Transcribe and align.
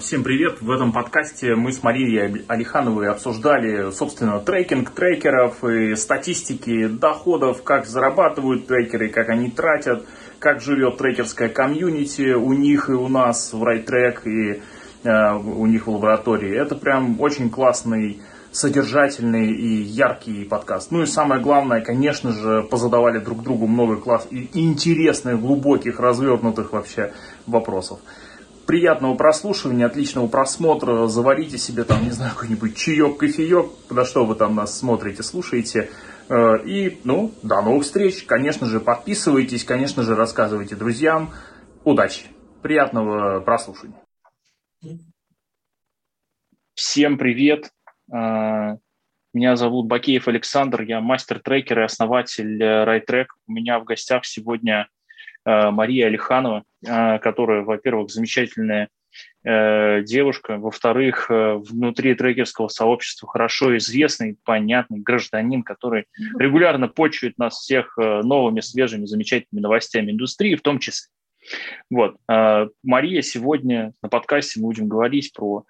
Всем 0.00 0.24
привет! 0.24 0.60
В 0.60 0.70
этом 0.70 0.92
подкасте 0.92 1.54
мы 1.54 1.72
с 1.72 1.82
Марией 1.82 2.44
Алихановой 2.48 3.08
обсуждали, 3.08 3.90
собственно, 3.92 4.40
трекинг 4.40 4.90
трекеров 4.90 5.64
и 5.64 5.94
статистики 5.94 6.86
доходов, 6.86 7.62
как 7.62 7.86
зарабатывают 7.86 8.66
трекеры, 8.66 9.08
как 9.08 9.28
они 9.28 9.50
тратят, 9.50 10.04
как 10.38 10.60
живет 10.60 10.98
трекерская 10.98 11.48
комьюнити 11.48 12.32
у 12.32 12.52
них 12.52 12.88
и 12.88 12.92
у 12.92 13.08
нас 13.08 13.52
в 13.52 13.62
RideTrack 13.62 14.28
и 14.28 14.62
э, 15.04 15.34
у 15.34 15.66
них 15.66 15.86
в 15.86 15.90
лаборатории. 15.90 16.54
Это 16.54 16.74
прям 16.74 17.20
очень 17.20 17.48
классный 17.48 18.20
содержательный 18.52 19.52
и 19.52 19.82
яркий 19.82 20.44
подкаст. 20.44 20.90
Ну 20.90 21.02
и 21.02 21.06
самое 21.06 21.40
главное, 21.40 21.80
конечно 21.80 22.32
же, 22.32 22.62
позадавали 22.62 23.18
друг 23.18 23.42
другу 23.42 23.66
много 23.66 23.96
класс 23.96 24.26
и 24.30 24.48
интересных, 24.54 25.40
глубоких, 25.40 26.00
развернутых 26.00 26.72
вообще 26.72 27.12
вопросов 27.46 28.00
приятного 28.66 29.14
прослушивания, 29.14 29.86
отличного 29.86 30.26
просмотра. 30.26 31.06
Заварите 31.06 31.56
себе 31.56 31.84
там, 31.84 32.04
не 32.04 32.10
знаю, 32.10 32.32
какой-нибудь 32.34 32.76
чаек, 32.76 33.16
кофеек, 33.16 33.70
на 33.90 34.04
что 34.04 34.26
вы 34.26 34.34
там 34.34 34.54
нас 34.56 34.78
смотрите, 34.78 35.22
слушаете. 35.22 35.90
Э, 36.28 36.58
и, 36.64 37.00
ну, 37.04 37.32
до 37.42 37.62
новых 37.62 37.84
встреч. 37.84 38.24
Конечно 38.24 38.66
же, 38.66 38.80
подписывайтесь, 38.80 39.64
конечно 39.64 40.02
же, 40.02 40.14
рассказывайте 40.14 40.74
друзьям. 40.74 41.32
Удачи. 41.84 42.26
Приятного 42.62 43.40
прослушивания. 43.40 44.02
Всем 46.74 47.16
привет. 47.16 47.70
Э, 48.12 48.76
меня 49.32 49.56
зовут 49.56 49.86
Бакеев 49.86 50.28
Александр, 50.28 50.82
я 50.82 51.00
мастер-трекер 51.00 51.80
и 51.80 51.84
основатель 51.84 52.62
RideTrack. 52.62 53.26
У 53.46 53.52
меня 53.52 53.78
в 53.78 53.84
гостях 53.84 54.24
сегодня 54.24 54.88
Э, 54.88 54.95
Мария 55.46 56.08
Алиханова, 56.08 56.64
э, 56.84 57.18
которая, 57.20 57.62
во-первых, 57.62 58.10
замечательная 58.10 58.88
э, 59.44 60.02
девушка, 60.02 60.58
во-вторых, 60.58 61.30
внутри 61.30 62.14
трекерского 62.14 62.68
сообщества 62.68 63.28
хорошо 63.28 63.76
известный, 63.78 64.36
понятный 64.44 64.98
гражданин, 64.98 65.62
который 65.62 66.06
регулярно 66.38 66.88
почует 66.88 67.38
нас 67.38 67.54
всех 67.54 67.96
новыми, 67.96 68.60
свежими, 68.60 69.06
замечательными 69.06 69.62
новостями 69.62 70.10
индустрии, 70.10 70.56
в 70.56 70.62
том 70.62 70.80
числе. 70.80 71.08
Вот. 71.90 72.16
Мария, 72.82 73.22
сегодня 73.22 73.92
на 74.02 74.08
подкасте 74.08 74.58
мы 74.58 74.66
будем 74.66 74.88
говорить 74.88 75.32
про 75.32 75.64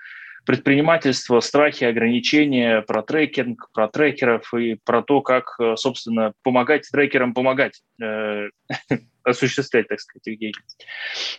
предпринимательство, 0.46 1.40
страхи, 1.40 1.84
ограничения, 1.84 2.80
про 2.80 3.02
трекинг, 3.02 3.68
про 3.74 3.88
трекеров 3.88 4.54
и 4.54 4.78
про 4.82 5.02
то, 5.02 5.20
как, 5.20 5.58
собственно, 5.74 6.32
помогать 6.42 6.88
трекерам 6.90 7.34
помогать 7.34 7.82
осуществлять, 9.26 9.88
так 9.88 10.00
сказать, 10.00 10.26
их 10.26 10.38
деятельность. 10.38 10.86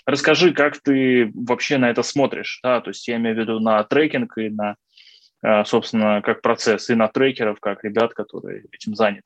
Расскажи, 0.06 0.54
как 0.54 0.80
ты 0.80 1.32
вообще 1.34 1.78
на 1.78 1.90
это 1.90 2.04
смотришь, 2.04 2.60
да, 2.62 2.82
то 2.82 2.90
есть 2.90 3.08
я 3.08 3.16
имею 3.16 3.36
в 3.36 3.40
виду 3.40 3.60
на 3.60 3.84
трекинг 3.84 4.38
и 4.38 4.50
на, 4.50 4.76
а, 5.42 5.66
собственно, 5.66 6.22
как 6.22 6.42
процесс, 6.42 6.90
и 6.90 6.96
на 6.96 7.08
трекеров, 7.08 7.60
как 7.60 7.84
ребят, 7.84 8.14
которые 8.14 8.66
этим 8.72 8.96
заняты. 8.96 9.24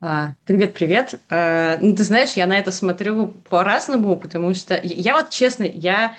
А, 0.00 0.34
привет, 0.44 0.74
привет. 0.74 1.20
А, 1.28 1.78
ну, 1.80 1.94
ты 1.94 2.04
знаешь, 2.04 2.34
я 2.34 2.46
на 2.46 2.58
это 2.58 2.70
смотрю 2.70 3.28
по-разному, 3.48 4.16
потому 4.16 4.54
что 4.54 4.78
я 4.82 5.14
вот 5.14 5.30
честно, 5.30 5.64
я 5.64 6.16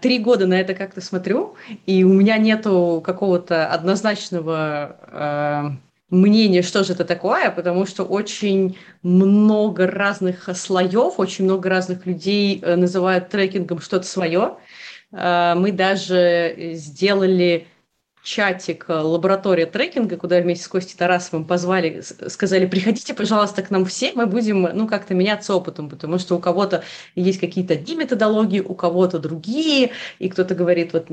три 0.00 0.18
года 0.18 0.48
на 0.48 0.54
это 0.54 0.74
как-то 0.74 1.00
смотрю, 1.00 1.54
и 1.86 2.02
у 2.02 2.12
меня 2.12 2.38
нету 2.38 3.00
какого-то 3.04 3.68
однозначного 3.68 5.78
мнение, 6.10 6.62
что 6.62 6.84
же 6.84 6.92
это 6.92 7.04
такое, 7.04 7.50
потому 7.50 7.86
что 7.86 8.04
очень 8.04 8.78
много 9.02 9.86
разных 9.86 10.48
слоев, 10.56 11.18
очень 11.18 11.44
много 11.44 11.68
разных 11.68 12.06
людей 12.06 12.60
э, 12.62 12.76
называют 12.76 13.28
трекингом 13.28 13.80
что-то 13.80 14.06
свое. 14.06 14.56
Э, 15.12 15.54
мы 15.56 15.72
даже 15.72 16.72
сделали 16.74 17.68
чатик 18.22 18.86
э, 18.88 18.94
лаборатория 18.94 19.66
трекинга, 19.66 20.16
куда 20.16 20.40
вместе 20.40 20.64
с 20.64 20.68
Костей 20.68 20.96
Тарасовым 20.96 21.46
позвали, 21.46 22.02
сказали, 22.28 22.66
приходите, 22.66 23.14
пожалуйста, 23.14 23.62
к 23.62 23.70
нам 23.70 23.84
все, 23.84 24.12
мы 24.14 24.26
будем, 24.26 24.62
ну, 24.62 24.86
как-то 24.88 25.14
меняться 25.14 25.54
опытом, 25.54 25.88
потому 25.88 26.18
что 26.18 26.36
у 26.36 26.40
кого-то 26.40 26.84
есть 27.14 27.40
какие-то 27.40 27.74
одни 27.74 27.96
методологии, 27.96 28.60
у 28.60 28.74
кого-то 28.74 29.18
другие, 29.18 29.92
и 30.18 30.28
кто-то 30.28 30.54
говорит, 30.54 30.92
вот 30.92 31.08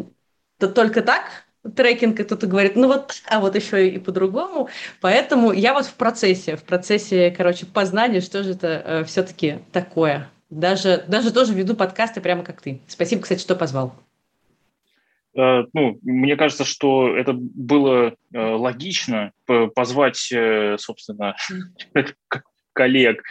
только 0.74 1.02
так, 1.02 1.47
трекинг, 1.76 2.20
и 2.20 2.24
кто-то 2.24 2.48
говорит, 2.48 2.76
ну 2.76 2.88
вот, 2.88 3.14
а 3.30 3.40
вот 3.40 3.56
еще 3.56 3.90
и 3.90 4.00
по-другому. 4.00 4.70
Поэтому 5.02 5.52
я 5.52 5.74
вот 5.74 5.86
в 5.86 5.94
процессе, 5.94 6.56
в 6.56 6.64
процессе, 6.64 7.32
короче, 7.32 7.66
познания, 7.66 8.22
что 8.22 8.44
же 8.44 8.52
это 8.52 8.68
э, 8.68 9.04
все-таки 9.06 9.60
такое. 9.72 10.30
Даже, 10.50 11.04
даже 11.08 11.32
тоже 11.32 11.54
веду 11.54 11.76
подкасты 11.76 12.22
прямо 12.22 12.44
как 12.44 12.62
ты. 12.62 12.82
Спасибо, 12.88 13.22
кстати, 13.22 13.42
что 13.42 13.56
позвал. 13.56 13.94
Э, 15.36 15.66
ну, 15.74 16.00
мне 16.02 16.36
кажется, 16.36 16.66
что 16.66 17.16
это 17.16 17.34
было 17.34 18.16
э, 18.34 18.40
логично 18.40 19.32
позвать, 19.76 20.32
э, 20.32 20.78
собственно, 20.80 21.36
коллег 22.78 23.24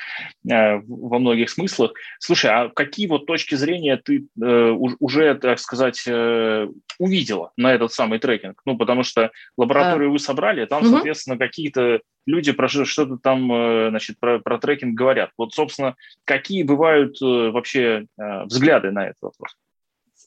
э, 0.50 0.80
во 0.86 1.18
многих 1.20 1.48
смыслах. 1.50 1.92
Слушай, 2.18 2.50
а 2.50 2.68
какие 2.68 3.06
вот 3.06 3.26
точки 3.26 3.54
зрения 3.54 3.96
ты 3.96 4.26
э, 4.42 4.70
уже, 4.98 5.34
так 5.36 5.60
сказать, 5.60 6.02
э, 6.08 6.68
увидела 6.98 7.52
на 7.56 7.72
этот 7.72 7.92
самый 7.92 8.18
трекинг? 8.18 8.60
Ну, 8.66 8.76
потому 8.76 9.04
что 9.04 9.30
лабораторию 9.56 10.08
а... 10.08 10.12
вы 10.12 10.18
собрали, 10.18 10.66
там, 10.66 10.82
угу. 10.82 10.90
соответственно, 10.90 11.38
какие-то 11.38 12.00
люди 12.26 12.50
про 12.50 12.68
что-то 12.68 13.18
там, 13.22 13.46
значит, 13.90 14.18
про, 14.18 14.40
про 14.40 14.58
трекинг 14.58 14.98
говорят. 14.98 15.30
Вот, 15.38 15.54
собственно, 15.54 15.94
какие 16.24 16.64
бывают 16.64 17.20
вообще 17.20 18.06
взгляды 18.16 18.90
на 18.90 19.04
этот 19.04 19.22
вопрос? 19.22 19.56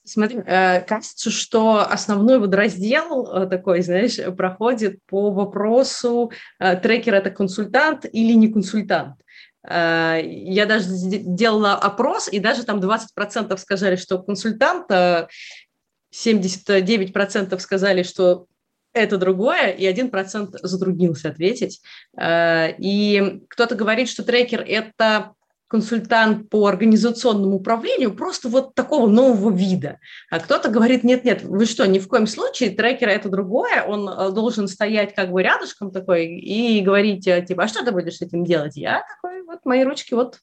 Смотри, 0.03 0.41
э, 0.45 0.81
кажется, 0.81 1.29
что 1.29 1.81
основной 1.81 2.39
вот 2.39 2.53
раздел 2.53 3.27
э, 3.27 3.47
такой, 3.47 3.81
знаешь, 3.81 4.17
проходит 4.35 4.99
по 5.05 5.31
вопросу, 5.31 6.31
э, 6.59 6.75
трекер– 6.77 7.13
это 7.15 7.29
консультант 7.29 8.05
или 8.11 8.33
не 8.33 8.51
консультант. 8.51 9.15
Я 9.61 10.65
даже 10.69 10.85
делала 10.89 11.73
опрос, 11.73 12.29
и 12.31 12.39
даже 12.39 12.63
там 12.63 12.79
20% 12.79 13.57
сказали, 13.57 13.97
что 13.97 14.23
консультант, 14.23 14.89
79% 14.89 17.59
сказали, 17.59 18.03
что 18.03 18.45
это 18.93 19.17
другое, 19.17 19.71
и 19.71 19.85
1% 19.85 20.59
затруднился 20.61 21.27
ответить. 21.27 21.81
И 22.17 23.41
кто-то 23.49 23.75
говорит, 23.75 24.07
что 24.07 24.23
трекер– 24.23 24.63
это 24.67 25.33
консультант 25.69 26.50
по 26.50 26.66
организационному 26.66 27.57
управлению 27.57 28.13
просто 28.16 28.50
вот 28.50 28.74
такого 28.74 29.07
нового 29.07 29.56
вида. 29.56 30.00
А 30.31 30.40
кто-то 30.40 30.69
говорит, 30.69 31.03
нет-нет, 31.03 31.44
вы 31.44 31.66
что, 31.66 31.85
ни 31.85 32.00
в 32.00 32.07
коем 32.07 32.25
случае, 32.25 32.72
трекер– 32.72 33.07
это 33.09 33.30
другое, 33.30 33.84
он 33.84 34.09
э, 34.09 34.31
должен 34.31 34.68
стоять 34.68 35.13
как 35.13 35.31
бы 35.31 35.44
рядышком 35.44 35.91
такой 35.91 36.25
и 36.25 36.81
говорить, 36.81 37.28
э, 37.28 37.46
типа, 37.46 37.63
а 37.63 37.68
что 37.68 37.85
ты 37.85 37.91
будешь 37.91 38.18
с 38.18 38.22
этим 38.22 38.44
делать? 38.44 38.78
Я 38.78 39.03
такой, 39.08 39.44
вот 39.44 39.59
мои 39.63 39.84
ручки, 39.84 40.16
вот, 40.16 40.40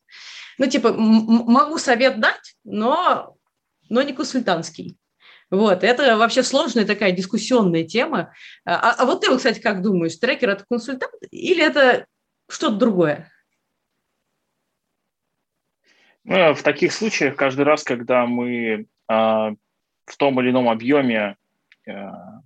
ну, 0.59 0.67
типа, 0.67 0.93
могу 0.93 1.79
совет 1.79 2.21
дать, 2.21 2.55
но, 2.63 3.35
но 3.89 4.03
не 4.03 4.13
консультантский. 4.13 4.97
Вот, 5.51 5.83
это 5.83 6.17
вообще 6.17 6.45
сложная 6.45 6.87
такая 6.87 7.11
дискуссионная 7.11 7.83
тема. 7.83 8.33
А, 8.65 8.93
а 8.93 9.05
вот 9.05 9.23
ты, 9.23 9.37
кстати, 9.37 9.59
как 9.59 9.83
думаешь, 9.83 10.17
трекер– 10.17 10.51
это 10.51 10.65
консультант 10.71 11.13
или 11.33 11.65
это 11.65 12.07
что-то 12.49 12.77
другое? 12.77 13.33
Ну, 16.29 16.55
в 16.55 16.63
таких 16.65 16.93
случаях 16.93 17.37
каждый 17.37 17.63
раз, 17.63 17.85
когда 17.85 18.27
мы 18.27 18.87
а, 19.07 19.53
в 20.07 20.17
том 20.17 20.41
или 20.41 20.51
ином 20.51 20.69
объеме 20.69 21.37
а, 21.89 22.41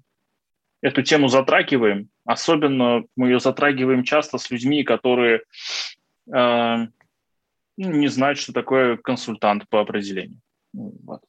эту 0.82 1.02
тему 1.02 1.28
затрагиваем, 1.28 2.10
особенно 2.26 3.04
мы 3.16 3.28
ее 3.28 3.40
затрагиваем 3.40 4.04
часто 4.04 4.36
с 4.36 4.50
людьми, 4.50 4.84
которые 4.84 5.40
а, 6.30 6.88
ну, 7.78 7.90
не 7.90 8.08
знают, 8.08 8.38
что 8.38 8.52
такое 8.52 8.98
консультант 8.98 9.66
по 9.70 9.80
определению. 9.80 10.40
Вот. 10.74 11.22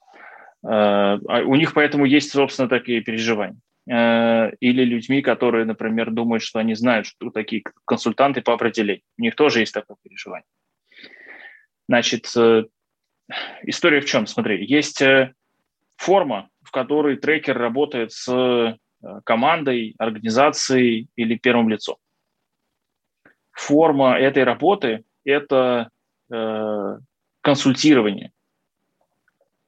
А, 0.66 1.20
у 1.46 1.56
них 1.56 1.74
поэтому 1.74 2.04
есть, 2.04 2.32
собственно, 2.32 2.68
такие 2.68 3.02
переживания. 3.02 3.58
Или 3.88 4.86
людьми, 4.86 5.24
которые, 5.24 5.66
например, 5.66 6.12
думают, 6.12 6.44
что 6.44 6.60
они 6.60 6.76
знают, 6.76 7.08
что 7.08 7.32
такие 7.32 7.64
консультанты 7.84 8.42
по 8.42 8.54
определению. 8.54 9.02
У 9.18 9.24
них 9.24 9.36
тоже 9.36 9.62
есть 9.62 9.74
такое 9.74 9.98
переживание. 10.04 10.46
Значит, 11.92 12.32
э, 12.38 12.64
история 13.64 14.00
в 14.00 14.06
чем? 14.06 14.26
Смотри, 14.26 14.66
есть 14.66 15.02
э, 15.02 15.34
форма, 15.98 16.48
в 16.64 16.72
которой 16.72 17.18
трекер 17.18 17.58
работает 17.58 18.14
с 18.14 18.32
э, 18.32 18.78
командой, 19.26 19.96
организацией 19.98 21.10
или 21.18 21.36
первым 21.36 21.68
лицом. 21.68 21.98
Форма 23.52 24.18
этой 24.18 24.46
работы– 24.46 25.04
это 25.26 25.90
э, 26.32 26.98
консультирование. 27.42 28.32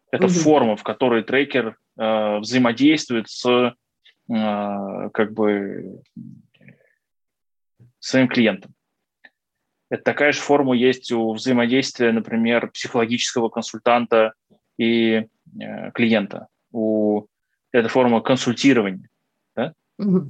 Это 0.10 0.28
угу. 0.28 0.34
форма, 0.34 0.78
в 0.78 0.84
которой 0.84 1.24
трекер 1.24 1.78
э, 1.98 2.38
взаимодействует 2.38 3.28
с 3.28 3.46
э, 4.30 5.10
как 5.14 5.34
бы 5.34 6.02
своим 8.00 8.30
клиентом. 8.30 8.74
Это 9.94 10.06
такая 10.06 10.32
же 10.32 10.40
форма 10.40 10.76
есть 10.76 11.12
у 11.12 11.34
взаимодействия, 11.34 12.12
например, 12.12 12.72
психологического 12.72 13.50
консультанта 13.50 14.34
и 14.76 15.28
э, 15.62 15.92
клиента. 15.92 16.48
у 16.72 17.28
это 17.72 17.90
форма 17.90 18.20
консультирования. 18.22 19.08
Да? 19.56 19.76
Угу. 20.00 20.30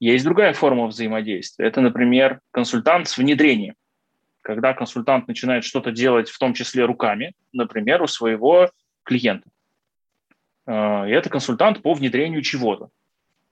Есть 0.00 0.24
другая 0.24 0.54
форма 0.54 0.88
взаимодействия. 0.88 1.66
Это, 1.66 1.80
например, 1.80 2.40
консультант 2.50 3.06
с 3.06 3.16
внедрением. 3.16 3.76
Когда 4.42 4.74
консультант 4.74 5.28
начинает 5.28 5.62
что-то 5.62 5.92
делать, 5.92 6.28
в 6.28 6.36
том 6.40 6.52
числе 6.52 6.84
руками, 6.84 7.34
например, 7.52 8.02
у 8.02 8.08
своего 8.08 8.72
клиента. 9.04 9.48
А, 10.66 11.06
и 11.06 11.12
это 11.12 11.30
консультант 11.30 11.80
по 11.80 11.94
внедрению 11.94 12.42
чего-то. 12.42 12.88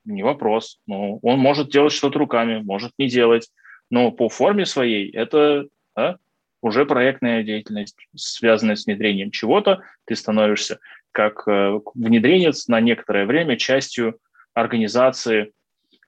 Не 0.05 0.25
вопрос. 0.25 0.81
Ну, 0.89 1.21
он 1.23 1.39
может 1.39 1.71
делать 1.71 1.93
что-то 1.93 2.19
руками, 2.19 2.61
может 2.61 2.91
не 2.99 3.09
делать. 3.09 3.49
Но 3.91 4.11
по 4.11 4.29
форме 4.29 4.67
своей 4.67 5.11
это 5.11 5.69
да, 5.97 6.19
уже 6.61 6.87
проектная 6.87 7.43
деятельность, 7.43 7.97
связанная 8.15 8.77
с 8.77 8.87
внедрением 8.87 9.31
чего-то. 9.31 9.83
Ты 10.05 10.17
становишься 10.17 10.81
как 11.13 11.47
э, 11.49 11.81
внедренец 11.95 12.69
на 12.69 12.81
некоторое 12.81 13.27
время 13.27 13.57
частью 13.57 14.19
организации, 14.55 15.53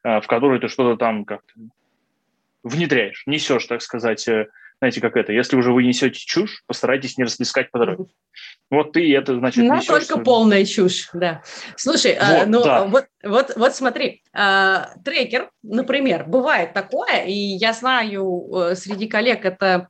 э, 0.02 0.20
в 0.20 0.26
которой 0.26 0.60
ты 0.60 0.68
что-то 0.68 0.96
там 0.96 1.24
как-то 1.24 1.52
внедряешь, 2.62 3.22
несешь, 3.26 3.66
так 3.66 3.82
сказать, 3.82 4.26
э, 4.28 4.48
знаете, 4.80 5.00
как 5.00 5.16
это, 5.16 5.32
если 5.32 5.56
уже 5.56 5.72
вы 5.72 5.84
несете 5.84 6.18
чушь, 6.18 6.62
постарайтесь 6.66 7.16
не 7.18 7.24
расплескать 7.24 7.70
по 7.70 7.78
дороге. 7.78 8.06
Вот 8.70 8.92
ты 8.92 9.14
это, 9.14 9.36
значит, 9.38 9.64
Ну, 9.64 9.80
только 9.82 10.18
полная 10.18 10.64
чушь, 10.64 11.08
да. 11.12 11.42
Слушай, 11.76 12.14
вот, 12.14 12.22
а, 12.22 12.46
ну, 12.46 12.64
да. 12.64 12.84
вот, 12.84 13.06
вот, 13.22 13.52
вот 13.56 13.74
смотри, 13.74 14.22
а, 14.32 14.90
трекер, 15.04 15.50
например, 15.62 16.24
бывает 16.26 16.72
такое, 16.72 17.24
и 17.24 17.32
я 17.32 17.72
знаю, 17.72 18.74
среди 18.74 19.06
коллег 19.06 19.44
это 19.44 19.88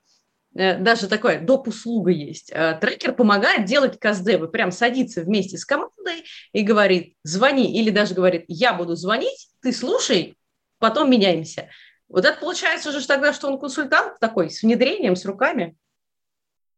Э, 0.55 0.79
даже 0.79 1.07
такое 1.07 1.41
доп. 1.41 1.69
услуга 1.69 2.11
есть. 2.11 2.51
Э, 2.53 2.77
трекер 2.81 3.13
помогает 3.13 3.67
делать 3.67 3.99
каздевы, 3.99 4.49
прям 4.49 4.73
садится 4.73 5.23
вместе 5.23 5.57
с 5.57 5.65
командой 5.65 6.25
и 6.53 6.63
говорит, 6.63 7.15
звони, 7.23 7.79
или 7.79 7.91
даже 7.91 8.15
говорит, 8.15 8.45
я 8.49 8.75
буду 8.75 8.97
звонить, 8.97 9.49
ты 9.63 9.73
слушай, 9.73 10.37
потом 10.79 11.11
меняемся. 11.11 11.69
Вот 12.11 12.25
это 12.25 12.39
получается 12.39 12.91
же 12.91 13.07
тогда, 13.07 13.33
что 13.33 13.49
он 13.49 13.59
консультант 13.59 14.19
такой, 14.19 14.51
с 14.51 14.63
внедрением, 14.63 15.15
с 15.15 15.25
руками? 15.25 15.77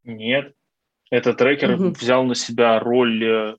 Нет, 0.04 0.54
этот 1.10 1.38
трекер 1.38 1.74
угу. 1.74 1.88
взял 1.90 2.24
на 2.24 2.34
себя 2.34 2.78
роль 2.78 3.24
э, 3.24 3.56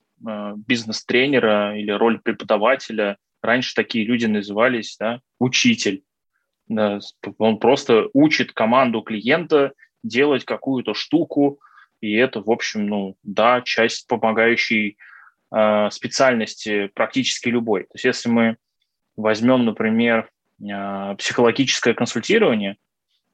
бизнес-тренера 0.55 1.77
или 1.77 1.91
роль 1.91 2.21
преподавателя. 2.21 3.17
Раньше 3.41 3.73
такие 3.73 4.05
люди 4.05 4.27
назывались 4.27 4.97
да, 4.99 5.19
учитель. 5.39 6.03
Он 6.69 7.57
просто 7.57 8.07
учит 8.13 8.53
команду 8.53 9.01
клиента 9.01 9.73
делать 10.03 10.45
какую-то 10.45 10.93
штуку, 10.93 11.59
и 12.01 12.13
это, 12.13 12.41
в 12.41 12.51
общем, 12.51 12.87
ну, 12.87 13.17
да, 13.23 13.61
часть 13.61 14.07
помогающей 14.07 14.97
э, 15.55 15.89
специальности 15.89 16.91
практически 16.93 17.49
любой. 17.49 17.83
То 17.83 17.91
есть 17.95 18.05
если 18.05 18.29
мы 18.29 18.57
возьмем, 19.15 19.65
например, 19.65 20.29
э, 20.29 20.32
психологическое 21.17 21.93
консультирование, 21.93 22.77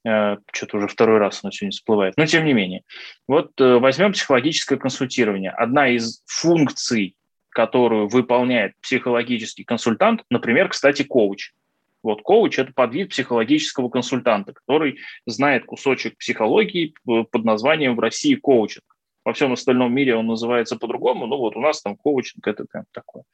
э, 0.05 0.37
что-то 0.51 0.77
уже 0.77 0.87
второй 0.87 1.19
раз 1.19 1.41
оно 1.43 1.51
сегодня 1.51 1.71
всплывает, 1.71 2.15
но 2.17 2.25
тем 2.25 2.45
не 2.45 2.53
менее, 2.53 2.83
вот 3.27 3.51
э, 3.59 3.77
возьмем 3.77 4.13
психологическое 4.13 4.77
консультирование. 4.77 5.51
Одна 5.51 5.89
из 5.89 6.23
функций, 6.25 7.15
которую 7.49 8.07
выполняет 8.07 8.73
психологический 8.81 9.63
консультант, 9.63 10.23
например, 10.29 10.69
кстати, 10.69 11.03
коуч– 11.03 11.53
вот 12.01 12.21
коуч– 12.21 12.57
это 12.59 12.71
подвид 12.73 13.09
психологического 13.09 13.89
консультанта, 13.89 14.53
который 14.53 14.99
знает 15.25 15.65
кусочек 15.65 16.17
психологии 16.17 16.93
под 17.05 17.43
названием 17.43 17.95
в 17.95 17.99
России 17.99 18.35
коучинг. 18.35 18.83
Во 19.29 19.33
всем 19.33 19.53
остальном 19.53 19.93
мире 19.93 20.15
он 20.15 20.25
называется 20.25 20.75
по-другому, 20.75 21.27
ну 21.27 21.37
вот 21.37 21.55
у 21.55 21.61
нас 21.61 21.83
там 21.83 21.95
коучинг– 21.95 22.47
это 22.47 22.65
прям 22.65 22.85
такое. 22.91 23.25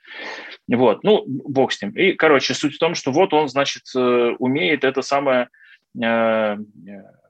Вот, 0.68 1.06
ну, 1.06 1.24
бог 1.26 1.72
с 1.72 1.82
ним. 1.82 1.92
И, 1.92 2.12
короче, 2.12 2.54
суть 2.54 2.76
в 2.76 2.80
том, 2.80 2.96
что 2.96 3.14
вот 3.14 3.32
он, 3.34 3.48
значит, 3.48 3.84
э, 3.96 4.36
умеет 4.38 4.84
это 4.84 5.02
самое 5.02 5.48
э, 5.98 6.58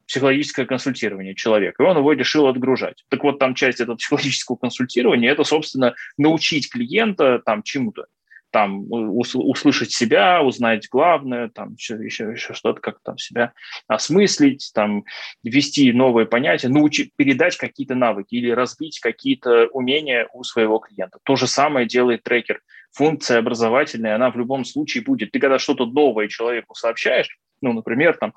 психологическое 0.08 0.66
консультирование 0.66 1.36
человека, 1.36 1.84
и 1.84 1.86
он 1.86 1.98
его 1.98 2.14
решил 2.14 2.48
отгружать. 2.48 3.06
Так 3.10 3.24
вот, 3.24 3.38
там 3.38 3.54
часть 3.54 3.82
этого 3.82 3.98
психологического 3.98 4.56
консультирования– 4.56 5.32
это, 5.32 5.44
собственно, 5.44 5.94
научить 6.18 6.72
клиента 6.72 7.44
там 7.46 7.62
чему-то 7.62 8.06
там 8.56 8.86
услышать 8.90 9.92
себя, 9.92 10.42
узнать 10.42 10.88
главное, 10.90 11.50
там 11.50 11.74
еще, 11.74 11.96
еще, 11.96 12.32
еще 12.32 12.54
что-то, 12.54 12.80
как 12.80 13.00
там 13.04 13.18
себя 13.18 13.52
осмыслить, 13.90 14.72
там 14.74 15.04
ввести 15.44 15.92
новые 15.92 16.26
понятия, 16.26 16.70
научить, 16.70 17.12
передать 17.18 17.58
какие-то 17.58 17.96
навыки 17.96 18.36
или 18.36 18.50
развить 18.50 19.02
какие-то 19.02 19.68
умения 19.74 20.30
у 20.32 20.46
своего 20.46 20.80
клиента. 20.80 21.20
То 21.24 21.36
же 21.36 21.48
самое 21.48 21.86
делает 21.86 22.24
трекер. 22.24 22.62
Функция 22.94 23.40
образовательная, 23.40 24.16
она 24.16 24.32
в 24.32 24.38
любом 24.38 24.64
случае 24.64 25.04
будет. 25.04 25.32
Ты 25.32 25.40
когда 25.42 25.60
что-то 25.60 25.86
новое 25.86 26.30
человеку 26.30 26.76
сообщаешь, 26.76 27.38
ну, 27.60 27.74
например, 27.74 28.16
там, 28.18 28.34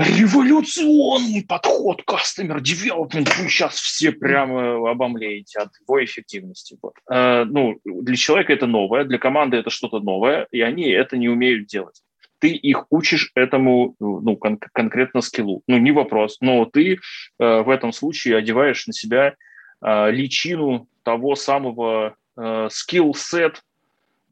революционный 0.00 1.44
подход 1.44 2.02
customer 2.06 2.58
development. 2.58 3.28
Вы 3.38 3.48
сейчас 3.48 3.74
все 3.74 4.12
прямо 4.12 4.90
обомлеете 4.90 5.58
от 5.60 5.70
его 5.80 6.02
эффективности. 6.02 6.78
Вот. 6.82 6.94
Э, 7.10 7.44
ну, 7.44 7.78
для 7.84 8.16
человека 8.16 8.52
это 8.52 8.66
новое, 8.66 9.04
для 9.04 9.18
команды 9.18 9.58
это 9.58 9.68
что-то 9.68 10.00
новое, 10.00 10.46
и 10.50 10.62
они 10.62 10.88
это 10.88 11.18
не 11.18 11.28
умеют 11.28 11.66
делать. 11.66 12.02
Ты 12.38 12.48
их 12.48 12.86
учишь 12.88 13.30
этому 13.34 13.94
ну, 14.00 14.36
кон- 14.36 14.58
конкретно 14.72 15.20
скиллу. 15.20 15.62
Ну, 15.66 15.76
не 15.76 15.92
вопрос. 15.92 16.38
Но 16.40 16.64
ты 16.64 16.94
э, 16.94 16.98
в 17.38 17.68
этом 17.68 17.92
случае 17.92 18.38
одеваешь 18.38 18.86
на 18.86 18.94
себя 18.94 19.34
э, 19.82 20.10
личину 20.10 20.88
того 21.02 21.36
самого 21.36 22.16
э, 22.38 22.68
skill 22.68 23.12
set 23.12 23.56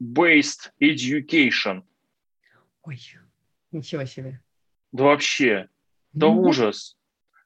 based 0.01 0.71
education. 0.81 1.83
Ой, 2.81 2.99
ничего 3.71 4.05
себе. 4.05 4.39
Да 4.91 5.03
вообще, 5.05 5.67
да 6.13 6.27
mm-hmm. 6.27 6.47
ужас. 6.47 6.97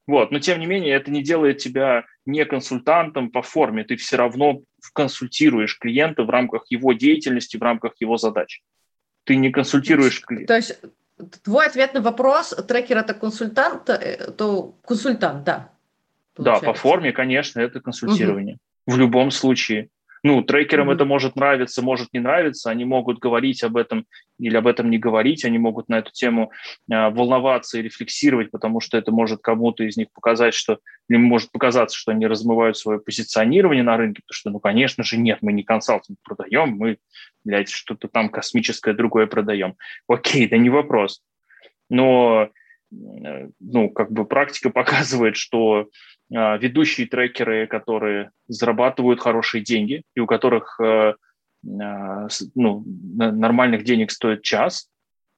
Вот, 0.05 0.31
но 0.31 0.39
тем 0.39 0.59
не 0.59 0.65
менее 0.65 0.95
это 0.95 1.11
не 1.11 1.23
делает 1.23 1.59
тебя 1.59 2.05
не 2.25 2.43
консультантом 2.45 3.31
по 3.31 3.41
форме, 3.41 3.83
ты 3.83 3.95
все 3.95 4.17
равно 4.17 4.61
консультируешь 4.93 5.77
клиента 5.79 6.23
в 6.23 6.29
рамках 6.29 6.65
его 6.69 6.93
деятельности, 6.93 7.57
в 7.57 7.61
рамках 7.61 7.93
его 7.99 8.17
задач. 8.17 8.61
Ты 9.23 9.37
не 9.37 9.49
консультируешь 9.49 10.21
клиента. 10.21 10.47
То 10.47 10.55
есть 10.55 10.79
твой 11.43 11.67
ответ 11.67 11.93
на 11.93 12.01
вопрос, 12.01 12.53
трекер 12.67 12.97
это 12.97 13.13
консультант, 13.13 13.89
э, 13.89 14.31
то 14.31 14.75
консультант, 14.85 15.43
да. 15.43 15.71
Получается. 16.33 16.65
Да, 16.65 16.71
по 16.71 16.77
форме, 16.77 17.11
конечно, 17.11 17.59
это 17.59 17.79
консультирование. 17.79 18.57
Угу. 18.85 18.95
В 18.95 18.99
любом 18.99 19.31
случае. 19.31 19.89
Ну, 20.25 20.41
трекерам 20.41 20.89
mm-hmm. 20.89 20.93
это 20.93 21.05
может 21.05 21.35
нравиться, 21.35 21.81
может 21.81 22.07
не 22.13 22.19
нравиться, 22.19 22.69
они 22.69 22.85
могут 22.85 23.19
говорить 23.19 23.61
об 23.61 23.75
этом 23.75 24.07
или 24.39 24.55
об 24.55 24.67
этом 24.67 24.89
не 24.89 24.97
говорить, 24.97 25.43
они 25.43 25.57
могут 25.57 25.89
на 25.89 25.99
эту 25.99 26.11
тему 26.11 26.51
э, 26.89 27.09
волноваться 27.09 27.77
и 27.77 27.81
рефлексировать, 27.81 28.49
потому 28.49 28.79
что 28.79 28.97
это 28.97 29.11
может 29.11 29.41
кому-то 29.41 29.83
из 29.83 29.97
них 29.97 30.07
показать, 30.13 30.53
что 30.53 30.79
или 31.09 31.17
может 31.17 31.51
показаться, 31.51 31.97
что 31.97 32.11
они 32.11 32.25
размывают 32.25 32.77
свое 32.77 32.99
позиционирование 32.99 33.83
на 33.83 33.97
рынке, 33.97 34.21
потому 34.25 34.35
что, 34.35 34.49
ну, 34.49 34.59
конечно 34.61 35.03
же, 35.03 35.17
нет, 35.17 35.39
мы 35.41 35.51
не 35.51 35.63
консалтинг 35.63 36.17
продаем, 36.23 36.69
мы, 36.69 36.97
блядь, 37.43 37.69
что-то 37.69 38.07
там 38.07 38.29
космическое 38.29 38.93
другое 38.93 39.27
продаем. 39.27 39.75
Окей, 40.07 40.47
да 40.47 40.57
не 40.57 40.69
вопрос. 40.69 41.21
Но, 41.89 42.49
э, 42.91 43.49
ну, 43.59 43.89
как 43.89 44.11
бы 44.11 44.25
практика 44.25 44.69
показывает, 44.71 45.35
что 45.35 45.89
ведущие 46.33 47.07
трекеры, 47.07 47.67
которые 47.67 48.31
зарабатывают 48.47 49.19
хорошие 49.19 49.63
деньги 49.63 50.01
и 50.15 50.19
у 50.19 50.25
которых 50.25 50.79
э, 50.79 51.13
а, 51.79 52.27
ну, 52.55 52.83
нормальных 53.15 53.83
денег 53.83 54.11
стоит 54.11 54.41
час, 54.41 54.89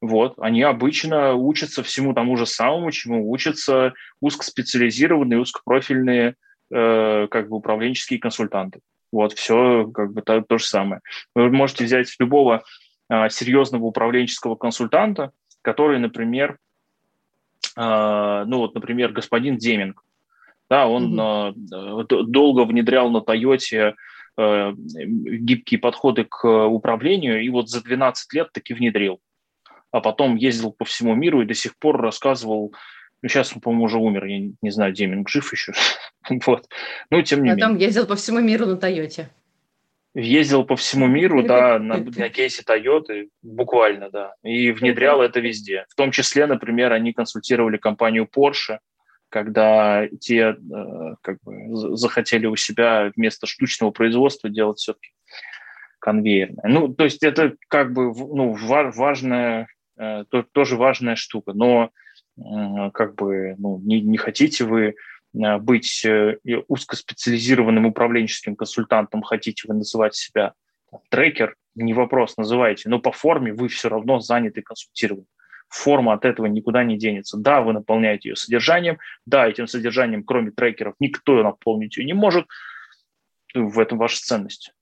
вот, 0.02 0.36
они 0.38 0.62
обычно 0.62 1.34
учатся 1.34 1.84
всему 1.84 2.14
тому 2.14 2.38
же 2.38 2.46
самому, 2.46 2.92
чему 2.92 3.32
учатся 3.32 3.94
узкоспециализированные, 4.22 5.40
узкопрофильные 5.40 6.36
э, 6.72 7.28
как 7.30 7.50
бы 7.50 7.58
управленческие 7.58 8.20
консультанты. 8.20 8.82
Вот, 9.12 9.34
все 9.34 9.90
как 9.94 10.14
бы 10.14 10.22
то, 10.22 10.42
то 10.42 10.58
же 10.58 10.66
самое. 10.66 11.02
Вы 11.34 11.50
можете 11.50 11.86
взять 11.86 12.14
любого 12.20 12.64
э, 13.10 13.30
серьезного 13.30 13.86
управленческого 13.86 14.56
консультанта, 14.56 15.32
который, 15.62 16.00
например, 16.00 16.58
э, 17.78 18.44
ну 18.48 18.58
вот, 18.58 18.76
например, 18.76 19.12
господин 19.12 19.58
Деминг, 19.58 20.04
да, 20.70 20.88
он 20.88 21.20
mm-hmm. 21.20 22.04
долго 22.28 22.66
внедрял 22.66 23.10
на 23.10 23.22
Тойоте 23.22 23.96
э, 24.38 24.74
гибкие 24.76 25.80
подходы 25.80 26.26
к 26.26 26.68
управлению, 26.68 27.42
и 27.42 27.50
вот 27.50 27.70
за 27.70 27.84
12 27.84 28.34
лет 28.34 28.52
таки 28.52 28.74
внедрил. 28.74 29.20
А 29.92 30.02
потом 30.02 30.36
ездил 30.36 30.72
по 30.72 30.84
всему 30.86 31.16
миру 31.16 31.42
и 31.42 31.46
до 31.46 31.54
сих 31.54 31.78
пор 31.78 32.02
рассказывал, 32.02 32.74
ну, 33.22 33.30
сейчас 33.30 33.54
он, 33.54 33.62
по-моему, 33.62 33.86
уже 33.86 33.98
умер, 33.98 34.26
я 34.26 34.52
не 34.62 34.70
знаю, 34.70 34.92
Деминг 34.92 35.30
жив 35.30 35.52
еще, 35.54 35.74
вот, 36.46 36.68
ну, 37.12 37.22
тем 37.22 37.44
не 37.44 37.52
а 37.52 37.54
менее. 37.54 37.66
Потом 37.66 37.78
ездил 37.78 38.08
по 38.08 38.16
всему 38.16 38.40
миру 38.40 38.66
на 38.66 38.78
Тойоте. 38.78 39.30
Ездил 40.16 40.64
по 40.64 40.78
всему 40.78 41.08
миру, 41.08 41.44
да, 41.44 41.78
на, 41.78 41.98
на 41.98 42.30
кейсе 42.30 42.64
Тойоты, 42.64 43.30
буквально, 43.42 44.10
да, 44.10 44.34
и 44.44 44.72
внедрял 44.72 45.22
это 45.22 45.42
везде. 45.42 45.86
В 45.90 45.96
том 45.96 46.12
числе, 46.12 46.48
например, 46.48 46.94
они 46.94 47.14
консультировали 47.14 47.78
компанию 47.78 48.28
Porsche– 48.34 48.80
когда 49.36 50.08
те 50.22 50.56
э, 50.56 51.16
как 51.22 51.40
бы 51.44 51.76
захотели 51.98 52.46
у 52.46 52.56
себя 52.56 53.12
вместо 53.18 53.48
штучного 53.48 53.92
производства 53.92 54.50
делать 54.50 54.78
все-таки 54.78 55.10
конвейерное. 56.00 56.70
Ну, 56.70 56.88
то 56.88 57.04
есть 57.04 57.22
это 57.22 57.54
как 57.68 57.92
бы 57.92 58.14
ну, 58.14 58.54
важная, 58.54 59.68
э, 60.00 60.24
тоже 60.54 60.78
важная 60.78 61.18
штука, 61.18 61.52
но 61.52 61.90
как 62.38 63.16
бы 63.16 63.56
ну, 63.58 63.80
не, 63.84 64.00
не 64.02 64.18
хотите 64.18 64.64
вы 64.64 64.96
быть 65.34 66.06
узкоспециализированным 66.68 67.86
управленческим 67.86 68.56
консультантом, 68.56 69.22
хотите 69.22 69.68
вы 69.68 69.74
называть 69.76 70.16
себя 70.16 70.54
трекер, 71.10 71.56
не 71.76 71.94
вопрос, 71.94 72.38
называйте, 72.38 72.88
но 72.88 73.00
по 73.00 73.12
форме 73.12 73.54
вы 73.54 73.68
все 73.68 73.90
равно 73.90 74.20
заняты 74.20 74.62
консультированием 74.62 75.28
форма 75.70 76.14
от 76.14 76.26
этого 76.26 76.46
никуда 76.46 76.84
не 76.84 76.98
денется. 76.98 77.38
Да, 77.38 77.62
вы 77.62 77.74
наполняете 77.74 78.30
ее 78.30 78.36
содержанием, 78.36 78.98
да, 79.26 79.48
этим 79.48 79.68
содержанием, 79.68 80.24
кроме 80.24 80.52
трекеров, 80.52 80.96
никто 81.00 81.42
наполнить 81.44 81.98
ее 81.98 82.06
не 82.06 82.14
может. 82.14 82.46
В 83.54 83.80
этом 83.80 83.98
ваша 83.98 84.18
ценность. 84.18 84.74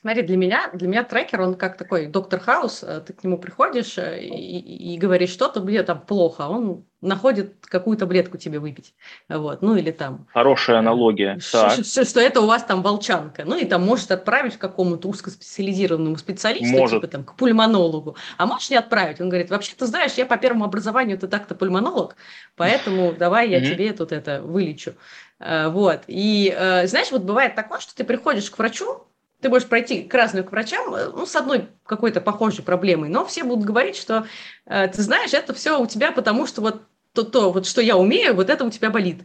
Смотри, 0.00 0.22
для 0.22 0.36
меня, 0.36 0.70
для 0.72 0.86
меня 0.86 1.02
трекер, 1.02 1.40
он 1.40 1.56
как 1.56 1.76
такой 1.76 2.06
доктор 2.06 2.38
Хаус, 2.38 2.84
э, 2.84 3.02
ты 3.04 3.12
к 3.12 3.24
нему 3.24 3.36
приходишь 3.36 3.98
э, 3.98 4.20
и, 4.22 4.94
и 4.94 4.96
говоришь, 4.96 5.30
что-то 5.30 5.60
мне 5.60 5.82
там 5.82 6.00
плохо, 6.00 6.42
он 6.42 6.84
находит 7.00 7.66
какую 7.66 7.96
таблетку 7.96 8.38
тебе 8.38 8.60
выпить, 8.60 8.94
вот, 9.28 9.60
ну 9.60 9.74
или 9.74 9.90
там... 9.90 10.28
Хорошая 10.32 10.78
аналогия, 10.78 11.40
что. 11.40 11.70
Что, 11.82 12.04
что 12.04 12.20
это 12.20 12.40
у 12.40 12.46
вас 12.46 12.62
там 12.62 12.82
волчанка, 12.82 13.42
ну 13.44 13.56
и 13.56 13.64
там 13.64 13.84
может 13.84 14.12
отправить 14.12 14.56
к 14.56 14.60
какому-то 14.60 15.08
узкоспециализированному 15.08 16.16
специалисту, 16.16 16.76
может. 16.76 17.00
типа 17.00 17.10
там 17.10 17.24
к 17.24 17.34
пульмонологу, 17.34 18.16
а 18.36 18.46
можешь 18.46 18.70
не 18.70 18.76
отправить, 18.76 19.20
он 19.20 19.28
говорит, 19.28 19.50
вообще, 19.50 19.74
ты 19.76 19.86
знаешь, 19.86 20.12
я 20.12 20.26
по 20.26 20.36
первому 20.36 20.64
образованию 20.64 21.18
ты 21.18 21.26
так-то 21.26 21.56
пульмонолог, 21.56 22.14
поэтому 22.54 23.12
давай 23.18 23.48
я 23.48 23.60
тебе 23.60 23.92
тут 23.92 24.12
это 24.12 24.42
вылечу, 24.42 24.94
э, 25.40 25.68
вот, 25.68 26.02
и 26.06 26.54
знаешь, 26.84 27.10
вот 27.10 27.22
бывает 27.22 27.56
такое, 27.56 27.80
что 27.80 27.96
ты 27.96 28.04
приходишь 28.04 28.48
к 28.48 28.58
врачу, 28.58 29.07
ты 29.40 29.48
можешь 29.48 29.68
пройти 29.68 30.02
к 30.02 30.14
разным 30.14 30.44
к 30.44 30.50
врачам, 30.50 30.94
э, 30.94 31.10
ну, 31.10 31.26
с 31.26 31.36
одной 31.36 31.68
какой-то 31.84 32.20
похожей 32.20 32.64
проблемой, 32.64 33.08
но 33.08 33.24
все 33.24 33.44
будут 33.44 33.64
говорить, 33.64 33.96
что 33.96 34.26
э, 34.66 34.88
ты 34.88 35.02
знаешь, 35.02 35.32
это 35.32 35.54
все 35.54 35.80
у 35.80 35.86
тебя, 35.86 36.12
потому 36.12 36.46
что 36.46 36.60
вот 36.60 36.82
то, 37.12 37.22
то, 37.22 37.52
вот 37.52 37.66
что 37.66 37.80
я 37.80 37.96
умею, 37.96 38.34
вот 38.34 38.50
это 38.50 38.64
у 38.64 38.70
тебя 38.70 38.90
болит. 38.90 39.22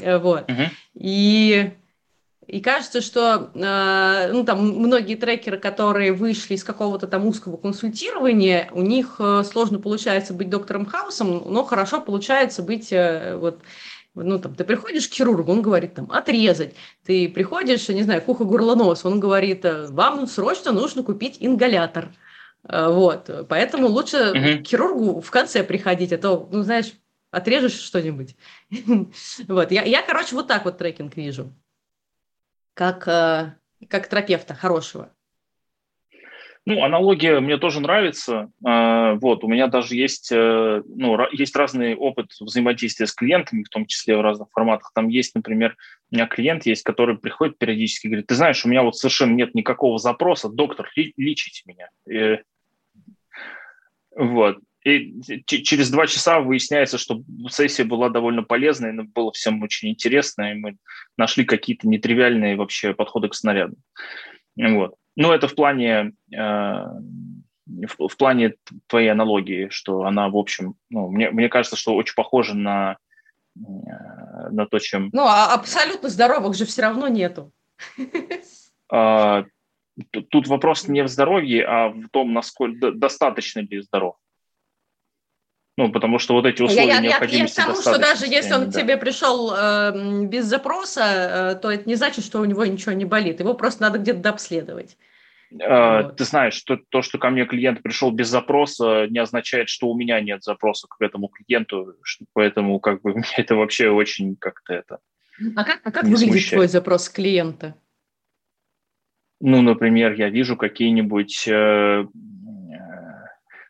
Э, 0.00 0.18
вот. 0.18 0.48
Uh-huh. 0.48 0.68
И, 0.94 1.72
и 2.46 2.60
кажется, 2.60 3.00
что 3.00 3.50
э, 3.54 4.30
ну, 4.32 4.44
там 4.44 4.66
многие 4.66 5.16
трекеры, 5.16 5.58
которые 5.58 6.12
вышли 6.12 6.54
из 6.54 6.64
какого-то 6.64 7.06
там 7.08 7.26
узкого 7.26 7.56
консультирования, 7.56 8.68
у 8.72 8.82
них 8.82 9.16
э, 9.18 9.42
сложно 9.50 9.80
получается 9.80 10.32
быть 10.32 10.48
доктором 10.48 10.86
Хаусом, 10.86 11.42
но 11.52 11.64
хорошо 11.64 12.00
получается 12.00 12.62
быть 12.62 12.92
э, 12.92 13.36
вот 13.36 13.60
ну, 14.14 14.38
там, 14.38 14.54
ты 14.54 14.64
приходишь 14.64 15.08
к 15.08 15.12
хирургу, 15.12 15.52
он 15.52 15.62
говорит, 15.62 15.94
там, 15.94 16.10
отрезать. 16.10 16.74
Ты 17.04 17.28
приходишь, 17.28 17.88
не 17.88 18.02
знаю, 18.02 18.22
к 18.22 18.28
ухо 18.28 18.44
горло 18.44 18.74
нос, 18.74 19.04
он 19.04 19.20
говорит, 19.20 19.64
«Э, 19.64 19.86
вам 19.88 20.26
срочно 20.26 20.72
нужно 20.72 21.02
купить 21.02 21.36
ингалятор. 21.40 22.12
Э, 22.64 22.88
вот, 22.88 23.30
поэтому 23.48 23.88
лучше 23.88 24.30
угу. 24.30 24.64
к 24.64 24.66
хирургу 24.66 25.20
в 25.20 25.30
конце 25.30 25.62
приходить, 25.62 26.12
а 26.12 26.18
то, 26.18 26.48
ну, 26.50 26.62
знаешь, 26.62 26.92
отрежешь 27.30 27.78
что-нибудь. 27.80 28.36
вот, 29.48 29.70
я, 29.70 29.82
я, 29.84 30.02
короче, 30.02 30.34
вот 30.34 30.48
так 30.48 30.64
вот 30.64 30.78
трекинг 30.78 31.16
вижу. 31.16 31.52
Как, 32.74 33.06
э, 33.06 33.54
как 33.88 34.08
терапевта 34.08 34.54
хорошего. 34.54 35.10
Ну, 36.66 36.84
аналогия 36.84 37.40
мне 37.40 37.56
тоже 37.56 37.80
нравится. 37.80 38.50
А, 38.64 39.14
вот, 39.14 39.42
у 39.44 39.48
меня 39.48 39.66
даже 39.66 39.96
есть, 39.96 40.30
э, 40.30 40.82
ну, 40.86 41.18
есть 41.32 41.56
разный 41.56 41.94
опыт 41.94 42.32
взаимодействия 42.38 43.06
с 43.06 43.14
клиентами, 43.14 43.64
в 43.64 43.70
том 43.70 43.86
числе 43.86 44.16
в 44.16 44.20
разных 44.20 44.48
форматах. 44.52 44.90
Там 44.94 45.08
есть, 45.08 45.34
например, 45.34 45.76
у 46.10 46.16
меня 46.16 46.26
клиент 46.26 46.66
есть, 46.66 46.82
который 46.82 47.16
приходит 47.16 47.56
периодически 47.56 48.06
и 48.06 48.10
говорит, 48.10 48.26
ты 48.26 48.34
знаешь, 48.34 48.64
у 48.64 48.68
меня 48.68 48.82
вот 48.82 48.96
совершенно 48.96 49.32
нет 49.32 49.54
никакого 49.54 49.98
запроса, 49.98 50.50
доктор, 50.50 50.90
лечите 50.94 51.62
меня. 51.64 51.88
И, 52.06 52.40
вот. 54.14 54.58
И 54.84 55.22
через 55.46 55.90
два 55.90 56.06
часа 56.06 56.40
выясняется, 56.40 56.98
что 56.98 57.22
сессия 57.50 57.84
была 57.84 58.10
довольно 58.10 58.42
полезной, 58.42 58.92
но 58.92 59.04
было 59.04 59.32
всем 59.32 59.62
очень 59.62 59.90
интересно, 59.90 60.52
и 60.52 60.54
мы 60.54 60.76
нашли 61.16 61.44
какие-то 61.44 61.88
нетривиальные 61.88 62.56
вообще 62.56 62.94
подходы 62.94 63.28
к 63.28 63.34
снаряду. 63.34 63.76
Вот. 64.56 64.94
Ну, 65.16 65.32
это 65.32 65.48
в 65.48 65.54
плане, 65.54 66.12
э, 66.32 66.36
в, 66.36 68.08
в 68.08 68.16
плане 68.16 68.54
твоей 68.86 69.08
аналогии, 69.08 69.68
что 69.70 70.04
она, 70.04 70.28
в 70.28 70.36
общем, 70.36 70.74
ну, 70.88 71.08
мне, 71.08 71.30
мне 71.30 71.48
кажется, 71.48 71.76
что 71.76 71.94
очень 71.94 72.14
похожа 72.14 72.54
на, 72.54 72.96
э, 73.56 73.60
на 74.50 74.66
то, 74.66 74.78
чем... 74.78 75.10
Ну, 75.12 75.22
а 75.22 75.54
абсолютно 75.54 76.08
здоровых 76.08 76.54
же 76.54 76.64
все 76.64 76.82
равно 76.82 77.08
нету. 77.08 77.52
А, 78.92 79.44
тут 80.30 80.48
вопрос 80.48 80.88
не 80.88 81.04
в 81.04 81.08
здоровье, 81.08 81.64
а 81.64 81.90
в 81.90 82.08
том, 82.08 82.32
насколько 82.32 82.90
достаточно 82.90 83.60
ли 83.60 83.80
здоров. 83.80 84.16
Ну, 85.76 85.90
потому 85.92 86.18
что 86.18 86.34
вот 86.34 86.46
эти 86.46 86.62
условия 86.62 86.88
я, 86.88 87.00
необходимости 87.00 87.58
я, 87.58 87.64
я, 87.64 87.70
я 87.70 87.74
к 87.74 87.82
тому, 87.82 87.96
что 87.96 87.98
даже 87.98 88.26
если 88.26 88.52
он 88.52 88.66
да. 88.66 88.70
к 88.70 88.82
тебе 88.82 88.96
пришел 88.96 89.54
э, 89.54 90.26
без 90.26 90.44
запроса, 90.44 91.54
э, 91.54 91.54
то 91.60 91.70
это 91.70 91.88
не 91.88 91.94
значит, 91.94 92.24
что 92.24 92.40
у 92.40 92.44
него 92.44 92.66
ничего 92.66 92.92
не 92.92 93.04
болит. 93.04 93.40
Его 93.40 93.54
просто 93.54 93.82
надо 93.82 93.98
где-то 93.98 94.18
дообследовать. 94.18 94.98
Э, 95.58 96.02
вот. 96.02 96.16
Ты 96.16 96.24
знаешь, 96.24 96.54
что 96.54 96.78
то, 96.88 97.02
что 97.02 97.18
ко 97.18 97.30
мне 97.30 97.46
клиент 97.46 97.82
пришел 97.82 98.10
без 98.10 98.28
запроса, 98.28 99.06
не 99.08 99.18
означает, 99.18 99.68
что 99.68 99.88
у 99.88 99.96
меня 99.96 100.20
нет 100.20 100.42
запроса 100.42 100.86
к 100.88 101.00
этому 101.00 101.28
клиенту, 101.28 101.94
поэтому 102.32 102.78
как 102.80 103.02
бы 103.02 103.14
мне 103.14 103.24
это 103.36 103.54
вообще 103.54 103.90
очень 103.90 104.36
как-то 104.36 104.74
это. 104.74 104.98
А 105.56 105.64
как, 105.64 105.80
а 105.84 105.90
как 105.90 106.04
выглядит 106.04 106.32
смущает. 106.32 106.52
твой 106.52 106.68
запрос 106.68 107.08
клиента? 107.08 107.74
Ну, 109.40 109.62
например, 109.62 110.12
я 110.12 110.28
вижу 110.28 110.56
какие-нибудь 110.56 111.48
э, 111.48 112.04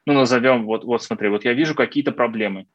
ну, 0.07 0.15
назовем, 0.15 0.65
вот, 0.65 0.85
вот 0.85 1.03
смотри, 1.03 1.29
вот 1.29 1.45
я 1.45 1.53
вижу 1.53 1.75
какие-то 1.75 2.13
проблемы. 2.13 2.67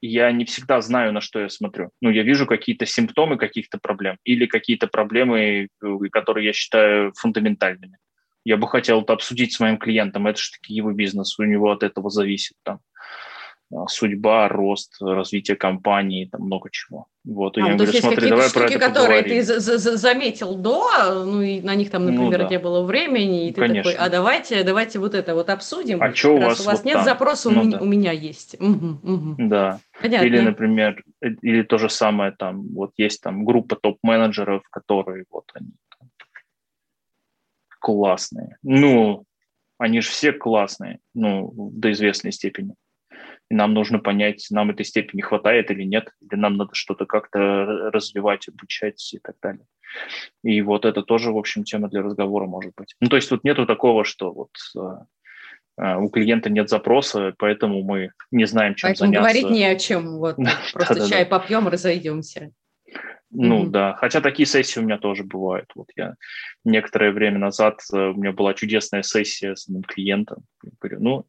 Я 0.00 0.32
не 0.32 0.44
всегда 0.44 0.80
знаю, 0.80 1.12
на 1.12 1.20
что 1.20 1.40
я 1.40 1.48
смотрю. 1.48 1.90
Ну, 2.00 2.10
я 2.10 2.22
вижу 2.22 2.46
какие-то 2.46 2.86
симптомы 2.86 3.38
каких-то 3.38 3.78
проблем 3.78 4.18
или 4.24 4.46
какие-то 4.46 4.88
проблемы, 4.88 5.68
э, 5.82 5.96
которые 6.10 6.46
я 6.46 6.52
считаю 6.52 7.12
фундаментальными. 7.14 7.98
Я 8.44 8.56
бы 8.56 8.66
хотел 8.66 9.02
это 9.02 9.12
обсудить 9.12 9.52
с 9.52 9.60
моим 9.60 9.78
клиентом. 9.78 10.26
Это 10.26 10.40
же 10.40 10.50
таки 10.50 10.74
его 10.74 10.90
бизнес, 10.92 11.38
у 11.38 11.44
него 11.44 11.70
от 11.70 11.84
этого 11.84 12.10
зависит. 12.10 12.56
Там. 12.64 12.76
А, 12.76 13.31
судьба, 13.88 14.48
рост, 14.48 14.96
развитие 15.00 15.56
компании, 15.56 16.26
там 16.26 16.42
много 16.42 16.68
чего. 16.70 17.06
Вот, 17.24 17.56
и 17.56 17.60
а, 17.60 17.68
я 17.68 17.74
говорю, 17.74 17.92
смотри, 17.92 18.28
давай 18.28 18.48
штуки, 18.48 18.58
про 18.58 18.70
это 18.70 18.78
которые 18.78 19.22
поговорим. 19.22 19.44
ты 19.44 19.60
заметил 19.60 20.56
до, 20.56 21.24
ну 21.24 21.40
и 21.40 21.60
на 21.60 21.74
них 21.74 21.90
там, 21.90 22.04
ну 22.04 22.10
например, 22.10 22.40
ну, 22.40 22.44
да. 22.44 22.50
не 22.50 22.58
было 22.58 22.82
времени, 22.82 23.48
и 23.48 23.52
ты 23.52 23.60
Конечно. 23.60 23.92
такой, 23.92 24.06
а 24.06 24.10
давайте, 24.10 24.64
давайте 24.64 24.98
вот 24.98 25.14
это 25.14 25.34
вот 25.34 25.48
обсудим. 25.48 26.02
А 26.02 26.12
что 26.14 26.34
у 26.34 26.40
вас? 26.40 26.60
У 26.60 26.64
вас 26.64 26.78
вот 26.78 26.84
нет 26.84 26.96
там? 26.96 27.04
запроса, 27.04 27.50
ну, 27.50 27.62
у, 27.62 27.70
да. 27.70 27.78
у 27.78 27.84
меня 27.84 28.12
есть. 28.12 28.56
Угу, 28.60 28.98
угу. 29.02 29.34
Да. 29.38 29.78
Понятно. 30.00 30.26
Или, 30.26 30.40
например, 30.40 31.02
э, 31.22 31.28
или 31.42 31.62
то 31.62 31.78
же 31.78 31.88
самое 31.88 32.32
там, 32.32 32.66
вот 32.74 32.90
есть 32.96 33.20
там 33.20 33.44
группа 33.44 33.76
топ-менеджеров, 33.76 34.62
которые 34.70 35.24
вот 35.30 35.44
они 35.54 35.70
классные. 37.80 38.56
Ну, 38.62 39.24
они 39.78 40.00
же 40.00 40.08
все 40.08 40.32
классные, 40.32 40.98
ну, 41.14 41.52
до 41.72 41.90
известной 41.92 42.32
степени 42.32 42.74
и 43.50 43.54
нам 43.54 43.74
нужно 43.74 43.98
понять, 43.98 44.46
нам 44.50 44.70
этой 44.70 44.84
степени 44.84 45.20
хватает 45.20 45.70
или 45.70 45.82
нет, 45.82 46.10
или 46.20 46.38
нам 46.38 46.56
надо 46.56 46.74
что-то 46.74 47.06
как-то 47.06 47.90
развивать, 47.92 48.48
обучать 48.48 49.12
и 49.14 49.18
так 49.18 49.36
далее. 49.42 49.66
И 50.42 50.62
вот 50.62 50.84
это 50.84 51.02
тоже, 51.02 51.32
в 51.32 51.36
общем, 51.36 51.64
тема 51.64 51.88
для 51.88 52.02
разговора 52.02 52.46
может 52.46 52.72
быть. 52.76 52.94
Ну, 53.00 53.08
то 53.08 53.16
есть 53.16 53.28
тут 53.28 53.44
нету 53.44 53.66
такого, 53.66 54.04
что 54.04 54.32
вот 54.32 54.50
э, 54.76 55.82
э, 55.82 55.96
у 55.96 56.08
клиента 56.08 56.48
нет 56.48 56.70
запроса, 56.70 57.34
поэтому 57.38 57.82
мы 57.82 58.12
не 58.30 58.46
знаем, 58.46 58.74
чем 58.74 58.88
поэтому 58.88 59.12
заняться. 59.12 59.20
говорить 59.20 59.50
не 59.50 59.64
о 59.66 59.76
чем, 59.76 60.18
вот 60.18 60.36
просто 60.72 61.08
чай 61.08 61.26
попьем, 61.26 61.68
разойдемся. 61.68 62.52
Ну 63.34 63.64
mm-hmm. 63.64 63.70
да, 63.70 63.94
хотя 63.94 64.20
такие 64.20 64.46
сессии 64.46 64.78
у 64.78 64.82
меня 64.82 64.98
тоже 64.98 65.24
бывают. 65.24 65.70
Вот 65.74 65.88
я 65.96 66.16
некоторое 66.64 67.12
время 67.12 67.38
назад 67.38 67.80
э, 67.92 67.96
у 67.96 68.14
меня 68.14 68.32
была 68.32 68.52
чудесная 68.52 69.02
сессия 69.02 69.56
с 69.56 69.66
одним 69.68 69.82
клиентом. 69.82 70.44
Я 70.62 70.70
говорю, 70.78 71.00
ну 71.00 71.26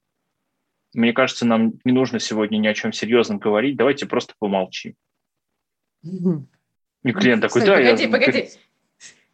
мне 0.93 1.13
кажется, 1.13 1.45
нам 1.45 1.73
не 1.83 1.91
нужно 1.91 2.19
сегодня 2.19 2.57
ни 2.57 2.67
о 2.67 2.73
чем 2.73 2.93
серьезном 2.93 3.39
говорить, 3.39 3.75
давайте 3.75 4.05
просто 4.05 4.33
помолчим. 4.39 4.95
И 6.03 7.11
клиент 7.11 7.41
такой, 7.41 7.65
да, 7.65 7.75
погоди, 7.75 8.03
я... 8.03 8.09
Погоди, 8.09 8.49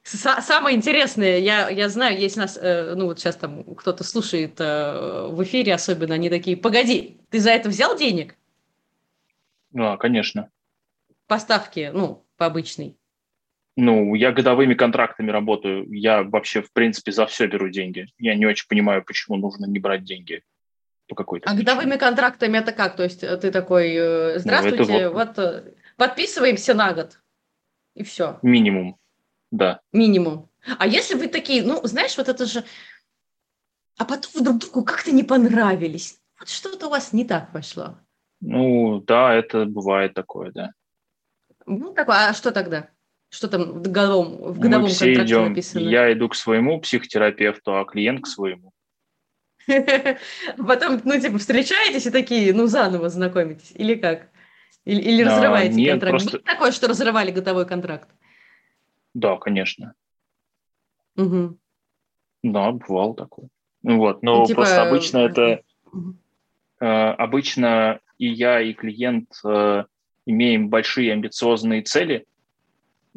Самое 0.03 0.75
интересное, 0.75 1.37
я, 1.37 1.69
я 1.69 1.87
знаю, 1.87 2.17
есть 2.17 2.35
нас, 2.35 2.57
э, 2.59 2.95
ну 2.95 3.05
вот 3.05 3.19
сейчас 3.19 3.35
там 3.35 3.63
кто-то 3.75 4.03
слушает 4.03 4.59
э, 4.59 5.27
в 5.29 5.43
эфире, 5.43 5.75
особенно 5.75 6.15
они 6.15 6.31
такие, 6.31 6.57
погоди, 6.57 7.17
ты 7.29 7.39
за 7.39 7.51
это 7.51 7.69
взял 7.69 7.95
денег? 7.95 8.35
Да, 9.71 9.97
конечно. 9.97 10.49
Поставки, 11.27 11.91
ну, 11.93 12.25
по 12.37 12.47
обычной. 12.47 12.97
Ну, 13.75 14.15
я 14.15 14.31
годовыми 14.31 14.73
контрактами 14.73 15.29
работаю, 15.29 15.85
я 15.91 16.23
вообще, 16.23 16.63
в 16.63 16.73
принципе, 16.73 17.11
за 17.11 17.27
все 17.27 17.45
беру 17.45 17.69
деньги. 17.69 18.07
Я 18.17 18.33
не 18.33 18.47
очень 18.47 18.67
понимаю, 18.67 19.03
почему 19.05 19.37
нужно 19.37 19.67
не 19.67 19.77
брать 19.77 20.05
деньги 20.05 20.41
по 21.09 21.15
какой-то 21.15 21.49
А 21.49 21.53
причине. 21.53 21.65
годовыми 21.73 21.97
контрактами 21.97 22.57
это 22.57 22.71
как? 22.71 22.95
То 22.95 23.03
есть 23.03 23.23
э, 23.23 23.35
ты 23.37 23.51
такой, 23.51 23.93
э, 23.93 24.33
Ну, 24.35 24.39
здравствуйте, 24.39 24.93
это 24.93 25.11
вот 25.11 25.37
э, 25.39 25.73
подписываемся 25.97 26.73
на 26.73 26.93
год, 26.93 27.19
и 27.95 28.03
все, 28.03 28.39
Минимум, 28.41 28.97
да. 29.51 29.81
минимум. 29.91 30.49
А 30.77 30.87
если 30.87 31.15
вы 31.15 31.27
такие, 31.27 31.63
ну, 31.63 31.81
знаешь, 31.85 32.15
вот 32.17 32.29
это 32.29 32.45
же... 32.45 32.63
А 33.97 34.05
потом 34.05 34.43
друг 34.43 34.57
другу 34.59 34.83
как-то 34.85 35.11
не 35.11 35.23
понравились. 35.23 36.19
Вот 36.39 36.47
что-то 36.47 36.87
у 36.87 36.89
вас 36.89 37.11
не 37.11 37.25
так 37.25 37.51
пошло. 37.51 37.97
Ну, 38.39 39.01
да, 39.01 39.33
это 39.33 39.65
бывает 39.65 40.13
такое, 40.13 40.51
да. 40.51 40.71
Ну, 41.65 41.93
такое, 41.93 42.29
а 42.29 42.33
что 42.33 42.51
тогда? 42.51 42.89
Что 43.29 43.47
там 43.47 43.83
в 43.83 43.91
годовом, 43.91 44.53
в 44.53 44.59
годовом 44.59 44.83
Мы 44.83 44.89
все 44.89 45.05
контракте 45.07 45.33
идем, 45.33 45.49
написано? 45.49 45.79
я 45.87 46.13
иду 46.13 46.29
к 46.29 46.35
своему 46.35 46.79
психотерапевту, 46.79 47.77
а 47.77 47.85
клиент 47.85 48.21
к 48.23 48.27
своему. 48.27 48.71
Потом, 50.57 51.01
ну, 51.03 51.19
типа, 51.19 51.37
встречаетесь 51.37 52.05
и 52.07 52.11
такие, 52.11 52.53
ну, 52.53 52.67
заново 52.67 53.09
знакомитесь, 53.09 53.71
или 53.75 53.95
как? 53.95 54.29
Или, 54.85 55.01
или 55.01 55.23
А, 55.23 55.25
разрываете 55.27 55.75
нет, 55.75 55.91
контракт? 55.99 56.11
просто- 56.11 56.37
Было 56.37 56.45
такое, 56.45 56.71
что 56.71 56.87
разрывали 56.87 57.31
годовой 57.31 57.65
контракт? 57.67 58.09
Да, 59.13 59.37
конечно. 59.37 59.93
Мгм. 61.15 61.59
Да, 62.43 62.71
бывало 62.71 63.15
такое. 63.15 63.49
Ну 63.83 63.97
Вот, 63.97 64.23
но 64.23 64.41
Ну, 64.41 64.47
типа, 64.47 64.61
просто 64.61 64.81
обычно 64.81 65.17
это 65.19 65.61
э, 66.81 66.85
обычно 66.85 67.99
и 68.17 68.27
я, 68.27 68.61
и 68.61 68.73
клиент 68.73 69.31
э, 69.45 69.83
имеем 70.25 70.69
большие 70.69 71.13
амбициозные 71.13 71.81
цели, 71.81 72.25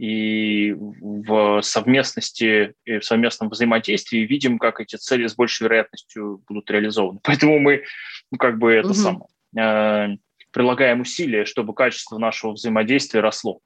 и 0.02 0.73
в 0.73 1.62
совместности 1.62 2.75
и 2.85 2.99
в 2.99 3.04
совместном 3.04 3.50
взаимодействии 3.50 4.26
видим, 4.26 4.59
как 4.59 4.80
эти 4.80 4.97
цели 4.97 5.28
с 5.28 5.37
большей 5.37 5.62
вероятностью 5.64 6.42
будут 6.49 6.68
реализованы. 6.73 7.21
Поэтому 7.23 7.61
мы, 7.61 7.85
ну, 8.32 8.38
как 8.38 8.59
бы 8.59 8.73
это 8.73 8.88
Мгм. 8.88 8.97
самое, 8.97 9.26
э, 9.56 10.16
прилагаем 10.50 11.02
усилия, 11.02 11.44
чтобы 11.44 11.73
качество 11.73 12.18
нашего 12.18 12.50
взаимодействия 12.50 13.21
росло. 13.21 13.61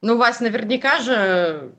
Ну, 0.00 0.14
у 0.14 0.16
вас 0.18 0.40
наверняка 0.40 0.98
же, 1.00 1.74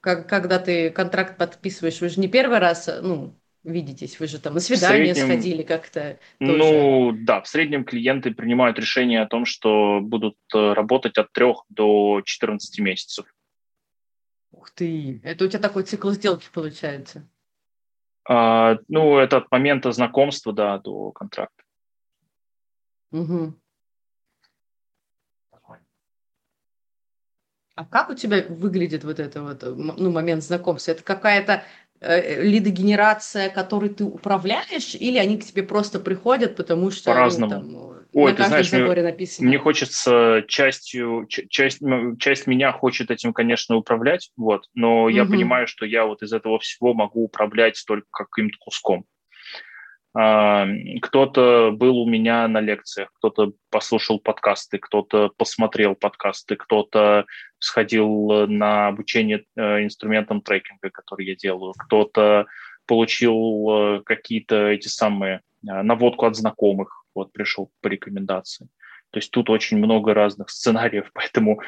как, 0.00 0.28
когда 0.28 0.58
ты 0.58 0.90
контракт 0.90 1.38
подписываешь, 1.38 2.02
вы 2.02 2.10
же 2.10 2.20
не 2.20 2.28
первый 2.28 2.58
раз, 2.58 2.86
ну, 3.00 3.34
видитесь, 3.64 4.18
вы 4.20 4.26
же 4.26 4.38
там 4.38 4.54
на 4.54 4.60
свидание 4.60 5.14
среднем- 5.14 5.32
сходили 5.32 5.62
как-то. 5.62 6.18
Ну 6.40 7.12
да, 7.12 7.40
в 7.40 7.48
среднем 7.48 7.84
клиенты 7.84 8.32
принимают 8.32 8.78
решение 8.78 9.22
о 9.22 9.26
том, 9.26 9.44
что 9.44 10.00
будут 10.00 10.36
э, 10.54 10.72
работать 10.72 11.18
от 11.18 11.32
3 11.32 11.64
до 11.68 12.22
14 12.24 12.78
месяцев. 12.80 13.26
Ух 14.50 14.70
ты, 14.70 15.20
это 15.24 15.44
у 15.44 15.48
тебя 15.48 15.60
такой 15.60 15.82
цикл 15.82 16.10
сделки 16.10 16.48
получается. 16.52 17.28
А, 18.28 18.78
ну, 18.88 19.18
это 19.18 19.38
от 19.38 19.50
момента 19.50 19.92
знакомства, 19.92 20.52
да, 20.52 20.78
до 20.78 21.12
контракта. 21.12 21.62
Мгм. 23.10 23.60
А 27.74 27.84
как 27.84 28.10
у 28.10 28.14
тебя 28.14 28.44
выглядит 28.48 29.04
вот 29.04 29.20
это 29.20 29.40
вот, 29.40 29.62
ну, 29.62 30.10
момент 30.10 30.42
знакомства? 30.42 30.90
Это 30.90 31.04
какая-то 31.04 31.62
лидогенерация, 32.00 33.48
которой 33.50 33.90
ты 33.90 34.04
управляешь, 34.04 34.94
или 34.94 35.18
они 35.18 35.38
к 35.38 35.44
тебе 35.44 35.62
просто 35.62 35.98
приходят, 36.00 36.56
потому 36.56 36.90
что 36.90 37.10
По-разному. 37.10 37.50
там, 37.50 37.76
э, 37.76 38.02
Ой, 38.12 38.30
на 38.32 38.36
ты 38.36 38.44
знаешь, 38.44 38.72
мне- 38.72 39.02
написано? 39.02 39.48
Мне 39.48 39.58
хочется 39.58 40.44
частью, 40.48 41.26
часть, 41.28 41.80
часть 42.18 42.46
меня 42.46 42.72
хочет 42.72 43.10
этим, 43.10 43.32
конечно, 43.32 43.76
управлять, 43.76 44.30
вот, 44.36 44.64
но 44.74 45.08
я 45.08 45.24
Мгм. 45.24 45.32
понимаю, 45.32 45.66
что 45.66 45.84
я 45.86 46.04
вот 46.06 46.22
из 46.22 46.32
этого 46.32 46.58
всего 46.58 46.94
могу 46.94 47.24
управлять 47.24 47.82
только 47.86 48.06
каким-то 48.10 48.56
куском. 48.60 49.04
А, 50.14 50.66
Кто-то 51.02 51.70
был 51.72 51.98
у 51.98 52.08
меня 52.08 52.48
на 52.48 52.60
лекциях, 52.60 53.10
кто-то 53.14 53.52
послушал 53.70 54.18
подкасты, 54.18 54.78
кто-то 54.78 55.30
посмотрел 55.36 55.94
подкасты, 55.94 56.56
кто-то 56.56 57.26
сходил 57.58 58.46
на 58.46 58.88
обучение 58.88 59.44
э, 59.56 59.84
инструментам 59.84 60.40
трекинга, 60.40 60.90
который 60.90 61.26
я 61.26 61.36
делаю, 61.36 61.74
кто-то 61.76 62.46
получил 62.86 63.68
э, 63.68 64.02
какие-то 64.04 64.68
эти 64.68 64.88
самые 64.88 65.36
э, 65.36 65.82
наводку 65.82 66.26
от 66.26 66.36
знакомых, 66.36 67.04
вот 67.14 67.32
пришел 67.32 67.70
по 67.82 67.88
рекомендации. 67.88 68.68
То 69.10 69.18
есть 69.18 69.30
тут 69.30 69.50
очень 69.50 69.78
много 69.78 70.14
разных 70.14 70.50
сценариев, 70.50 71.10
поэтому 71.14 71.60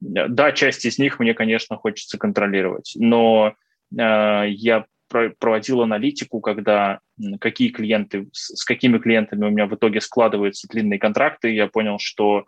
да, 0.00 0.52
часть 0.52 0.84
из 0.84 0.98
них 0.98 1.18
мне, 1.18 1.32
конечно, 1.32 1.76
хочется 1.76 2.18
контролировать, 2.18 2.92
но 2.96 3.54
э, 3.98 4.44
я 4.48 4.84
проводил 5.08 5.82
аналитику, 5.82 6.40
когда 6.40 7.00
какие 7.40 7.70
клиенты, 7.70 8.28
с 8.32 8.64
какими 8.64 8.98
клиентами 8.98 9.46
у 9.46 9.50
меня 9.50 9.66
в 9.66 9.74
итоге 9.74 10.00
складываются 10.00 10.68
длинные 10.68 10.98
контракты, 10.98 11.52
я 11.52 11.66
понял, 11.66 11.98
что 11.98 12.40
э, 12.40 12.44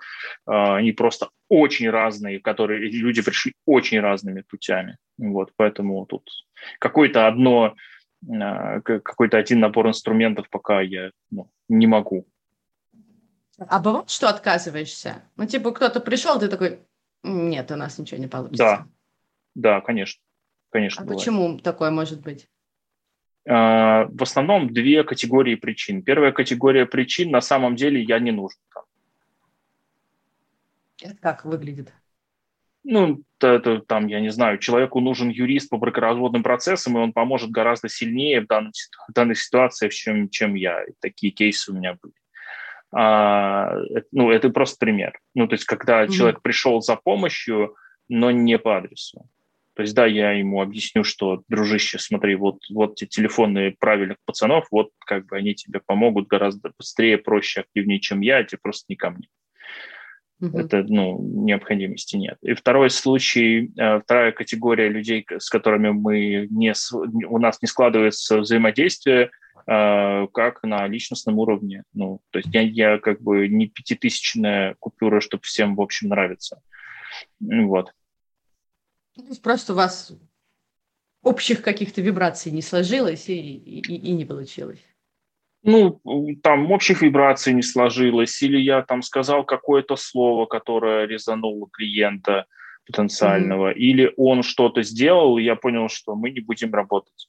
они 0.47 0.93
просто 0.93 1.29
очень 1.49 1.89
разные, 1.91 2.41
которые 2.41 2.91
люди 2.91 3.23
пришли 3.23 3.53
очень 3.67 4.01
разными 4.01 4.43
путями. 4.43 4.99
Вот, 5.19 5.53
поэтому 5.57 6.05
тут 6.07 6.29
какое-то 6.79 7.27
одно, 7.27 7.75
э, 8.29 8.81
какой-то 8.83 9.39
один 9.39 9.61
набор 9.61 9.89
инструментов 9.89 10.49
пока 10.51 10.81
я 10.81 11.11
ну, 11.31 11.51
не 11.69 11.87
могу. 11.87 12.27
А 13.59 13.81
бывает, 13.81 14.11
что 14.11 14.29
отказываешься? 14.29 15.23
Ну, 15.37 15.47
типа, 15.47 15.73
кто-то 15.73 16.01
пришел, 16.01 16.39
ты 16.39 16.49
такой, 16.49 16.81
«М, 17.25 17.51
нет, 17.51 17.71
у 17.71 17.77
нас 17.77 17.99
ничего 17.99 18.21
не 18.21 18.29
получится. 18.29 18.65
Да, 18.65 18.87
да, 19.55 19.81
конечно, 19.81 20.23
конечно. 20.71 21.03
А 21.03 21.05
бывает. 21.05 21.19
почему 21.21 21.59
такое 21.59 21.91
может 21.91 22.21
быть? 22.23 22.49
А, 23.49 24.07
В 24.11 24.23
основном 24.23 24.73
две 24.73 25.05
категории 25.05 25.55
причин. 25.55 26.03
Первая 26.03 26.33
категория 26.33 26.87
причин 26.87 27.31
на 27.31 27.41
самом 27.41 27.77
деле 27.77 28.03
я 28.03 28.19
не 28.19 28.31
нужен. 28.31 28.59
Это 31.01 31.17
как 31.21 31.45
выглядит? 31.45 31.93
Ну, 32.85 33.23
это, 33.41 33.81
там, 33.81 34.07
я 34.07 34.21
не 34.21 34.31
знаю, 34.31 34.59
человеку 34.59 35.01
нужен 35.01 35.29
юрист 35.29 35.69
по 35.69 35.77
бракоразводным 35.77 36.43
процессам, 36.43 36.97
и 36.97 37.01
он 37.01 37.13
поможет 37.13 37.51
гораздо 37.51 37.89
сильнее 37.89 38.41
в 38.41 38.47
данной, 38.47 38.73
ситу- 38.73 38.99
в 39.09 39.13
данной 39.13 39.35
ситуации, 39.35 39.89
чем, 39.91 40.29
чем 40.31 40.55
я. 40.55 40.85
И 40.85 40.93
такие 41.01 41.33
кейсы 41.33 41.71
у 41.71 41.75
меня 41.75 41.97
были. 42.01 42.15
А, 42.93 43.75
э, 43.95 44.03
ну, 44.13 44.31
это 44.31 44.49
просто 44.51 44.77
пример. 44.79 45.19
Ну, 45.35 45.47
то 45.47 45.55
есть, 45.55 45.67
когда 45.67 46.05
Мгм. 46.05 46.13
человек 46.13 46.43
пришел 46.43 46.81
за 46.81 46.97
помощью, 46.97 47.77
но 48.09 48.31
не 48.31 48.59
по 48.59 48.79
адресу. 48.79 49.29
То 49.79 49.83
есть, 49.83 49.95
да, 49.95 50.07
я 50.07 50.33
ему 50.33 50.61
объясню, 50.61 51.05
что, 51.05 51.45
дружище, 51.47 52.01
смотри, 52.01 52.35
вот, 52.35 52.59
вот 52.69 52.97
те 52.97 53.07
телефоны 53.07 53.77
правильных 53.79 54.17
пацанов, 54.25 54.67
вот 54.73 54.91
как 54.99 55.27
бы 55.27 55.37
они 55.37 55.55
тебе 55.55 55.79
помогут 55.79 56.27
гораздо 56.27 56.73
быстрее, 56.77 57.17
проще, 57.17 57.61
активнее, 57.61 58.01
чем 58.01 58.21
я, 58.21 58.39
а 58.39 58.43
тебе 58.43 58.59
просто 58.61 58.87
не 58.89 58.97
ко 58.97 59.11
мне. 59.11 59.29
Мгм. 60.41 60.59
Это, 60.59 60.83
ну, 60.83 61.21
необходимости 61.23 62.17
нет. 62.17 62.39
И 62.43 62.55
второй 62.55 62.91
случай, 62.91 63.71
э, 63.79 64.01
вторая 64.01 64.33
категория 64.33 64.89
людей, 64.89 65.25
с 65.39 65.49
которыми 65.49 65.91
мы 65.91 66.49
не, 66.51 66.75
у 67.29 67.39
нас 67.39 67.63
не 67.63 67.69
складывается 67.69 68.39
взаимодействие, 68.39 69.31
э, 69.69 70.27
как 70.35 70.65
на 70.65 70.89
личностном 70.89 71.39
уровне. 71.39 71.85
Ну, 71.95 72.19
то 72.31 72.41
есть 72.41 72.53
я, 72.53 72.63
я 72.63 72.99
как 72.99 73.23
бы 73.23 73.47
не 73.47 73.69
пятитысячная 73.69 74.75
купюра, 74.81 75.21
чтобы 75.21 75.45
всем, 75.45 75.77
в 75.77 75.81
общем, 75.81 76.09
нравится. 76.09 76.61
Вот. 77.39 77.93
Ну, 79.19 79.35
просто 79.43 79.73
у 79.73 79.77
вас 79.77 80.13
общих 81.23 81.63
каких-то 81.63 82.01
вибраций 82.01 82.53
не 82.53 82.63
сложилось 82.63 83.29
и, 83.29 83.35
и, 83.35 83.81
и 83.81 84.13
не 84.13 84.25
получилось. 84.25 84.81
Ну, 85.63 86.01
там 86.43 86.71
общих 86.71 87.03
вибраций 87.03 87.53
не 87.53 87.63
сложилось, 87.63 88.41
или 88.43 88.59
я 88.59 88.83
там 88.83 89.03
сказал 89.03 89.45
какое-то 89.45 89.97
слово, 89.97 90.47
которое 90.47 91.07
резануло 91.07 91.69
клиента 91.71 92.47
потенциального, 92.87 93.73
или 93.73 94.13
он 94.17 94.43
что-то 94.43 94.83
сделал, 94.83 95.37
и 95.37 95.43
я 95.43 95.57
понял, 95.57 95.89
что 95.89 96.15
мы 96.15 96.31
не 96.31 96.41
будем 96.41 96.73
работать. 96.73 97.29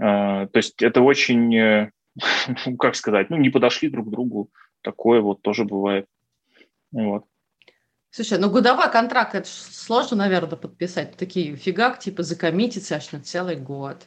А, 0.00 0.46
То 0.46 0.58
есть 0.58 0.82
это 0.82 1.00
очень, 1.00 1.54
э, 1.56 1.90
как 2.78 2.96
сказать, 2.96 3.30
ну, 3.30 3.36
не 3.36 3.50
подошли 3.50 3.88
друг 3.88 4.08
к 4.08 4.10
другу. 4.10 4.50
Такое 4.82 5.20
вот 5.20 5.40
тоже 5.42 5.64
бывает. 5.64 6.06
Вот. 6.92 7.24
Слушай, 8.10 8.38
ну 8.38 8.50
годовой 8.50 8.90
контракт, 8.90 9.34
это 9.34 9.48
сложно, 9.48 10.16
наверное, 10.16 10.56
подписать. 10.56 11.16
Такие 11.16 11.56
фигак, 11.56 11.98
типа, 11.98 12.22
закоммититься 12.22 12.96
аж 12.96 13.12
на 13.12 13.20
целый 13.20 13.56
год. 13.56 14.06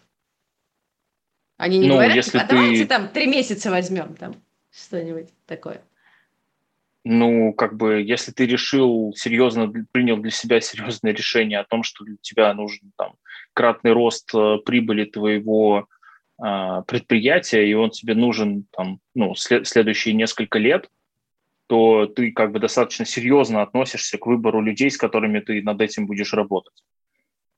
Они 1.57 1.77
не 1.77 1.87
Ну, 1.87 1.93
говорят, 1.95 2.15
если 2.15 2.31
типа, 2.31 2.43
а 2.43 2.47
давайте 2.47 2.85
там 2.85 3.07
три 3.09 3.27
месяца 3.27 3.69
возьмем, 3.69 4.15
там, 4.15 4.35
что-нибудь 4.71 5.29
такое. 5.45 5.83
Ну, 7.03 7.53
как 7.53 7.77
бы, 7.77 8.01
если 8.01 8.31
ты 8.31 8.45
решил 8.45 9.13
серьезно, 9.15 9.71
принял 9.91 10.17
для 10.17 10.31
себя 10.31 10.59
серьезное 10.61 11.13
решение 11.13 11.59
о 11.59 11.63
том, 11.63 11.83
что 11.83 12.03
для 12.03 12.17
тебя 12.21 12.53
нужен 12.53 12.91
там 12.97 13.15
кратный 13.53 13.91
рост 13.91 14.33
э, 14.33 14.57
прибыли 14.65 15.05
твоего 15.05 15.87
а, 16.43 16.81
предприятия, 16.81 17.67
и 17.67 17.73
он 17.75 17.91
тебе 17.91 18.15
нужен 18.15 18.65
там, 18.71 18.99
ну, 19.13 19.35
след- 19.35 19.67
следующие 19.67 20.15
несколько 20.15 20.57
лет, 20.57 20.89
то 21.71 22.05
ты 22.05 22.33
как 22.33 22.51
бы 22.51 22.59
достаточно 22.59 23.05
серьезно 23.05 23.61
относишься 23.61 24.17
к 24.17 24.25
выбору 24.25 24.61
людей, 24.61 24.91
с 24.91 24.97
которыми 24.97 25.39
ты 25.39 25.63
над 25.63 25.79
этим 25.79 26.05
будешь 26.05 26.33
работать. 26.33 26.83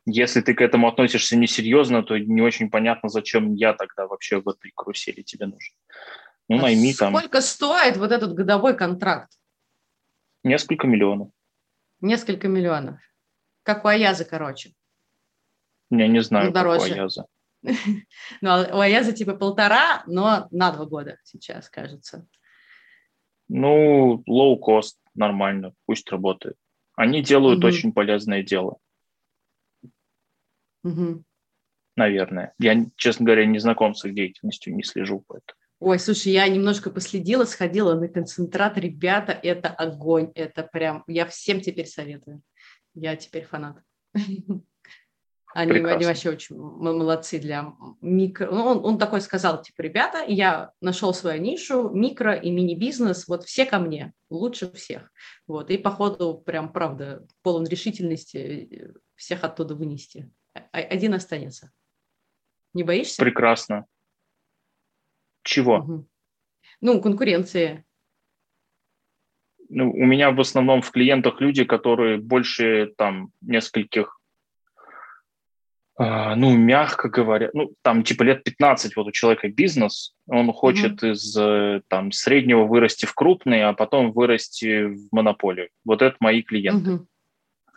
Если 0.06 0.41
ты 0.41 0.54
к 0.54 0.62
этому 0.62 0.88
относишься 0.88 1.36
несерьезно, 1.36 2.04
то 2.04 2.15
не 2.15 2.39
очень 2.39 2.69
понятно, 2.69 3.10
зачем 3.10 3.56
я 3.56 3.73
тогда 3.73 4.06
вообще 4.06 4.39
в 4.39 4.47
этой 4.47 4.71
карусели 4.76 5.23
тебе 5.23 5.47
нужен. 5.47 5.73
Ну, 6.47 6.60
а 6.60 6.62
найми 6.62 6.93
там. 6.93 7.17
Сколько 7.17 7.41
стоит 7.41 7.97
вот 7.97 8.12
этот 8.12 8.36
годовой 8.36 8.78
контракт? 8.78 9.32
Несколько 10.43 10.86
миллионов. 10.86 11.30
Несколько 11.99 12.47
миллионов. 12.47 12.99
Как 13.63 13.84
у 13.84 13.88
Аяза, 13.88 14.26
короче. 14.26 14.73
Я 15.89 16.08
не 16.08 16.21
знаю, 16.21 16.49
ну, 16.49 16.54
как 16.54 16.67
у 16.67 16.69
Аяза. 16.69 17.26
Ну, 18.41 18.49
а 18.52 18.78
у 18.78 18.80
Аяза 18.80 19.12
типа 19.12 19.34
полтора, 19.34 20.04
но 20.06 20.49
на 20.52 20.71
два 20.71 20.86
года 20.86 21.17
сейчас, 21.23 21.67
кажется. 21.67 22.28
Ну, 23.56 24.24
low 24.28 24.58
cost, 24.60 24.96
нормально, 25.13 25.76
пусть 25.86 26.10
работает. 26.12 26.56
Они 26.96 27.22
делают 27.22 27.60
угу. 27.60 27.68
очень 27.68 27.94
полезное 27.94 28.42
дело. 28.42 28.78
Угу. 30.84 31.24
Наверное. 31.96 32.56
Я, 32.58 32.84
честно 32.96 33.26
говоря, 33.26 33.46
не 33.46 33.60
знаком 33.60 33.94
с 33.94 34.06
их 34.06 34.16
деятельностью, 34.16 34.76
не 34.76 34.82
слежу 34.82 35.24
поэтому. 35.28 35.56
Ой, 35.80 36.00
слушай, 36.00 36.32
я 36.32 36.48
немножко 36.48 36.89
последила, 36.89 37.46
сходила 37.46 37.94
на 37.94 38.08
концентрат. 38.08 38.80
Ребята, 38.80 39.34
это 39.34 39.70
огонь. 39.70 40.32
Это 40.34 40.63
прям... 40.63 41.04
Я 41.06 41.28
всем 41.28 41.62
теперь 41.62 41.86
советую. 41.86 42.42
Я 42.96 43.16
теперь 43.16 43.46
фанат. 43.46 43.78
Они, 45.54 45.72
они 45.72 46.06
вообще 46.06 46.32
очень 46.32 46.56
молодцы 46.58 47.39
для 47.39 47.74
микро. 48.02 48.50
Ну, 48.50 48.66
он, 48.66 48.86
он 48.86 48.98
такой 48.98 49.22
сказал, 49.22 49.62
типа, 49.62 49.82
ребята, 49.82 50.24
я 50.28 50.72
нашел 50.82 51.13
свою 51.13 51.42
нишу, 51.42 51.89
микро 51.89 52.34
и 52.34 52.50
мини-бизнес, 52.50 53.28
вот 53.28 53.44
все 53.44 53.66
ко 53.66 53.78
мне, 53.78 54.13
лучше 54.30 54.72
всех. 54.72 55.12
Вот, 55.46 55.70
и 55.70 55.78
походу 55.78 56.42
прям, 56.44 56.74
правда, 56.74 57.26
полон 57.44 57.68
решительности 57.68 58.38
э, 58.38 58.94
всех 59.16 59.44
оттуда 59.44 59.76
вынести. 59.76 60.32
Один 60.72 61.13
останется. 61.13 61.72
Не 62.74 62.84
боишься? 62.84 63.22
Прекрасно. 63.22 63.86
Чего? 65.44 65.78
Угу. 65.78 66.08
Ну, 66.82 67.02
конкуренции. 67.02 67.86
Ну, 69.70 69.92
у 69.92 70.06
меня 70.06 70.32
в 70.32 70.39
основном 70.39 70.82
в 70.82 70.92
клиентах 70.92 71.42
люди, 71.42 71.63
которые 71.63 72.18
больше 72.18 72.94
там 72.98 73.32
нескольких, 73.42 74.20
ну, 75.97 76.58
мягко 76.58 77.08
говоря, 77.08 77.49
ну, 77.53 77.71
там 77.84 78.03
типа 78.03 78.23
лет 78.23 78.43
15 78.43 78.95
вот 78.95 79.08
у 79.08 79.12
человека 79.12 79.47
бизнес, 79.47 80.15
он 80.27 80.51
хочет 80.51 81.03
mm 81.03 81.12
из 81.12 81.38
э, 81.38 81.82
там 81.88 82.12
среднего 82.12 82.63
вырасти 82.63 83.06
в 83.06 83.13
крупный, 83.13 83.63
а 83.63 83.73
потом 83.73 84.12
вырасти 84.12 84.86
в 84.86 85.08
монополию. 85.12 85.69
Вот 85.86 86.01
это 86.01 86.15
мои 86.19 86.41
клиенты. 86.41 86.89
mm 86.91 87.06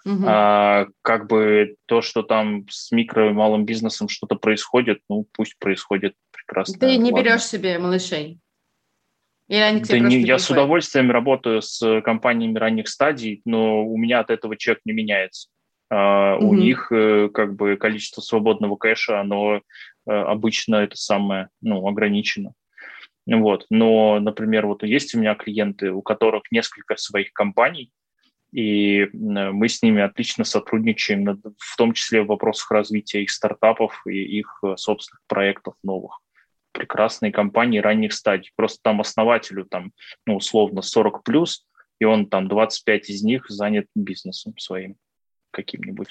Угу. 0.07 0.25
А, 0.25 0.87
как 1.03 1.27
бы 1.27 1.75
то, 1.87 2.01
что 2.01 2.23
там 2.23 2.65
с 2.71 2.93
микро 2.93 3.31
и 3.31 3.33
малым 3.33 3.65
бизнесом 3.65 4.09
что-то 4.09 4.37
происходит, 4.37 5.01
ну 5.11 5.27
пусть 5.33 5.59
происходит 5.59 6.15
прекрасно. 6.31 6.79
Ты 6.79 6.97
не 6.97 7.11
берешь 7.11 7.43
себе 7.43 7.77
малышей? 7.81 8.39
Или 9.49 9.59
они 9.59 9.81
да 9.81 9.99
не, 9.99 10.21
я 10.21 10.39
с 10.39 10.49
удовольствием 10.49 11.11
работаю 11.11 11.61
с 11.61 12.01
компаниями 12.03 12.57
ранних 12.57 12.89
стадий, 12.89 13.43
но 13.45 13.85
у 13.85 13.97
меня 13.97 14.21
от 14.21 14.31
этого 14.31 14.57
чек 14.57 14.79
не 14.85 14.93
меняется. 14.93 15.49
Uh, 15.93 16.37
угу. 16.37 16.49
У 16.49 16.55
них 16.55 16.91
uh, 16.91 17.29
как 17.29 17.55
бы 17.55 17.77
количество 17.77 18.21
свободного 18.21 18.77
кэша, 18.77 19.21
оно 19.21 19.57
uh, 19.57 19.61
обычно 20.07 20.77
это 20.77 20.97
самое, 20.97 21.49
ну, 21.61 21.87
ограничено. 21.87 22.55
Вот. 23.27 23.67
Но, 23.71 24.19
например, 24.19 24.67
вот 24.67 24.83
есть 24.83 25.15
у 25.15 25.21
меня 25.21 25.35
клиенты, 25.37 25.93
у 25.93 26.03
которых 26.03 26.45
несколько 26.51 26.97
своих 26.97 27.33
компаний, 27.33 27.93
и 28.53 29.09
мы 29.13 29.69
с 29.69 29.83
ними 29.83 30.01
отлично 30.01 30.45
сотрудничаем, 30.45 31.43
в 31.59 31.77
том 31.77 31.93
числе 31.93 32.23
в 32.23 32.29
вопросах 32.29 32.71
развития 32.71 33.23
их 33.23 33.31
стартапов 33.31 34.07
и 34.07 34.39
их 34.39 34.63
собственных 34.77 35.21
проектов 35.27 35.75
новых 35.83 36.21
прекрасные 36.73 37.33
компании 37.33 37.79
ранних 37.79 38.13
стадий. 38.13 38.53
Просто 38.55 38.79
там 38.83 39.01
основателю 39.01 39.65
там, 39.65 39.93
ну, 40.27 40.37
условно 40.37 40.83
40 40.83 41.25
плюс, 41.25 41.67
и 41.99 42.05
он 42.05 42.29
там 42.29 42.49
25 42.49 43.11
из 43.11 43.23
них 43.23 43.47
занят 43.49 43.87
бизнесом 43.95 44.57
своим 44.59 44.97
каким-нибудь. 45.57 46.09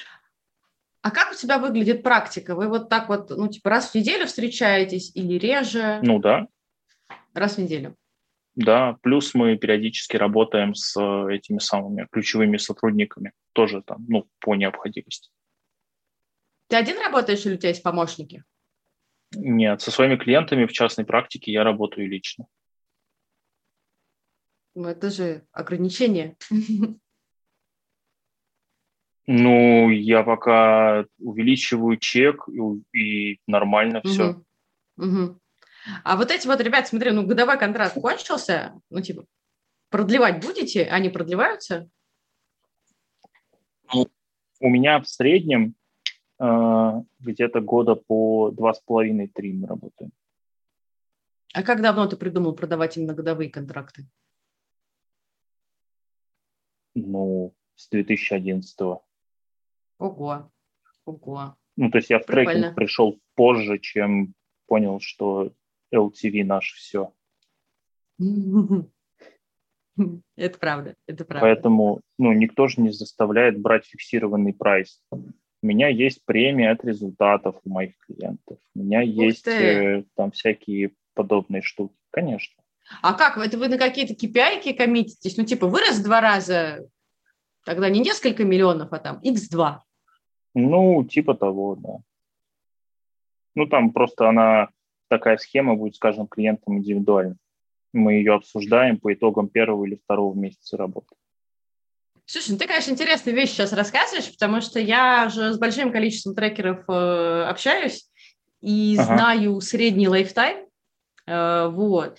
А 1.01 1.11
как 1.11 1.31
у 1.31 1.35
тебя 1.35 1.59
выглядит 1.59 2.01
практика? 2.01 2.55
Вы 2.55 2.67
вот 2.67 2.89
так 2.89 3.09
вот, 3.09 3.29
ну, 3.29 3.47
типа, 3.47 3.69
раз 3.69 3.91
в 3.91 3.95
неделю 3.95 4.25
встречаетесь 4.25 5.11
или 5.15 5.35
реже? 5.37 5.99
Ну, 6.01 6.19
да. 6.19 6.47
Раз 7.35 7.55
в 7.55 7.61
неделю? 7.61 7.95
Да, 8.55 8.97
плюс 9.03 9.35
мы 9.35 9.55
периодически 9.57 10.17
работаем 10.17 10.73
с 10.73 10.99
этими 11.29 11.59
самыми 11.59 12.07
ключевыми 12.11 12.57
сотрудниками, 12.57 13.33
тоже 13.53 13.83
там, 13.83 14.03
ну, 14.07 14.27
по 14.39 14.55
необходимости. 14.55 15.29
Ты 16.67 16.77
один 16.77 16.99
работаешь 16.99 17.45
или 17.45 17.53
у 17.53 17.57
тебя 17.57 17.69
есть 17.69 17.83
помощники? 17.83 18.43
Нет, 19.35 19.81
со 19.81 19.91
своими 19.91 20.15
клиентами 20.15 20.65
в 20.65 20.71
частной 20.71 21.05
практике 21.05 21.51
я 21.51 21.63
работаю 21.63 22.09
лично. 22.09 22.47
Ну, 24.73 24.87
это 24.87 25.11
же 25.11 25.45
ограничение. 25.51 26.35
Ну, 29.27 29.89
я 29.89 30.23
пока 30.23 31.05
увеличиваю 31.19 31.97
чек 31.97 32.47
и, 32.47 32.97
и 32.97 33.39
нормально 33.47 34.01
все. 34.03 34.41
Угу. 34.97 35.39
А 36.03 36.15
вот 36.15 36.31
эти 36.31 36.45
вот, 36.47 36.61
ребят, 36.61 36.87
смотри, 36.87 37.11
ну, 37.11 37.25
годовой 37.25 37.57
контракт 37.57 37.99
кончился, 37.99 38.79
ну, 38.89 39.01
типа, 39.01 39.25
продлевать 39.89 40.43
будете? 40.43 40.83
Они 40.83 41.09
продлеваются? 41.09 41.89
Ну, 43.93 44.07
у 44.59 44.69
меня 44.69 44.99
в 44.99 45.07
среднем 45.07 45.75
а, 46.37 47.01
где-то 47.19 47.61
года 47.61 47.95
по 47.95 48.51
два 48.51 48.73
с 48.73 48.81
половиной-три 48.81 49.53
мы 49.53 49.67
работаем. 49.67 50.11
А 51.53 51.63
как 51.63 51.81
давно 51.81 52.05
ты 52.07 52.17
придумал 52.17 52.53
продавать 52.53 52.97
именно 52.97 53.13
годовые 53.13 53.49
контракты? 53.49 54.05
Ну, 56.95 57.53
с 57.75 57.89
2011 57.89 58.81
-го. 58.81 59.01
Ого, 59.97 60.51
ого. 61.05 61.55
Ну, 61.77 61.91
то 61.91 61.97
есть 61.97 62.09
я 62.09 62.19
в 62.19 62.25
Прикольно. 62.25 62.51
трекинг 62.51 62.75
пришел 62.75 63.19
позже, 63.35 63.79
чем 63.79 64.33
понял, 64.67 64.99
что 64.99 65.51
LTV 65.93 66.43
наш 66.43 66.73
все. 66.73 67.13
Это 70.35 70.59
правда, 70.59 70.95
это 71.07 71.23
правда. 71.23 71.47
Поэтому, 71.47 72.01
ну, 72.17 72.33
никто 72.33 72.67
же 72.67 72.81
не 72.81 72.89
заставляет 72.91 73.61
брать 73.61 73.85
фиксированный 73.85 74.53
прайс. 74.53 75.01
У 75.11 75.23
меня 75.61 75.87
есть 75.87 76.25
премия 76.25 76.71
от 76.71 76.83
результатов 76.83 77.55
у 77.63 77.69
моих 77.69 77.97
клиентов. 77.99 78.57
У 78.75 78.79
меня 78.79 78.99
Ух 78.99 79.05
есть 79.05 79.47
э, 79.47 80.03
там 80.15 80.31
всякие 80.31 80.91
подобные 81.13 81.61
штуки, 81.61 81.95
конечно. 82.11 82.61
А 83.01 83.13
как? 83.13 83.37
Это 83.37 83.57
вы 83.57 83.69
на 83.69 83.77
какие-то 83.77 84.13
KPI 84.13 84.75
коммититесь? 84.75 85.37
Ну, 85.37 85.45
типа, 85.45 85.67
вырос 85.67 85.99
два 85.99 86.19
раза, 86.21 86.87
тогда 87.63 87.89
не 87.89 87.99
несколько 87.99 88.43
миллионов, 88.43 88.91
а 88.91 88.99
там 88.99 89.21
x2. 89.23 89.79
Ну, 90.55 91.03
типа 91.03 91.35
того, 91.35 91.75
да. 91.75 91.97
Ну, 93.55 93.67
там 93.67 93.91
просто 93.91 94.29
она, 94.29 94.69
такая 95.09 95.37
схема 95.37 95.75
будет 95.75 95.95
с 95.95 95.99
каждым 95.99 96.27
клиентом 96.27 96.77
индивидуально. 96.77 97.35
Мы 97.93 98.13
ее 98.13 98.33
обсуждаем 98.33 98.97
по 98.97 99.13
итогам 99.13 99.49
первого 99.49 99.85
или 99.85 99.95
второго 99.95 100.33
месяца 100.33 100.77
работы. 100.77 101.15
Слушай, 102.25 102.51
ну 102.51 102.57
ты, 102.57 102.67
конечно, 102.67 102.91
интересные 102.91 103.35
вещи 103.35 103.51
сейчас 103.51 103.73
рассказываешь, 103.73 104.31
потому 104.31 104.61
что 104.61 104.79
я 104.79 105.29
же 105.29 105.53
с 105.53 105.59
большим 105.59 105.91
количеством 105.91 106.33
трекеров 106.33 106.83
э, 106.89 107.43
общаюсь 107.43 108.09
и 108.61 108.95
ага. 108.97 109.17
знаю 109.17 109.61
средний 109.61 110.07
лайфтайм. 110.07 110.65
Э, 111.27 111.67
вот. 111.67 112.17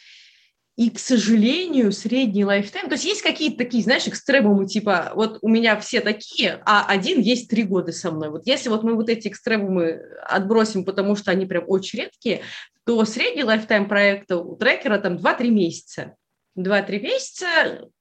И, 0.77 0.91
к 0.91 0.99
сожалению, 0.99 1.91
средний 1.91 2.45
lifetime, 2.45 2.89
то 2.89 2.95
есть 2.95 3.07
есть 3.07 3.23
какие-то 3.23 3.57
такие, 3.57 3.83
знаешь, 3.83 4.07
экстремумы, 4.07 4.67
типа, 4.67 5.13
вот 5.15 5.39
у 5.41 5.49
меня 5.49 5.81
все 5.81 6.03
такие, 6.03 6.61
а 6.67 6.85
один 6.87 7.21
есть 7.21 7.49
три 7.49 7.63
года 7.63 7.93
со 7.93 8.11
мной. 8.11 8.29
Вот 8.29 8.47
если 8.47 8.69
вот 8.69 8.83
мы 8.83 8.95
вот 8.95 9.09
эти 9.09 9.29
экстремумы 9.29 10.03
отбросим, 10.23 10.85
потому 10.85 11.17
что 11.17 11.31
они 11.31 11.47
прям 11.47 11.65
очень 11.67 12.01
редкие, 12.01 12.43
то 12.85 13.03
средний 13.07 13.43
lifetime 13.43 13.89
проекта 13.89 14.37
у 14.37 14.55
трекера 14.55 14.99
там 14.99 15.17
2-3 15.17 15.49
месяца. 15.49 16.15
2-3 16.59 17.01
месяца, 17.01 17.47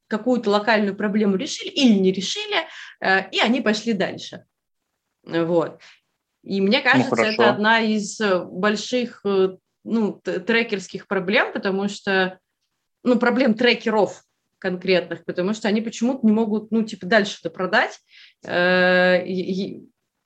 какую-то 0.07 0.49
локальную 0.49 0.95
проблему 0.95 1.35
решили 1.38 1.69
или 1.69 1.93
не 1.93 2.11
решили, 2.11 2.67
э, 3.01 3.29
и 3.31 3.39
они 3.39 3.61
пошли 3.61 3.93
дальше. 3.93 4.45
Вот. 5.23 5.79
И 6.43 6.61
мне 6.61 6.79
ну, 6.79 6.83
кажется, 6.83 7.15
ну, 7.15 7.23
это 7.23 7.49
одна 7.49 7.79
из 7.79 8.19
больших 8.19 9.21
э, 9.25 9.57
ну, 9.83 10.21
трекерских 10.21 11.07
проблем, 11.07 11.53
потому 11.53 11.89
что, 11.89 12.39
ну, 13.05 13.17
проблем 13.19 13.53
трекеров 13.53 14.23
конкретных, 14.59 15.23
потому 15.25 15.53
что 15.53 15.67
они 15.67 15.81
почему-то 15.81 16.25
не 16.25 16.31
могут, 16.31 16.71
ну, 16.71 16.83
типа, 16.83 17.05
дальше-то 17.05 17.49
продать. 17.49 17.99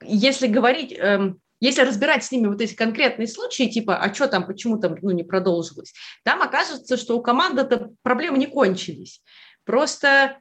Если 0.02 0.48
говорить, 0.48 0.94
эм, 0.98 1.42
если 1.60 1.82
разбирать 1.82 2.24
с 2.24 2.32
ними 2.32 2.48
вот 2.48 2.62
эти 2.62 2.74
конкретные 2.74 3.28
случаи, 3.28 3.70
типа, 3.70 3.98
а 3.98 4.14
что 4.14 4.28
там, 4.28 4.46
почему 4.46 4.80
там, 4.80 4.96
ну, 5.02 5.12
не 5.12 5.24
продолжилось, 5.24 5.94
там 6.24 6.42
окажется, 6.42 6.96
что 6.96 7.18
у 7.18 7.22
команды-то 7.22 7.92
проблемы 8.02 8.38
не 8.38 8.48
кончились. 8.48 9.22
Просто 9.66 10.40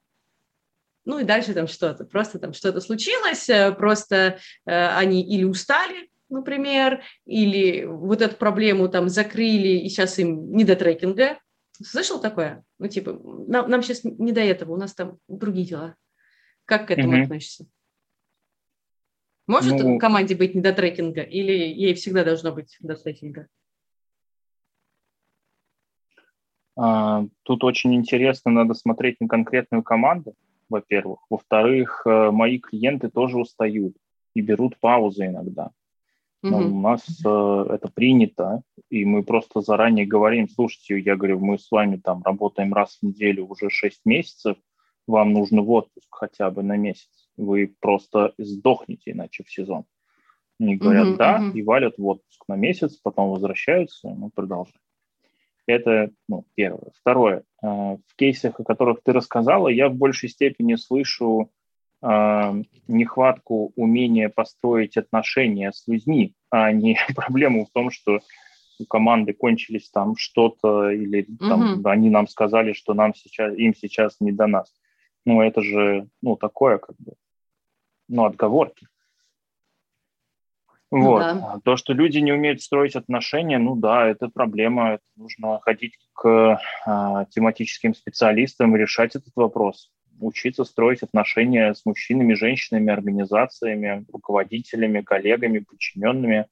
ну 1.08 1.18
и 1.18 1.24
дальше 1.24 1.54
там 1.54 1.66
что-то, 1.66 2.04
просто 2.04 2.38
там 2.38 2.52
что-то 2.52 2.82
случилось, 2.82 3.48
э, 3.48 3.72
просто 3.72 4.38
э, 4.66 4.88
они 4.88 5.22
или 5.22 5.42
устали, 5.42 6.10
например, 6.28 7.02
или 7.24 7.84
вот 7.84 8.20
эту 8.20 8.36
проблему 8.36 8.88
там 8.90 9.08
закрыли, 9.08 9.68
и 9.68 9.88
сейчас 9.88 10.18
им 10.18 10.54
не 10.54 10.64
до 10.64 10.76
трекинга. 10.76 11.38
Слышал 11.82 12.20
такое? 12.20 12.64
Ну, 12.78 12.88
типа, 12.88 13.12
нам, 13.46 13.70
нам 13.70 13.82
сейчас 13.82 14.04
не 14.04 14.32
до 14.32 14.40
этого, 14.40 14.72
у 14.72 14.76
нас 14.76 14.94
там 14.94 15.18
другие 15.28 15.66
дела. 15.66 15.96
Как 16.64 16.88
к 16.88 16.90
этому 16.90 17.16
mm-hmm. 17.16 17.22
относишься? 17.22 17.66
Может 19.46 19.82
ну, 19.82 19.98
команде 19.98 20.36
быть 20.36 20.54
не 20.54 20.60
до 20.60 20.74
трекинга, 20.74 21.22
или 21.22 21.52
ей 21.52 21.94
всегда 21.94 22.24
должно 22.24 22.52
быть 22.52 22.76
до 22.80 22.96
трекинга? 22.96 23.48
А, 26.76 27.24
тут 27.44 27.64
очень 27.64 27.94
интересно, 27.94 28.50
надо 28.50 28.74
смотреть 28.74 29.16
на 29.20 29.28
конкретную 29.28 29.82
команду, 29.82 30.34
во-первых. 30.68 31.20
Во-вторых, 31.30 32.02
э, 32.04 32.30
мои 32.30 32.58
клиенты 32.58 33.08
тоже 33.08 33.38
устают 33.38 33.96
и 34.34 34.40
берут 34.42 34.78
паузы 34.78 35.26
иногда. 35.26 35.70
Но 36.42 36.58
угу. 36.58 36.76
У 36.76 36.80
нас 36.80 37.04
э, 37.24 37.66
это 37.70 37.88
принято, 37.92 38.62
и 38.90 39.04
мы 39.04 39.24
просто 39.24 39.60
заранее 39.60 40.06
говорим, 40.06 40.48
слушайте, 40.48 40.98
я 40.98 41.16
говорю, 41.16 41.40
мы 41.40 41.58
с 41.58 41.70
вами 41.70 41.96
там 41.96 42.22
работаем 42.22 42.72
раз 42.72 42.98
в 43.00 43.06
неделю 43.06 43.46
уже 43.46 43.70
6 43.70 44.02
месяцев, 44.04 44.56
вам 45.08 45.32
нужно 45.32 45.62
в 45.62 45.70
отпуск 45.70 46.06
хотя 46.10 46.50
бы 46.50 46.62
на 46.62 46.76
месяц. 46.76 47.08
Вы 47.36 47.74
просто 47.80 48.34
сдохнете 48.38 49.12
иначе 49.12 49.42
в 49.42 49.50
сезон. 49.50 49.84
Они 50.60 50.76
говорят, 50.76 51.08
угу, 51.08 51.16
да, 51.16 51.40
угу. 51.40 51.56
и 51.56 51.62
валят 51.62 51.98
в 51.98 52.06
отпуск 52.06 52.44
на 52.46 52.54
месяц, 52.54 52.96
потом 52.96 53.30
возвращаются, 53.30 54.08
мы 54.08 54.30
продолжаем. 54.30 54.78
Это 55.66 56.10
ну, 56.28 56.46
первое. 56.54 56.92
Второе. 57.00 57.42
Э, 57.62 57.96
в 58.06 58.16
кейсах, 58.16 58.58
о 58.60 58.64
которых 58.64 59.02
ты 59.02 59.12
рассказала, 59.12 59.68
я 59.68 59.88
в 59.88 59.94
большей 59.94 60.28
степени 60.28 60.76
слышу 60.76 61.50
нехватку 62.00 63.72
умения 63.74 64.28
построить 64.28 64.96
отношения 64.96 65.72
с 65.72 65.86
людьми, 65.88 66.34
а 66.50 66.70
не 66.72 66.96
проблему 67.16 67.66
в 67.66 67.70
том, 67.70 67.90
что 67.90 68.20
у 68.78 68.84
команды 68.84 69.32
кончились 69.32 69.90
там 69.90 70.16
что-то, 70.16 70.90
или 70.90 71.26
там, 71.40 71.80
угу. 71.80 71.88
они 71.88 72.10
нам 72.10 72.28
сказали, 72.28 72.72
что 72.72 72.94
нам 72.94 73.14
сейчас, 73.14 73.52
им 73.56 73.74
сейчас 73.74 74.16
не 74.20 74.32
до 74.32 74.46
нас. 74.46 74.72
Ну, 75.24 75.42
это 75.42 75.62
же, 75.62 76.08
ну, 76.22 76.36
такое, 76.36 76.78
как 76.78 76.96
бы, 76.98 77.14
ну, 78.08 78.24
отговорки. 78.24 78.86
Ну 80.90 81.02
вот. 81.02 81.20
Да. 81.20 81.52
А 81.54 81.60
то, 81.60 81.76
что 81.76 81.92
люди 81.92 82.18
не 82.18 82.32
умеют 82.32 82.62
строить 82.62 82.96
отношения, 82.96 83.58
ну 83.58 83.76
да, 83.76 84.06
это 84.06 84.28
проблема. 84.28 84.94
Это 84.94 85.04
нужно 85.16 85.60
ходить 85.60 85.98
к 86.14 86.60
а, 86.86 87.26
тематическим 87.26 87.94
специалистам 87.94 88.74
и 88.74 88.78
решать 88.78 89.14
этот 89.14 89.32
вопрос. 89.36 89.92
Учиться 90.20 90.64
строить 90.64 91.02
отношения 91.02 91.74
с 91.74 91.84
мужчинами, 91.84 92.34
женщинами, 92.34 92.92
организациями, 92.92 94.04
руководителями, 94.12 95.00
коллегами, 95.00 95.60
подчиненными. 95.60 96.46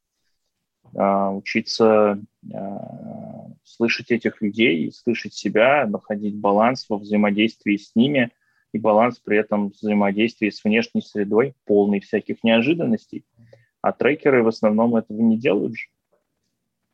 А, 0.94 1.32
учиться 1.32 2.20
а, 2.54 3.48
слышать 3.64 4.10
этих 4.10 4.40
людей, 4.40 4.92
слышать 4.92 5.34
себя, 5.34 5.86
находить 5.86 6.36
баланс 6.36 6.86
во 6.88 6.98
взаимодействии 6.98 7.76
с 7.76 7.94
ними 7.94 8.30
и 8.72 8.78
баланс 8.78 9.18
при 9.18 9.38
этом 9.38 9.68
взаимодействии 9.68 10.50
с 10.50 10.62
внешней 10.64 11.02
средой, 11.02 11.54
полный 11.64 12.00
всяких 12.00 12.44
неожиданностей– 12.44 13.24
а 13.86 13.92
трекеры 13.92 14.42
в 14.42 14.48
основном 14.48 14.96
этого 14.96 15.20
не 15.20 15.38
делают 15.38 15.76
же. 15.76 15.86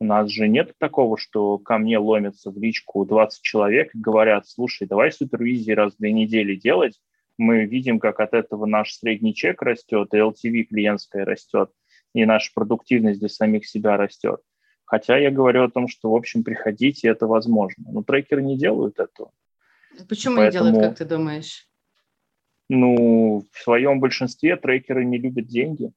У 0.02 0.04
нас 0.04 0.28
же 0.30 0.48
нет 0.48 0.72
такого, 0.78 1.16
что 1.16 1.58
ко 1.58 1.78
мне 1.78 1.96
ломятся 1.96 2.50
в 2.50 2.58
личку 2.58 3.06
20 3.06 3.40
человек 3.40 3.94
и 3.94 4.00
говорят, 4.00 4.48
слушай, 4.48 4.84
давай 4.84 5.12
супервизии 5.12 5.70
раз 5.70 5.94
в 5.94 5.98
две 5.98 6.10
недели 6.10 6.56
делать. 6.56 7.00
Мы 7.38 7.66
видим, 7.66 8.00
как 8.00 8.18
от 8.18 8.34
этого 8.34 8.66
наш 8.66 8.94
средний 8.94 9.32
чек 9.32 9.62
растет, 9.62 10.08
и 10.12 10.16
LTV 10.16 10.64
клиентская 10.64 11.24
растет, 11.24 11.70
и 12.16 12.24
наша 12.24 12.50
продуктивность 12.52 13.20
для 13.20 13.28
самих 13.28 13.64
себя 13.64 13.96
растет. 13.96 14.40
Хотя 14.84 15.16
я 15.18 15.30
говорю 15.30 15.62
о 15.62 15.70
том, 15.70 15.86
что, 15.86 16.10
в 16.10 16.16
общем, 16.16 16.42
приходите, 16.42 17.06
это 17.06 17.28
возможно. 17.28 17.84
Но 17.92 18.02
трекеры 18.02 18.42
не 18.42 18.58
делают 18.58 18.98
этого. 18.98 19.30
Почему 20.08 20.38
Поэтому, 20.38 20.64
не 20.64 20.72
делают, 20.72 20.88
как 20.88 20.98
ты 20.98 21.04
думаешь? 21.04 21.68
Ну, 22.68 23.46
в 23.52 23.62
своем 23.62 24.00
большинстве 24.00 24.56
трекеры 24.56 25.04
не 25.04 25.18
любят 25.18 25.46
деньги 25.46 25.92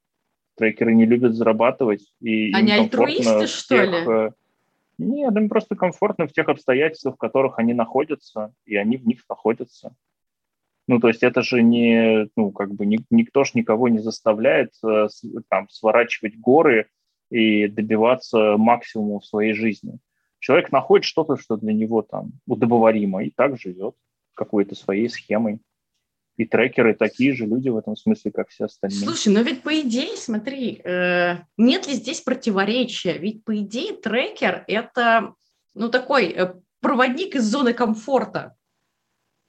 трекеры 0.55 0.93
не 0.93 1.05
любят 1.05 1.35
зарабатывать. 1.35 2.05
И 2.21 2.51
Они 2.53 2.71
альтруисты, 2.71 3.47
что 3.47 3.75
тех, 3.75 3.89
ли? 3.89 4.11
Э, 4.11 4.31
нет, 4.97 5.35
им 5.35 5.49
просто 5.49 5.75
комфортно 5.75 6.27
в 6.27 6.33
тех 6.33 6.47
обстоятельствах, 6.47 7.15
в 7.15 7.19
которых 7.19 7.59
они 7.59 7.73
находятся, 7.73 8.53
и 8.65 8.75
они 8.75 8.97
в 8.97 9.05
них 9.05 9.23
находятся. 9.29 9.95
Ну, 10.87 10.99
то 10.99 11.07
есть 11.07 11.23
это 11.23 11.41
же 11.41 11.63
не, 11.63 12.29
ну, 12.35 12.51
как 12.51 12.73
бы 12.73 12.85
ни, 12.85 12.99
никто 13.09 13.43
ж 13.43 13.55
никого 13.55 13.89
не 13.89 13.99
заставляет 13.99 14.71
э, 14.83 15.07
там 15.49 15.67
сворачивать 15.69 16.37
горы 16.37 16.87
и 17.31 17.67
добиваться 17.67 18.55
максимума 18.57 19.19
в 19.19 19.25
своей 19.25 19.53
жизни. 19.53 19.97
Человек 20.39 20.71
находит 20.71 21.05
что-то, 21.05 21.37
что 21.37 21.57
для 21.57 21.73
него 21.73 22.03
там 22.03 22.33
удобоваримо, 22.45 23.23
и 23.23 23.31
так 23.31 23.59
живет 23.59 23.95
какой-то 24.35 24.75
своей 24.75 25.09
схемой 25.09 25.59
и 26.37 26.45
трекеры 26.45 26.93
такие 26.93 27.33
же 27.33 27.45
люди 27.45 27.69
в 27.69 27.77
этом 27.77 27.95
смысле, 27.95 28.31
как 28.31 28.49
все 28.49 28.65
остальные. 28.65 28.99
Слушай, 28.99 29.33
но 29.33 29.41
ведь 29.41 29.61
по 29.61 29.79
идее, 29.79 30.17
смотри, 30.17 30.81
э, 30.83 31.37
нет 31.57 31.87
ли 31.87 31.93
здесь 31.93 32.21
противоречия? 32.21 33.17
Ведь 33.17 33.43
по 33.43 33.57
идее 33.57 33.93
трекер– 33.93 34.63
это 34.67 35.33
ну, 35.73 35.89
такой 35.89 36.27
э, 36.31 36.53
проводник 36.81 37.35
из 37.35 37.43
зоны 37.43 37.73
комфорта. 37.73 38.55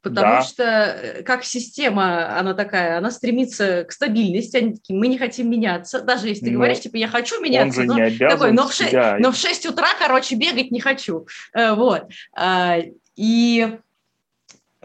Потому 0.03 0.37
да. 0.37 0.43
что 0.43 0.63
э, 0.63 1.23
как 1.25 1.43
система, 1.43 2.39
она 2.39 2.55
такая, 2.55 2.99
она 2.99 3.11
стремится 3.11 3.83
к 3.83 3.91
стабильности, 3.91 4.57
они 4.57 4.75
такие, 4.75 4.97
мы 4.97 5.09
не 5.09 5.19
хотим 5.19 5.51
меняться. 5.51 6.01
Даже 6.01 6.29
если 6.29 6.45
ты 6.45 6.51
но 6.53 6.59
говоришь, 6.59 6.81
типа, 6.81 6.97
я 6.97 7.09
хочу 7.09 7.41
меняться, 7.41 7.83
но, 7.83 7.97
обязан 7.97 8.29
такой, 8.29 8.53
но, 8.53 8.69
в 8.69 8.73
6, 8.73 8.93
но 9.19 9.33
в 9.33 9.37
6 9.37 9.67
утра, 9.67 9.89
короче, 9.99 10.37
бегать 10.37 10.71
не 10.71 10.79
хочу. 10.79 11.27
Э, 11.53 11.75
вот. 11.75 12.05
А, 12.37 12.79
и 13.17 13.79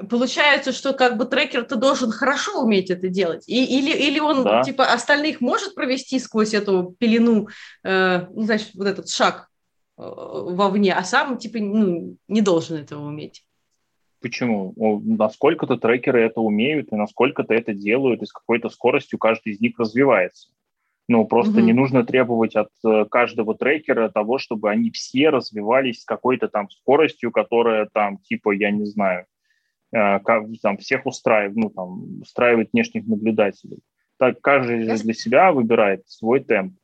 Получается, 0.10 0.72
что 0.72 0.94
как 0.94 1.18
бы 1.18 1.26
трекер-то 1.26 1.76
должен 1.76 2.12
хорошо 2.12 2.62
уметь 2.62 2.90
это 2.90 3.10
делать. 3.10 3.48
И, 3.48 3.80
или, 3.80 3.92
или 3.92 4.20
он, 4.20 4.44
да. 4.44 4.64
типа, 4.64 4.86
остальных 4.86 5.42
может 5.42 5.76
провести 5.76 6.20
сквозь 6.20 6.54
эту 6.54 6.96
пелену, 7.00 7.48
э, 7.84 8.26
ну, 8.34 8.44
значит, 8.44 8.74
вот 8.76 8.88
этот 8.88 9.10
шаг 9.10 9.50
э, 9.98 10.04
вовне, 10.04 10.94
а 10.94 11.04
сам, 11.04 11.38
типа, 11.38 11.60
ну, 11.60 12.18
не 12.28 12.42
должен 12.42 12.78
этого 12.78 13.08
уметь. 13.08 13.46
Почему? 14.22 14.74
Насколько-то 15.04 15.78
трекеры 15.78 16.22
это 16.22 16.42
умеют, 16.42 16.92
и 16.92 16.96
насколько-то 16.96 17.54
это 17.54 17.74
делают, 17.74 18.22
и 18.22 18.26
с 18.26 18.32
какой-то 18.32 18.70
скоростью 18.70 19.18
каждый 19.18 19.54
из 19.54 19.60
них 19.60 19.80
развивается. 19.80 20.50
Ну, 21.08 21.26
просто 21.26 21.58
угу. 21.58 21.62
не 21.62 21.74
нужно 21.74 22.06
требовать 22.06 22.56
от 22.56 22.70
э, 22.86 23.06
каждого 23.06 23.56
трекера 23.56 24.10
того, 24.10 24.38
чтобы 24.38 24.70
они 24.70 24.92
все 24.92 25.30
развивались 25.30 26.04
с 26.04 26.06
какой-то 26.06 26.48
там 26.48 26.70
скоростью, 26.70 27.32
которая 27.32 27.90
там, 27.92 28.20
типа, 28.20 28.52
я 28.52 28.72
не 28.72 28.86
знаю, 28.86 29.26
как, 29.92 30.46
там, 30.62 30.78
всех 30.78 31.06
устраивает, 31.06 31.56
ну, 31.56 31.70
там, 31.70 32.22
устраивает 32.22 32.70
внешних 32.74 33.06
наблюдателей. 33.06 33.80
Так 34.18 34.40
каждый 34.42 34.84
же 34.84 34.98
для 35.04 35.14
себя 35.14 35.52
выбирает 35.52 36.08
свой 36.08 36.42
темп. 36.42 36.78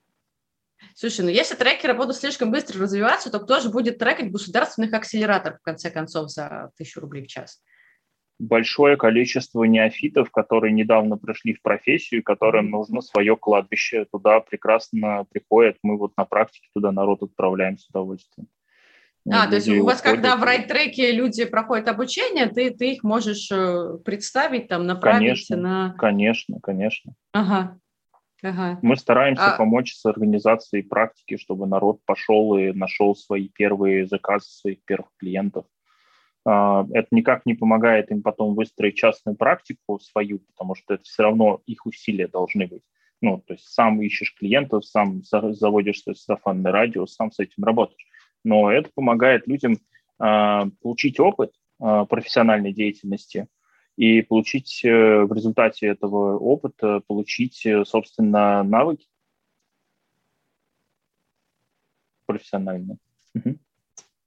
Слушай, 0.95 1.21
ну 1.21 1.29
если 1.29 1.55
трекеры 1.55 1.93
будут 1.93 2.15
слишком 2.15 2.51
быстро 2.51 2.81
развиваться, 2.81 3.31
то 3.31 3.39
кто 3.39 3.59
же 3.59 3.69
будет 3.69 3.97
трекать 3.97 4.31
государственных 4.31 4.93
акселераторов, 4.93 5.59
в 5.59 5.63
конце 5.63 5.89
концов, 5.89 6.29
за 6.29 6.71
тысячу 6.77 6.99
рублей 6.99 7.23
в 7.23 7.27
час? 7.27 7.61
Большое 8.39 8.97
количество 8.97 9.63
неофитов, 9.63 10.29
которые 10.29 10.71
недавно 10.71 11.17
пришли 11.17 11.53
в 11.53 11.61
профессию, 11.63 12.23
которым 12.23 12.69
нужно 12.69 13.01
свое 13.01 13.35
кладбище. 13.35 14.05
Туда 14.11 14.39
прекрасно 14.39 15.25
приходят. 15.31 15.77
Мы 15.81 15.97
вот 15.97 16.15
на 16.17 16.25
практике 16.25 16.67
туда 16.73 16.91
народ 16.91 17.23
отправляем 17.23 17.79
с 17.79 17.87
удовольствием. 17.89 18.47
А, 19.31 19.47
то 19.47 19.55
есть 19.55 19.67
у 19.67 19.83
вас, 19.83 20.01
когда 20.01 20.35
в 20.37 20.43
райт-треке 20.43 21.11
люди 21.11 21.45
проходят 21.45 21.87
обучение, 21.87 22.47
ты, 22.47 22.71
ты 22.71 22.93
их 22.93 23.03
можешь 23.03 23.51
э, 23.51 23.97
представить, 24.05 24.67
там, 24.67 24.85
направить 24.85 25.19
конечно, 25.19 25.57
на... 25.57 25.95
Конечно, 25.97 26.59
конечно. 26.61 27.13
Ага. 27.33 27.77
Ага. 28.43 28.79
Мы 28.81 28.95
стараемся 28.95 29.55
а... 29.55 29.57
помочь 29.57 29.95
с 29.95 30.05
организацией 30.05 30.83
практики, 30.83 31.37
чтобы 31.37 31.65
народ 31.67 31.99
пошел 32.05 32.55
и 32.57 32.71
нашел 32.71 33.15
свои 33.15 33.49
первые 33.49 34.07
заказы 34.07 34.45
своих 34.47 34.83
первых 34.85 35.09
клиентов. 35.17 35.65
А, 36.45 36.85
это 36.93 37.07
никак 37.11 37.45
не 37.45 37.55
помогает 37.55 38.11
им 38.11 38.21
потом 38.21 38.55
выстроить 38.55 38.95
частную 38.95 39.35
практику 39.35 39.99
свою, 39.99 40.39
потому 40.39 40.75
что 40.75 40.93
это 40.93 41.03
все 41.03 41.23
равно 41.23 41.61
их 41.65 41.85
усилия 41.85 42.27
должны 42.27 42.67
быть. 42.67 42.83
Ну, 43.21 43.43
то 43.45 43.53
есть 43.53 43.65
сам 43.65 44.01
ищешь 44.01 44.35
клиентов, 44.37 44.85
сам 44.85 45.23
заводишь 45.23 46.03
сарафанное 46.13 46.71
радио, 46.71 47.07
сам 47.07 47.31
с 47.31 47.39
этим 47.39 47.63
работаешь 47.63 48.05
но 48.47 48.71
это 48.71 48.89
помогает 48.95 49.45
людям 49.45 49.73
э, 49.73 50.63
получить 50.81 51.19
опыт 51.19 51.51
э, 51.81 52.05
профессиональной 52.10 52.71
деятельности 52.71 53.47
и 53.97 54.21
получить 54.21 54.86
э, 54.86 55.23
в 55.23 55.33
результате 55.33 55.88
этого 55.88 56.38
опыта, 56.38 57.01
получить, 57.07 57.65
э, 57.65 57.83
собственно, 57.83 58.63
навыки 58.63 59.05
профессиональные. 62.25 62.97
Угу. 63.36 63.57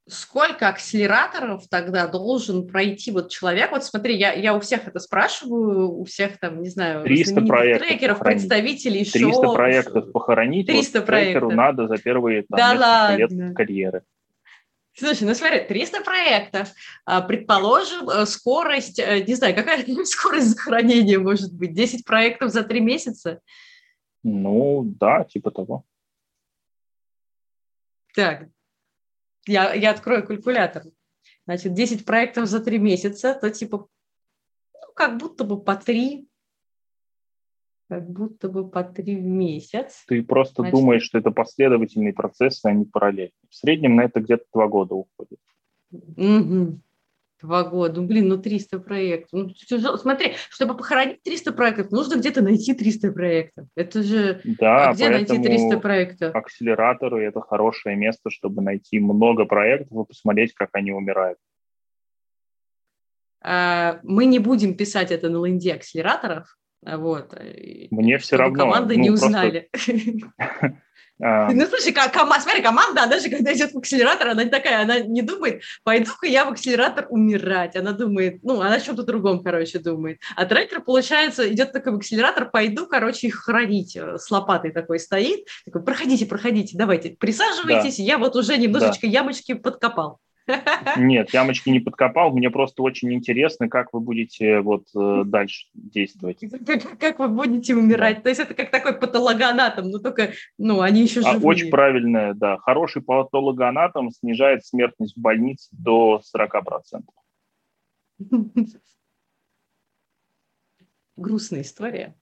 сколько 0.07 0.69
акселераторов 0.69 1.67
тогда 1.69 2.07
должен 2.07 2.67
пройти 2.67 3.11
вот 3.11 3.29
человек? 3.29 3.71
Вот 3.71 3.83
смотри, 3.83 4.15
я, 4.17 4.33
я 4.33 4.55
у 4.55 4.59
всех 4.59 4.87
это 4.87 4.99
спрашиваю, 4.99 5.91
у 5.91 6.03
всех 6.05 6.37
там, 6.39 6.61
не 6.61 6.69
знаю, 6.69 7.03
300 7.03 7.41
проектов 7.41 7.87
трекеров, 7.87 8.17
похоронить. 8.19 8.41
представителей 8.41 9.05
300 9.05 9.19
шоу. 9.19 9.53
проектов 9.53 10.11
похоронить 10.11 10.67
300 10.67 10.99
вот 10.99 11.05
трекеру 11.07 11.47
проектов. 11.49 11.53
надо 11.53 11.87
за 11.87 11.97
первые 11.97 12.43
там, 12.43 12.57
Да 12.57 12.73
несколько 12.73 12.87
ладно. 12.87 13.17
лет 13.17 13.55
карьеры. 13.55 14.03
Слушай, 14.93 15.23
ну 15.23 15.33
смотри, 15.33 15.61
300 15.61 16.03
проектов. 16.03 16.69
А, 17.05 17.21
Предположим, 17.21 18.09
э, 18.09 18.25
скорость, 18.25 18.99
э, 18.99 19.21
не 19.21 19.35
знаю, 19.35 19.55
какая 19.55 19.85
скорость 20.05 20.47
захоронения 20.47 21.17
может 21.17 21.53
быть? 21.53 21.73
10 21.73 22.05
проектов 22.05 22.51
за 22.51 22.63
3 22.63 22.81
месяца? 22.81 23.39
Ну, 24.23 24.83
да, 24.83 25.23
типа 25.23 25.51
того. 25.51 25.85
Так, 28.13 28.49
я, 29.47 29.73
я 29.73 29.91
открою 29.91 30.27
калькулятор. 30.27 30.83
Значит, 31.45 31.73
10 31.73 32.05
проектов 32.05 32.47
за 32.47 32.59
3 32.59 32.77
месяца, 32.77 33.33
то 33.33 33.49
типа, 33.49 33.87
ну, 34.73 34.93
как 34.93 35.17
будто 35.17 35.45
бы 35.45 35.61
по 35.63 35.75
3, 35.75 36.27
как 37.91 38.09
будто 38.09 38.47
бы 38.47 38.69
по 38.69 38.85
3 38.85 39.17
в 39.17 39.25
месяц. 39.25 40.05
Ты 40.07 40.23
просто 40.23 40.61
Значит- 40.61 40.79
думаешь, 40.79 41.03
что 41.03 41.17
это 41.17 41.29
последовательный 41.29 42.13
процесс, 42.13 42.63
а 42.63 42.71
не 42.71 42.85
параллельный. 42.85 43.33
В 43.49 43.55
среднем 43.55 43.97
на 43.97 44.05
это 44.05 44.21
где-то 44.21 44.45
два 44.53 44.69
года 44.69 44.95
уходит. 44.95 45.39
Мгм. 45.91 46.81
Два 47.41 47.63
года. 47.65 47.99
Ну, 47.99 48.07
блин, 48.07 48.29
ну 48.29 48.37
300 48.37 48.79
проектов. 48.79 49.31
Ну, 49.33 49.49
тяжело. 49.49 49.97
Смотри, 49.97 50.35
чтобы 50.49 50.77
похоронить 50.77 51.21
300 51.23 51.51
проектов, 51.51 51.91
нужно 51.91 52.15
где-то 52.15 52.41
найти 52.41 52.73
300 52.73 53.11
проектов. 53.11 53.67
Это 53.75 54.03
же... 54.03 54.39
Да, 54.45 54.91
а 54.91 54.93
где 54.93 55.09
найти 55.09 55.33
поэтому 55.35 55.43
300 55.43 55.79
проектов? 55.81 56.33
акселераторы– 56.33 57.23
это 57.25 57.41
хорошее 57.41 57.97
место, 57.97 58.29
чтобы 58.29 58.61
найти 58.61 59.01
много 59.01 59.43
проектов 59.43 60.05
и 60.05 60.07
посмотреть, 60.07 60.53
как 60.53 60.69
они 60.71 60.93
умирают. 60.93 61.39
А, 63.41 63.99
мы 64.03 64.27
не 64.27 64.39
будем 64.39 64.77
писать 64.77 65.11
это 65.11 65.27
на 65.27 65.45
ленде 65.45 65.73
акселераторов. 65.73 66.57
А, 66.85 66.97
Вот. 66.97 67.33
и 67.41 67.87
Мне 67.91 68.17
все 68.17 68.35
чтобы 68.37 68.43
равно. 68.43 68.59
команды 68.65 68.95
ну, 68.97 69.01
не 69.01 69.07
просто, 69.09 69.25
узнали. 69.27 69.69
а, 71.23 71.51
Ну, 71.51 71.65
слушай, 71.67 71.91
ка- 71.93 72.09
кома- 72.09 72.39
смотри, 72.39 72.61
команда, 72.63 73.03
она 73.03 73.19
же, 73.19 73.29
когда 73.29 73.53
идет 73.53 73.71
в 73.73 73.77
акселератор, 73.77 74.29
она 74.29 74.43
не 74.43 74.49
такая, 74.49 74.81
она 74.81 74.99
не 74.99 75.21
думает, 75.21 75.61
пойду-ка 75.83 76.25
я 76.25 76.45
в 76.45 76.49
акселератор 76.49 77.05
умирать. 77.09 77.75
Она 77.75 77.91
думает, 77.91 78.39
ну, 78.43 78.61
она 78.61 78.75
о 78.75 78.79
чем-то 78.79 79.03
другом, 79.03 79.43
короче, 79.43 79.79
думает. 79.79 80.19
А 80.35 80.45
трекер, 80.45 80.81
получается, 80.81 81.47
идет 81.51 81.71
такой 81.71 81.93
в 81.93 81.97
акселератор, 81.97 82.49
пойду, 82.49 82.87
короче, 82.87 83.27
их 83.27 83.35
хранить. 83.35 83.95
Э, 83.95 84.17
С 84.17 84.31
лопатой 84.31 84.71
такой 84.71 84.99
стоит. 84.99 85.45
Такой, 85.65 85.83
проходите, 85.83 86.25
проходите, 86.25 86.77
давайте, 86.77 87.11
присаживайтесь. 87.11 87.99
Я 87.99 88.17
вот 88.17 88.35
уже 88.35 88.57
немножечко 88.57 89.05
ямочки 89.05 89.53
подкопал. 89.53 90.19
Нет, 90.97 91.33
ямочки 91.33 91.69
не 91.69 91.79
подкопал. 91.79 92.31
Мне 92.31 92.49
просто 92.49 92.81
очень 92.83 93.13
интересно, 93.13 93.69
как 93.69 93.93
вы 93.93 93.99
будете 93.99 94.61
вот 94.61 94.87
э, 94.95 95.23
дальше 95.25 95.67
действовать. 95.73 96.39
Как, 96.65 96.99
как 96.99 97.19
вы 97.19 97.27
будете 97.29 97.75
умирать? 97.75 98.23
То 98.23 98.29
есть 98.29 98.41
это 98.41 98.53
как 98.53 98.71
такой 98.71 98.93
патологоанатом, 98.99 99.89
но 99.89 99.99
только, 99.99 100.33
ну, 100.57 100.81
они 100.81 101.03
еще 101.03 101.21
А, 101.21 101.33
живые. 101.33 101.47
очень 101.47 101.69
правильно, 101.69 102.33
да. 102.33 102.57
Хороший 102.57 103.01
патологоанатом 103.01 104.11
снижает 104.11 104.65
смертность 104.65 105.15
в 105.15 105.19
больнице 105.19 105.69
до 105.71 106.21
40%. 106.35 107.03
Грустная 111.15 111.61
история. 111.61 112.15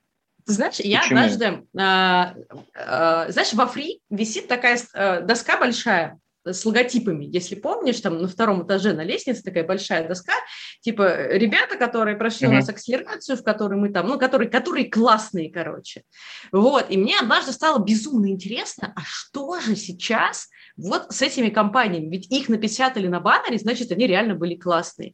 Ты 0.46 0.54
знаешь, 0.54 0.80
я 0.80 1.02
Почему? 1.02 1.20
однажды, 1.20 1.68
а, 1.78 2.36
а, 2.76 3.32
знаешь, 3.32 3.54
во 3.54 3.68
фри 3.68 4.02
висит 4.10 4.48
такая 4.48 4.80
а, 4.94 5.22
доска 5.22 5.58
большая 5.58 6.20
с 6.54 6.66
логотипами, 6.66 7.26
если 7.26 7.56
помнишь, 7.56 8.00
там 8.02 8.22
на 8.22 8.28
втором 8.28 8.66
этаже 8.66 8.94
на 8.94 9.04
лестнице 9.04 9.44
такая 9.44 9.66
большая 9.66 10.08
доска, 10.08 10.34
типа 10.82 11.28
ребята, 11.30 11.78
которые 11.78 12.18
прошли 12.18 12.48
у 12.48 12.50
Мгм. 12.50 12.60
нас 12.60 12.70
акселерацию, 12.70 13.38
в 13.38 13.44
которой 13.44 13.80
мы 13.80 13.90
там, 13.90 14.08
ну, 14.08 14.20
которые, 14.20 14.50
которые 14.50 14.90
классные, 14.90 15.52
короче. 15.52 16.04
Вот, 16.52 16.88
и 16.90 16.98
мне 16.98 17.18
однажды 17.20 17.52
стало 17.52 17.84
безумно 17.84 18.30
интересно, 18.30 18.94
а 18.96 19.02
что 19.06 19.60
же 19.60 19.76
сейчас 19.76 20.50
вот 20.78 21.12
с 21.12 21.22
этими 21.22 21.50
компаниями? 21.50 22.10
Ведь 22.16 22.32
их 22.32 22.50
напечатали 22.50 23.08
на 23.08 23.20
баннере, 23.20 23.58
значит, 23.58 23.92
они 23.92 24.08
реально 24.08 24.36
были 24.36 24.56
классные. 24.56 25.14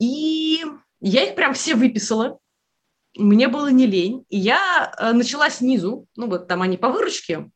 И 0.00 0.64
я 1.00 1.24
их 1.24 1.34
прям 1.34 1.54
все 1.54 1.74
выписала, 1.74 2.38
мне 3.16 3.48
было 3.48 3.68
не 3.68 3.86
лень, 3.86 4.24
и 4.28 4.38
я 4.38 4.94
э, 4.98 5.12
начала 5.12 5.50
снизу, 5.50 6.06
ну 6.16 6.28
вот 6.28 6.46
там 6.46 6.62
они 6.62 6.76
по 6.76 6.90
выручке 6.90 7.50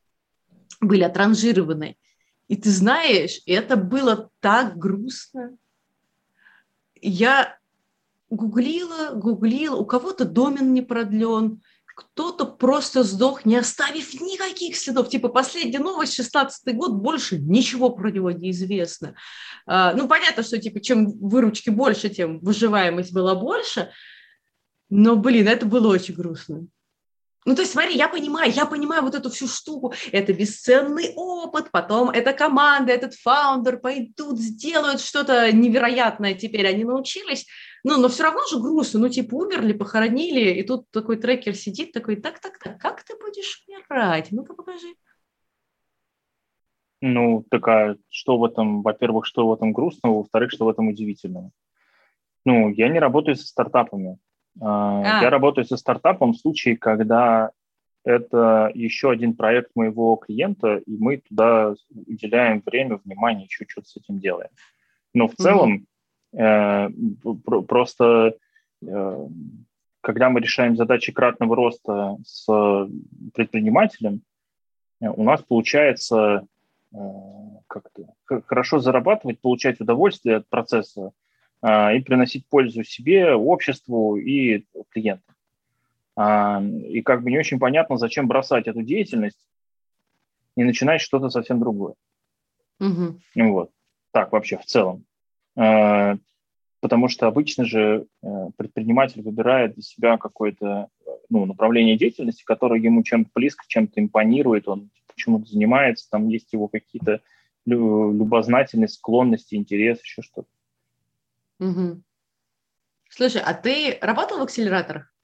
были 0.81 1.05
отранжированы, 1.05 1.97
и 2.49 2.57
ты 2.57 2.71
знаешь, 2.71 3.41
это 3.47 3.77
было 3.77 4.31
так 4.41 4.77
грустно. 4.77 5.57
Я 7.01 7.59
гуглила, 8.31 9.13
гуглила, 9.15 9.77
у 9.77 9.85
кого-то 9.85 10.25
домен 10.25 10.73
не 10.73 10.83
продлен, 10.83 11.63
кто-то 11.95 12.47
просто 12.47 13.05
сдох, 13.05 13.45
не 13.45 13.57
оставив 13.57 14.15
никаких 14.21 14.77
следов. 14.77 15.09
Типа 15.09 15.29
последняя 15.29 15.79
новость, 15.79 16.15
16 16.15 16.75
год, 16.75 16.93
больше 16.95 17.39
ничего 17.39 17.91
про 17.91 18.11
него 18.11 18.31
не 18.31 18.51
известно. 18.51 19.15
А, 19.67 19.93
Ну, 19.95 20.09
понятно, 20.09 20.43
что 20.43 20.59
типа 20.59 20.81
чем 20.81 21.07
выручки 21.19 21.71
больше, 21.71 22.09
тем 22.09 22.41
выживаемость 22.41 23.13
была 23.13 23.35
больше, 23.35 23.91
но, 24.89 25.17
блин, 25.17 25.49
это 25.49 25.67
было 25.67 25.89
очень 25.89 26.15
грустно. 26.15 26.67
Ну, 27.45 27.57
то 27.57 27.63
есть, 27.63 27.73
смотри, 27.73 27.97
я 27.97 28.09
понимаю, 28.09 28.53
я 28.53 28.67
понимаю 28.67 29.03
вот 29.03 29.15
эту 29.17 29.29
всю 29.31 29.49
штуку. 29.49 29.93
Это 30.13 30.33
бесценный 30.33 31.13
опыт, 31.17 31.71
потом 31.73 32.11
эта 32.11 32.33
команда, 32.33 32.93
этот 32.93 33.15
фаундер 33.15 33.79
пойдут, 33.79 34.39
сделают 34.39 35.01
что-то 35.01 35.51
невероятное 35.53 36.35
теперь, 36.35 36.69
они 36.69 36.85
научились. 36.85 37.47
Ну, 37.83 38.01
но 38.01 38.09
все 38.09 38.23
равно 38.23 38.47
же 38.47 38.61
грустно. 38.61 39.01
Ну, 39.01 39.09
типа, 39.09 39.35
умерли, 39.35 39.73
похоронили, 39.73 40.53
и 40.53 40.63
тут 40.63 40.89
такой 40.93 41.17
трекер 41.17 41.57
сидит, 41.57 41.93
такой, 41.93 42.17
так-так-так, 42.17 42.79
как 42.79 43.03
ты 43.03 43.15
будешь 43.19 43.65
умирать? 43.67 44.29
Ну-ка, 44.31 44.55
покажи. 44.55 44.95
Ну, 47.01 47.45
такая, 47.51 47.97
что 48.09 48.39
в 48.39 48.45
этом, 48.45 48.83
во-первых, 48.83 49.27
что 49.27 49.49
в 49.49 49.53
этом 49.53 49.73
грустного, 49.73 50.19
во-вторых, 50.19 50.53
что 50.53 50.67
в 50.67 50.69
этом 50.69 50.87
удивительного. 50.87 51.51
Ну, 52.45 52.69
я 52.69 52.89
не 52.89 53.01
работаю 53.01 53.35
со 53.35 53.47
стартапами. 53.47 54.19
А, 54.61 55.19
А. 55.21 55.23
Я 55.23 55.31
работаю 55.31 55.65
со 55.65 55.77
стартапом 55.77 56.33
в 56.33 56.39
случае, 56.39 56.77
когда 56.77 57.51
это 58.05 58.71
еще 58.75 59.11
один 59.11 59.35
проект 59.35 59.71
моего 59.75 60.17
клиента, 60.17 60.77
и 60.77 60.97
мы 60.99 61.19
туда 61.19 61.75
уделяем 61.91 62.63
время, 62.65 63.01
внимание, 63.05 63.45
еще 63.45 63.65
что-то 63.69 63.89
с 63.89 63.97
этим 63.97 64.19
делаем. 64.19 64.51
Но 65.15 65.29
в 65.29 65.35
целом 65.35 65.87
э, 66.33 66.89
про- 67.45 67.63
просто 67.63 68.35
э, 68.85 69.29
когда 70.01 70.31
мы 70.31 70.41
решаем 70.41 70.77
задачи 70.77 71.13
кратного 71.13 71.55
роста 71.55 72.17
с 72.25 72.47
предпринимателем, 73.35 74.23
э, 75.01 75.09
у 75.09 75.23
нас 75.23 75.43
получается 75.43 76.47
э, 76.93 76.97
как-то 77.69 78.15
хорошо 78.47 78.81
зарабатывать, 78.81 79.41
получать 79.41 79.81
удовольствие 79.81 80.37
от 80.37 80.49
процесса 80.49 81.13
и 81.65 82.01
приносить 82.01 82.47
пользу 82.47 82.83
себе, 82.85 83.35
обществу 83.35 84.17
и 84.17 84.65
клиентам. 84.91 85.35
А, 86.17 86.63
И 86.63 87.03
как 87.03 87.23
бы 87.23 87.31
не 87.31 87.39
очень 87.39 87.59
понятно, 87.59 87.97
зачем 87.97 88.27
бросать 88.29 88.67
эту 88.67 88.83
деятельность 88.83 89.47
и 90.57 90.65
начинать 90.65 91.01
что-то 91.01 91.31
совсем 91.31 91.61
другое. 91.61 91.95
Ну 93.35 93.53
Вот. 93.53 93.71
Так 94.11 94.33
вообще 94.33 94.59
в 94.59 94.65
целом. 94.65 95.05
Э, 95.57 96.17
Потому 96.81 97.07
что 97.07 97.29
обычно 97.29 97.65
же 97.65 98.07
э, 98.25 98.49
предприниматель 98.57 99.23
выбирает 99.23 99.75
для 99.75 99.83
себя 99.85 100.19
какое-то 100.19 100.89
ну, 101.31 101.47
направление 101.47 101.97
деятельности, 101.97 102.43
которое 102.45 102.81
ему 102.81 103.05
чем-то 103.05 103.31
близко, 103.33 103.65
чем-то 103.69 104.01
импонирует, 104.01 104.67
он 104.67 104.91
почему-то 105.07 105.49
занимается, 105.49 106.11
там 106.11 106.27
есть 106.29 106.53
его 106.53 106.67
какие-то 106.67 107.21
лю- 107.67 108.13
любознательность, 108.13 108.95
склонности, 108.95 109.55
интерес, 109.55 110.03
еще 110.03 110.23
что-то. 110.23 110.49
Мгм. 111.63 112.03
Слушай, 113.09 113.41
а 113.45 113.55
ты 113.55 113.97
работал 114.01 114.39
в 114.39 114.43
акселераторах? 114.43 115.15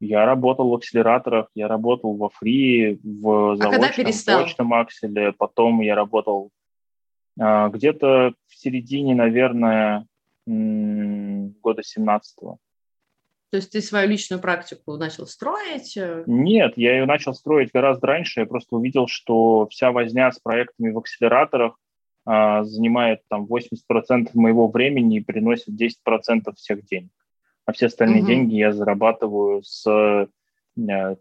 Я 0.00 0.24
работал 0.24 0.70
в 0.70 0.74
акселераторах, 0.74 1.48
я 1.54 1.68
работал 1.68 2.16
во 2.16 2.30
фри, 2.30 2.98
в 3.02 3.52
А 3.52 3.56
заочном, 3.56 3.90
перестал? 3.92 4.40
почном 4.40 4.74
акселе, 4.74 5.32
потом 5.32 5.80
я 5.80 5.94
работал 5.94 6.50
а, 7.38 7.68
где-то 7.68 8.32
в 8.46 8.56
середине, 8.56 9.14
наверное, 9.14 10.06
года 10.46 11.82
17-го. 11.82 12.58
То 13.50 13.56
есть 13.56 13.72
ты 13.72 13.82
свою 13.82 14.08
личную 14.08 14.40
практику 14.40 14.96
начал 14.96 15.26
строить? 15.26 15.96
э, 15.96 16.24
Нет, 16.26 16.74
я 16.76 16.94
ее 16.98 17.06
начал 17.06 17.34
строить 17.34 17.72
гораздо 17.72 18.06
раньше. 18.06 18.40
Я 18.40 18.46
просто 18.46 18.76
увидел, 18.76 19.06
что 19.06 19.66
вся 19.68 19.92
возня 19.92 20.30
с 20.32 20.38
проектами 20.38 20.92
в 20.92 20.98
акселераторах 20.98 21.78
а, 22.26 22.64
занимает 22.64 23.20
там 23.28 23.46
80% 23.46 24.30
моего 24.34 24.66
времени 24.66 25.18
и 25.18 25.24
приносит 25.24 25.68
10% 25.68 26.52
всех 26.56 26.84
денег. 26.84 27.12
А 27.64 27.72
все 27.72 27.86
остальные 27.86 28.18
Мгм. 28.18 28.26
деньги 28.26 28.54
я 28.56 28.72
зарабатываю 28.72 29.62
с 29.62 29.86
э, 29.88 30.26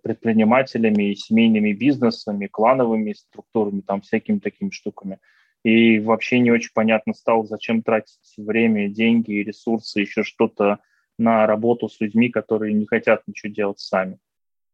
предпринимателями, 0.01 1.13
семейными 1.13 1.73
бизнесами, 1.73 2.47
клановыми 2.47 3.13
структурами, 3.13 3.81
там 3.81 4.01
всякими 4.01 4.39
такими 4.39 4.71
штуками. 4.71 5.19
И 5.63 5.99
вообще 5.99 6.39
не 6.39 6.51
очень 6.51 6.71
понятно 6.73 7.13
стало, 7.13 7.45
зачем 7.45 7.81
тратить 7.81 8.33
время, 8.37 8.89
деньги, 8.89 9.31
ресурсы, 9.33 10.01
еще 10.01 10.23
что-то 10.23 10.79
на 11.17 11.47
работу 11.47 11.87
с 11.87 12.01
людьми, 12.01 12.29
которые 12.29 12.73
не 12.73 12.85
хотят 12.85 13.23
ничего 13.27 13.53
делать 13.53 13.79
сами. 13.79 14.17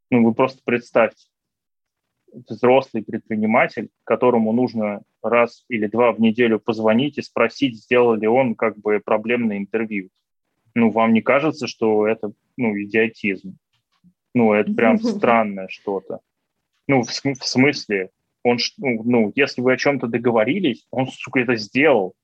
Ну, 0.10 0.24
вы 0.24 0.34
просто 0.34 0.62
представьте, 0.66 1.28
взрослый 2.48 3.04
предприниматель, 3.04 3.90
которому 4.04 4.52
нужно 4.54 5.02
раз 5.22 5.66
или 5.70 5.88
два 5.88 6.12
в 6.12 6.20
неделю 6.20 6.60
позвонить 6.60 7.18
и 7.18 7.22
спросить, 7.22 7.78
сделал 7.78 8.16
ли 8.16 8.28
он 8.28 8.56
как 8.56 8.78
бы 8.78 9.00
проблемное 9.00 9.58
интервью. 9.58 10.10
Ну, 10.74 10.90
вам 10.90 11.14
не 11.14 11.22
кажется, 11.22 11.68
что 11.68 12.08
это, 12.08 12.32
ну, 12.58 12.78
идиотизм? 12.80 13.58
Ну, 14.34 14.54
это 14.54 14.74
прям 14.74 14.98
странное 15.02 15.68
что-то. 15.70 16.20
Ну, 16.88 17.04
в, 17.04 17.10
в 17.10 17.46
смысле, 17.46 18.10
он, 18.44 18.58
ну, 18.78 19.04
ну, 19.04 19.32
если 19.36 19.62
вы 19.62 19.74
о 19.74 19.78
чем-то 19.78 20.08
договорились, 20.08 20.88
он, 20.92 21.08
сука, 21.08 21.42
это 21.42 21.56
сделал. 21.56 22.16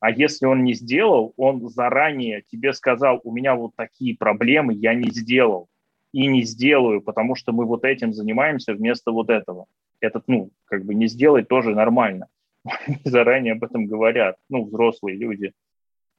А 0.00 0.10
если 0.10 0.46
он 0.46 0.64
не 0.64 0.74
сделал, 0.74 1.32
он 1.36 1.68
заранее 1.68 2.42
тебе 2.42 2.72
сказал, 2.72 3.20
у 3.24 3.32
меня 3.32 3.54
вот 3.54 3.74
такие 3.74 4.16
проблемы, 4.16 4.74
я 4.74 4.94
не 4.94 5.10
сделал. 5.10 5.68
И 6.14 6.28
не 6.28 6.44
сделаю, 6.44 7.02
потому 7.02 7.34
что 7.34 7.50
мы 7.50 7.66
вот 7.66 7.84
этим 7.84 8.12
занимаемся 8.12 8.72
вместо 8.72 9.10
вот 9.10 9.30
этого. 9.30 9.66
Этот, 9.98 10.28
ну, 10.28 10.52
как 10.66 10.84
бы 10.84 10.94
не 10.94 11.08
сделать 11.08 11.48
тоже 11.48 11.74
нормально. 11.74 12.28
Заранее 13.04 13.54
об 13.54 13.64
этом 13.64 13.86
говорят, 13.86 14.36
ну, 14.48 14.64
взрослые 14.64 15.16
люди. 15.16 15.52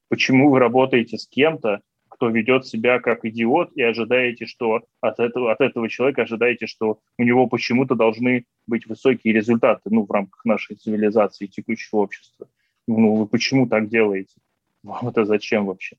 Почему 0.09 0.49
вы 0.49 0.59
работаете 0.59 1.17
с 1.17 1.25
кем-то, 1.25 1.79
кто 2.09 2.27
ведет 2.27 2.67
себя 2.67 2.99
как 2.99 3.23
идиот, 3.23 3.71
и 3.77 3.83
ожидаете, 3.83 4.47
что 4.47 4.81
от 4.99 5.19
этого, 5.21 5.53
от 5.53 5.61
этого 5.61 5.87
человека 5.87 6.23
ожидаете, 6.23 6.67
что 6.67 6.99
у 7.17 7.23
него 7.23 7.47
почему-то 7.47 7.95
должны 7.95 8.43
быть 8.67 8.87
высокие 8.87 9.33
результаты 9.33 9.89
ну, 9.89 10.05
в 10.05 10.11
рамках 10.11 10.43
нашей 10.43 10.75
цивилизации, 10.75 11.45
текущего 11.45 11.99
общества. 11.99 12.49
Ну, 12.85 13.15
вы 13.15 13.27
почему 13.27 13.65
так 13.65 13.87
делаете? 13.87 14.35
Вам 14.83 15.07
это 15.07 15.23
зачем 15.23 15.67
вообще? 15.67 15.95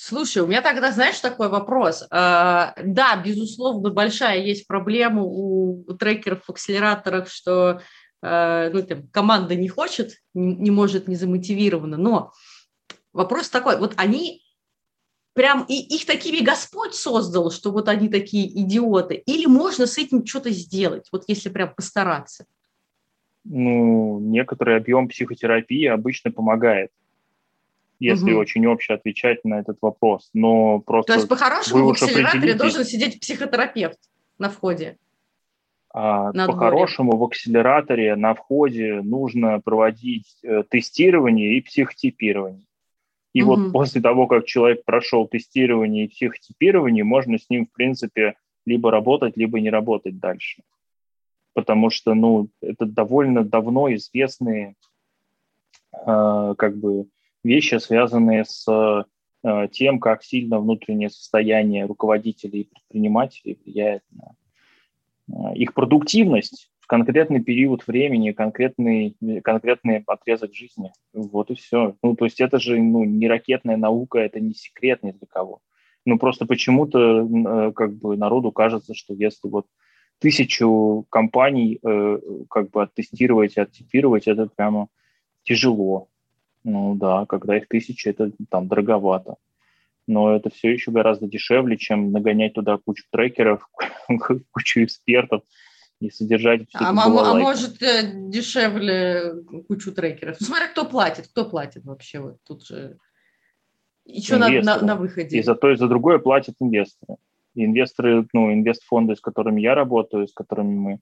Слушай, 0.00 0.44
у 0.44 0.46
меня 0.46 0.62
тогда, 0.62 0.92
знаешь, 0.92 1.18
такой 1.18 1.48
вопрос. 1.48 2.06
А, 2.12 2.72
да, 2.80 3.20
безусловно, 3.20 3.90
большая 3.90 4.38
есть 4.38 4.68
проблема 4.68 5.24
у 5.24 5.82
трекеров 5.98 6.44
в 6.44 6.50
акселераторах, 6.50 7.28
что 7.28 7.80
а, 8.22 8.70
ну, 8.70 8.80
там, 8.84 9.08
команда 9.08 9.56
не 9.56 9.66
хочет, 9.66 10.12
не 10.34 10.70
может, 10.70 11.08
не 11.08 11.16
замотивирована, 11.16 11.96
но 11.96 12.30
вопрос 13.12 13.48
такой, 13.48 13.76
вот 13.76 13.94
они 13.96 14.44
прям 15.34 15.64
и 15.68 15.74
их 15.74 16.06
такими 16.06 16.44
Господь 16.44 16.94
создал, 16.94 17.50
что 17.50 17.72
вот 17.72 17.88
они 17.88 18.08
такие 18.08 18.46
идиоты, 18.62 19.16
или 19.16 19.46
можно 19.46 19.88
с 19.88 19.98
этим 19.98 20.24
что-то 20.24 20.50
сделать, 20.50 21.08
вот 21.10 21.24
если 21.26 21.48
прям 21.48 21.74
постараться? 21.74 22.46
Ну, 23.42 24.20
некоторый 24.20 24.76
объем 24.76 25.08
психотерапии 25.08 25.86
обычно 25.86 26.30
помогает, 26.30 26.92
если 27.98 28.32
угу. 28.32 28.40
очень 28.40 28.66
общее 28.66 28.96
отвечать 28.96 29.44
на 29.44 29.60
этот 29.60 29.78
вопрос. 29.82 30.30
Но 30.32 30.80
просто 30.80 31.12
То 31.12 31.18
есть 31.18 31.28
по-хорошему 31.28 31.86
в 31.86 31.90
акселераторе 31.90 32.54
должен 32.54 32.84
сидеть 32.84 33.20
психотерапевт 33.20 33.98
на 34.38 34.48
входе? 34.48 34.98
А, 35.90 36.32
по-хорошему 36.32 37.16
в 37.16 37.24
акселераторе 37.24 38.14
на 38.14 38.34
входе 38.34 39.00
нужно 39.02 39.60
проводить 39.60 40.36
э, 40.42 40.62
тестирование 40.68 41.56
и 41.56 41.60
психотипирование. 41.60 42.64
И 43.32 43.42
угу. 43.42 43.54
вот 43.54 43.72
после 43.72 44.00
того, 44.00 44.26
как 44.26 44.46
человек 44.46 44.84
прошел 44.84 45.26
тестирование 45.26 46.04
и 46.04 46.08
психотипирование, 46.08 47.04
можно 47.04 47.38
с 47.38 47.48
ним, 47.50 47.66
в 47.66 47.72
принципе, 47.72 48.34
либо 48.66 48.90
работать, 48.90 49.36
либо 49.36 49.60
не 49.60 49.70
работать 49.70 50.18
дальше. 50.18 50.62
Потому 51.54 51.90
что, 51.90 52.14
ну, 52.14 52.48
это 52.60 52.86
довольно 52.86 53.42
давно 53.42 53.92
известные 53.94 54.74
э, 55.92 56.54
как 56.56 56.76
бы 56.76 57.06
вещи, 57.44 57.76
связанные 57.76 58.44
с 58.44 58.66
э, 58.68 59.68
тем, 59.72 60.00
как 60.00 60.22
сильно 60.22 60.58
внутреннее 60.58 61.10
состояние 61.10 61.86
руководителей 61.86 62.62
и 62.62 62.68
предпринимателей 62.68 63.58
влияет 63.64 64.02
на 64.10 64.34
э, 65.28 65.56
их 65.56 65.74
продуктивность 65.74 66.70
конкретный 66.86 67.42
период 67.42 67.86
времени, 67.86 68.32
конкретный, 68.32 69.14
конкретный 69.44 70.02
отрезок 70.06 70.54
жизни. 70.54 70.90
Вот 71.12 71.50
и 71.50 71.54
все. 71.54 71.96
Ну, 72.02 72.16
то 72.16 72.24
есть 72.24 72.40
это 72.40 72.58
же 72.58 72.80
ну, 72.80 73.04
не 73.04 73.28
ракетная 73.28 73.76
наука, 73.76 74.18
это 74.18 74.40
не 74.40 74.54
секрет 74.54 75.02
ни 75.02 75.10
для 75.10 75.26
кого. 75.28 75.60
Ну, 76.06 76.18
просто 76.18 76.46
почему-то 76.46 77.20
э, 77.20 77.72
как 77.72 77.94
бы 77.94 78.16
народу 78.16 78.52
кажется, 78.52 78.94
что 78.94 79.14
если 79.14 79.48
вот 79.48 79.66
тысячу 80.18 81.06
компаний 81.10 81.78
как 82.50 82.70
бы 82.70 82.82
оттестировать 82.82 83.56
оттипировать, 83.56 84.26
это 84.26 84.48
прямо 84.48 84.88
тяжело. 85.44 86.08
Ну 86.68 86.94
да, 86.94 87.24
когда 87.24 87.56
их 87.56 87.66
тысяча, 87.66 88.10
это 88.10 88.30
там 88.50 88.68
дороговато. 88.68 89.36
Но 90.06 90.34
это 90.36 90.50
все 90.50 90.70
еще 90.70 90.90
гораздо 90.90 91.26
дешевле, 91.26 91.78
чем 91.78 92.12
нагонять 92.12 92.54
туда 92.54 92.76
кучу 92.76 93.04
трекеров, 93.10 93.66
кучу 94.52 94.84
экспертов, 94.84 95.42
и 96.00 96.10
содержать 96.10 96.68
все 96.68 96.78
а, 96.78 96.90
а, 96.90 97.30
а 97.30 97.34
может 97.34 97.82
э, 97.82 98.12
дешевле 98.14 99.42
кучу 99.66 99.92
трекеров? 99.92 100.36
Ну, 100.40 100.46
смотря 100.46 100.68
кто 100.68 100.84
платит, 100.84 101.28
кто 101.28 101.48
платит 101.48 101.84
вообще 101.84 102.20
вот 102.20 102.36
тут 102.46 102.66
же. 102.66 102.98
И 104.04 104.20
что 104.20 104.38
на, 104.38 104.48
на, 104.48 104.80
на 104.80 104.96
выходе? 104.96 105.38
И 105.38 105.42
за 105.42 105.54
то, 105.54 105.70
и 105.70 105.76
за 105.76 105.88
другое 105.88 106.18
платят 106.18 106.56
инвесторы. 106.60 107.16
Инвесторы, 107.54 108.28
ну, 108.32 108.52
инвестфонды, 108.52 109.16
с 109.16 109.20
которыми 109.20 109.60
я 109.60 109.74
работаю, 109.74 110.28
с 110.28 110.32
которыми 110.32 110.74
мы 110.74 111.00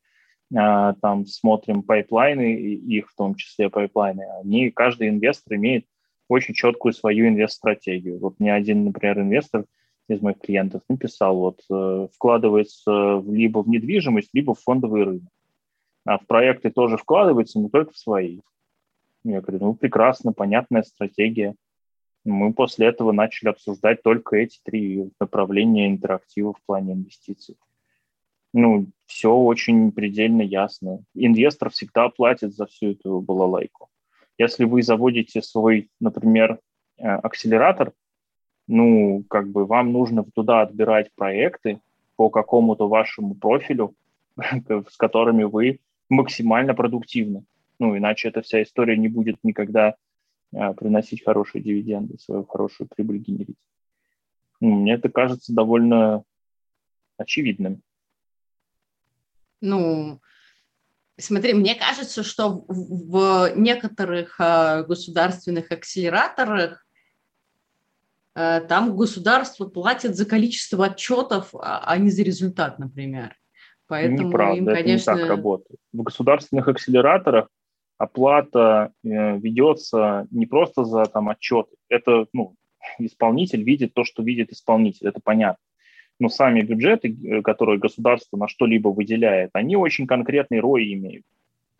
там 0.53 1.27
смотрим 1.27 1.83
pipeline 1.83 2.40
ы, 2.40 2.55
их 2.55 3.11
в 3.11 3.17
том 3.17 3.35
числе 3.35 3.69
pipeline 3.69 4.13
ы, 4.13 4.25
они, 4.41 4.71
каждый 4.71 5.09
инвестор 5.09 5.57
имеет 5.57 5.87
очень 6.29 6.55
четкую 6.55 6.93
свою 6.93 7.29
инвест-стратегию. 7.29 8.19
Вот 8.19 8.37
ни 8.39 8.49
один, 8.49 8.85
например, 8.85 9.21
инвестор– 9.21 9.65
из 10.09 10.21
моих 10.21 10.39
клиентов 10.39 10.83
написал, 10.89 11.37
вот 11.37 11.61
э, 11.71 12.09
вкладывается 12.15 13.23
либо 13.27 13.63
в 13.63 13.69
недвижимость, 13.69 14.31
либо 14.33 14.55
в 14.55 14.61
фондовый 14.61 15.05
рынок. 15.05 15.33
А 16.05 16.19
в 16.19 16.27
проекты 16.27 16.71
тоже 16.71 16.97
вкладывается, 16.97 17.59
но 17.59 17.69
только 17.69 17.93
в 17.93 17.99
свои. 17.99 18.41
Я 19.25 19.41
говорю, 19.41 19.65
ну 19.65 19.75
прекрасно, 19.75 20.33
понятная 20.33 20.83
стратегия. 20.83 21.57
Мы 22.25 22.53
после 22.53 22.87
этого 22.87 23.13
начали 23.13 23.49
обсуждать 23.49 24.03
только 24.03 24.37
эти 24.37 24.61
три 24.65 25.11
направления 25.19 25.89
интерактива 25.89 26.53
в 26.53 26.63
плане 26.65 26.93
инвестиций. 26.93 27.57
Ну, 28.59 28.87
все 29.05 29.35
очень 29.35 29.93
предельно 29.93 30.43
ясно. 30.43 31.05
Инвестор 31.15 31.71
всегда 31.71 32.09
платит 32.09 32.55
за 32.55 32.67
всю 32.67 32.93
эту 32.93 33.21
балалайку. 33.21 33.89
Если 34.39 34.65
вы 34.65 34.83
заводите 34.83 35.43
свой, 35.43 35.91
например, 36.01 36.59
э, 36.99 37.07
акселератор– 37.07 37.93
ну, 38.67 39.25
как 39.29 39.49
бы 39.49 39.65
вам 39.65 39.93
нужно 39.93 40.25
туда 40.25 40.63
отбирать 40.63 41.13
проекты 41.15 41.81
по 42.17 42.31
какому-то 42.31 42.89
вашему 42.89 43.35
профилю, 43.35 43.95
с 44.37 44.97
которыми 44.97 45.45
вы 45.45 45.81
максимально 46.09 46.75
продуктивны. 46.75 47.45
Ну, 47.79 47.97
иначе 47.97 48.29
эта 48.29 48.43
вся 48.43 48.63
история 48.63 48.97
не 48.97 49.09
будет 49.09 49.37
никогда 49.43 49.97
а, 50.55 50.73
приносить 50.73 51.25
хорошие 51.25 51.63
дивиденды, 51.63 52.19
свою 52.19 52.45
хорошую 52.45 52.89
прибыль 52.89 53.19
генерить. 53.19 53.59
Ну, 54.61 54.77
мне 54.77 54.95
это 54.95 55.11
кажется 55.11 55.55
довольно 55.55 56.25
очевидным. 57.19 57.83
Ну, 59.67 60.21
смотри, 61.19 61.55
мне 61.55 61.75
кажется, 61.75 62.23
что 62.23 62.65
в 62.69 63.53
некоторых 63.57 64.37
а, 64.39 64.83
государственных 64.83 65.71
акселераторах 65.71 66.87
Э, 68.37 68.61
там 68.61 68.95
государство 68.95 69.67
платит 69.67 70.15
за 70.15 70.27
количество 70.27 70.85
отчетов, 70.87 71.55
а, 71.55 71.83
а 71.87 71.97
не 71.97 72.11
за 72.11 72.23
результат, 72.23 72.79
например. 72.79 73.35
Поэтому 73.89 74.29
Неправда, 74.29 74.59
им, 74.59 74.67
конечно... 74.67 75.13
это 75.13 75.21
не 75.21 75.21
так 75.23 75.37
работает. 75.37 75.81
В 75.93 76.03
государственных 76.03 76.69
акселераторах 76.69 77.49
оплата 77.97 78.93
э, 79.03 79.39
ведется 79.39 80.27
не 80.31 80.45
просто 80.45 80.85
за 80.85 81.07
там, 81.07 81.31
отчеты. 81.31 81.77
Это 81.89 82.27
ну, 82.35 82.57
исполнитель 82.99 83.63
видит 83.63 83.95
то, 83.95 84.05
что 84.05 84.23
видит 84.23 84.53
исполнитель, 84.53 85.09
это 85.09 85.21
понятно. 85.25 85.63
Но 86.19 86.29
сами 86.29 86.63
бюджеты, 86.63 87.15
э, 87.15 87.43
которые 87.43 87.79
государство 87.79 88.37
на 88.37 88.49
что-либо 88.49 88.89
выделяет, 88.89 89.51
они 89.53 89.77
очень 89.77 90.07
конкретный 90.07 90.61
рой 90.61 90.93
имеют 90.93 91.25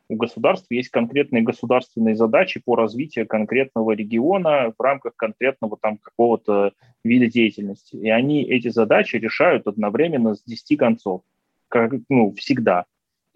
у 0.09 0.17
государства 0.17 0.75
есть 0.75 0.91
конкретные 0.91 1.43
государственные 1.43 2.17
задачи 2.17 2.61
по 2.65 2.77
развитию 2.77 3.27
конкретного 3.27 3.93
региона 3.93 4.73
в 4.77 4.81
рамках 4.81 5.17
конкретного 5.17 5.77
там 5.81 5.99
какого-то 5.99 6.73
вида 7.05 7.27
деятельности. 7.27 7.97
И 7.97 8.09
они 8.09 8.45
эти 8.45 8.69
задачи 8.69 9.17
решают 9.17 9.67
одновременно 9.67 10.35
с 10.35 10.43
10 10.45 10.79
концов, 10.79 11.23
как, 11.69 11.93
ну, 12.09 12.33
всегда. 12.37 12.85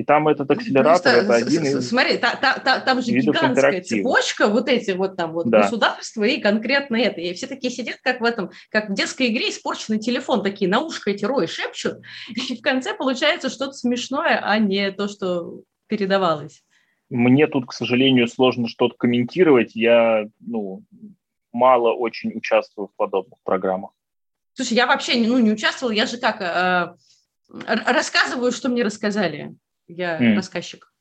И 0.01 0.03
там 0.03 0.29
этот 0.29 0.49
ну, 0.49 0.55
акселератор 0.55 1.03
Просто, 1.03 1.11
это 1.11 1.35
один 1.35 1.63
из 1.63 1.87
Смотри, 1.91 2.17
та, 2.17 2.35
та, 2.35 2.59
та, 2.59 2.81
там 2.81 3.03
же 3.03 3.13
гигантская 3.13 3.83
цепочка, 3.83 4.49
вот 4.49 4.67
эти 4.67 4.93
вот 4.93 5.15
там 5.15 5.33
вот 5.33 5.51
да. 5.51 5.61
государства 5.61 6.25
и 6.25 6.41
конкретно 6.41 6.97
это. 6.97 7.21
И 7.21 7.35
все 7.35 7.47
такие 7.47 7.71
сидят, 7.71 7.99
как 8.03 8.23
в 8.23 8.25
этом, 8.25 8.51
как 8.71 8.89
в 8.89 8.95
детской 8.95 9.27
игре 9.27 9.51
испорченный 9.51 9.99
телефон, 9.99 10.43
такие 10.43 10.71
на 10.71 10.81
ушко 10.81 11.11
эти 11.11 11.27
рои 11.27 11.47
шепчут, 11.47 11.99
и 12.49 12.57
в 12.57 12.63
конце 12.63 12.95
получается 12.95 13.51
что-то 13.51 13.73
смешное, 13.73 14.41
а 14.43 14.59
не 14.59 14.91
то, 14.91 15.07
что 15.07 15.61
передавалось. 15.87 16.63
Мне 17.11 17.47
тут, 17.47 17.67
к 17.67 17.75
сожалению, 17.75 18.27
сложно 18.27 18.69
что-то 18.69 18.95
комментировать. 18.97 19.77
Я 19.77 20.25
ну, 20.41 20.83
мало 21.53 21.93
очень 21.93 22.33
участвую 22.35 22.89
в 22.89 22.97
подобных 22.97 23.39
программах. 23.45 23.91
Слушай, 24.55 24.79
я 24.79 24.87
вообще 24.87 25.17
ну, 25.27 25.37
не 25.37 25.51
участвовала, 25.51 25.93
я 25.93 26.07
же 26.07 26.17
как 26.17 26.41
э, 26.41 26.97
рассказываю, 27.53 28.51
что 28.51 28.71
мне 28.71 28.83
рассказали. 28.83 29.55
Я 29.97 30.21
mm. 30.21 30.35
рассказчик. 30.35 30.93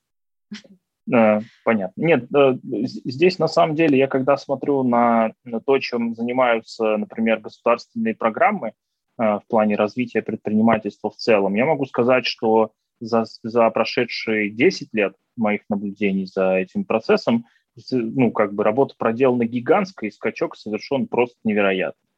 Э, 1.13 1.41
понятно. 1.63 2.01
Нет, 2.01 2.27
э, 2.35 2.57
здесь 2.63 3.39
на 3.39 3.47
самом 3.47 3.75
деле 3.75 3.97
я 3.97 4.07
когда 4.07 4.37
смотрю 4.37 4.83
на, 4.83 5.33
на 5.43 5.59
то, 5.59 5.77
чем 5.79 6.15
занимаются, 6.15 6.97
например, 6.97 7.39
государственные 7.39 8.15
программы 8.15 8.69
э, 8.69 8.73
в 9.17 9.43
плане 9.47 9.75
развития 9.75 10.21
предпринимательства 10.21 11.09
в 11.09 11.15
целом, 11.15 11.55
я 11.55 11.65
могу 11.65 11.85
сказать, 11.85 12.25
что 12.25 12.71
за, 12.99 13.25
за 13.43 13.69
прошедшие 13.69 14.49
10 14.49 14.89
лет 14.93 15.15
моих 15.37 15.61
наблюдений 15.69 16.25
за 16.25 16.55
этим 16.55 16.83
процессом, 16.83 17.45
ну, 17.91 18.31
как 18.31 18.53
бы 18.53 18.63
работа 18.63 18.95
проделана 18.97 19.45
гигантская, 19.45 20.09
и 20.09 20.13
скачок 20.13 20.57
совершен 20.57 21.07
просто 21.07 21.37
невероятный. 21.43 22.09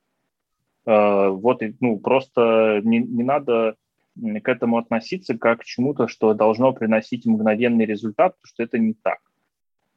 Вот, 0.85 1.61
ну, 1.79 1.99
просто 1.99 2.81
не, 2.83 2.97
не 2.97 3.21
надо 3.21 3.75
к 4.15 4.47
этому 4.47 4.77
относиться 4.77 5.37
как 5.37 5.61
к 5.61 5.63
чему-то, 5.63 6.07
что 6.07 6.33
должно 6.33 6.73
приносить 6.73 7.25
мгновенный 7.25 7.85
результат, 7.85 8.35
потому 8.35 8.47
что 8.47 8.63
это 8.63 8.77
не 8.77 8.93
так. 8.93 9.19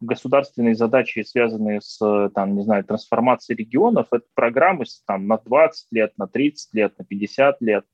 Государственные 0.00 0.74
задачи, 0.74 1.22
связанные 1.22 1.80
с, 1.80 1.98
там, 2.34 2.56
не 2.56 2.62
знаю, 2.62 2.84
трансформацией 2.84 3.56
регионов, 3.56 4.08
это 4.10 4.24
программы 4.34 4.84
там, 5.06 5.26
на 5.26 5.38
20 5.38 5.86
лет, 5.92 6.12
на 6.18 6.26
30 6.26 6.74
лет, 6.74 6.98
на 6.98 7.04
50 7.04 7.60
лет. 7.62 7.84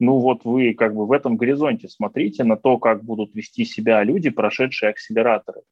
Ну 0.00 0.18
вот 0.18 0.44
вы 0.44 0.74
как 0.74 0.94
бы 0.94 1.06
в 1.06 1.12
этом 1.12 1.36
горизонте 1.36 1.88
смотрите 1.88 2.44
на 2.44 2.56
то, 2.56 2.78
как 2.78 3.04
будут 3.04 3.34
вести 3.34 3.64
себя 3.64 4.02
люди, 4.04 4.30
прошедшие 4.30 4.90
акселераторы 4.90 5.62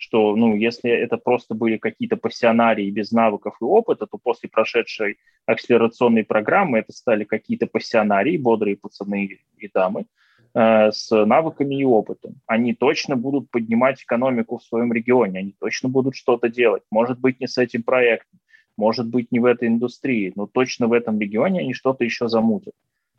что, 0.00 0.34
ну, 0.34 0.56
если 0.56 0.90
это 0.90 1.18
просто 1.18 1.54
были 1.54 1.76
какие-то 1.76 2.16
пассионарии 2.16 2.90
без 2.90 3.12
навыков 3.12 3.56
и 3.60 3.64
опыта, 3.64 4.06
то 4.06 4.16
после 4.16 4.48
прошедшей 4.48 5.18
акселерационной 5.44 6.24
программы 6.24 6.78
это 6.78 6.92
стали 6.92 7.24
какие-то 7.24 7.66
пассионарии, 7.66 8.38
бодрые 8.38 8.78
пацаны 8.78 9.40
и 9.58 9.68
дамы, 9.68 10.06
э, 10.54 10.90
с 10.90 11.10
навыками 11.26 11.74
и 11.74 11.84
опытом. 11.84 12.36
Они 12.46 12.72
точно 12.74 13.16
будут 13.16 13.50
поднимать 13.50 14.02
экономику 14.02 14.56
в 14.56 14.64
своем 14.64 14.90
регионе, 14.90 15.40
они 15.40 15.54
точно 15.60 15.90
будут 15.90 16.16
что-то 16.16 16.48
делать. 16.48 16.82
Может 16.90 17.20
быть, 17.20 17.38
не 17.38 17.46
с 17.46 17.58
этим 17.58 17.82
проектом, 17.82 18.40
может 18.78 19.06
быть, 19.06 19.30
не 19.30 19.38
в 19.38 19.44
этой 19.44 19.68
индустрии, 19.68 20.32
но 20.34 20.46
точно 20.46 20.86
в 20.86 20.94
этом 20.94 21.20
регионе 21.20 21.60
они 21.60 21.74
что-то 21.74 22.04
еще 22.04 22.26
замутят. 22.28 22.72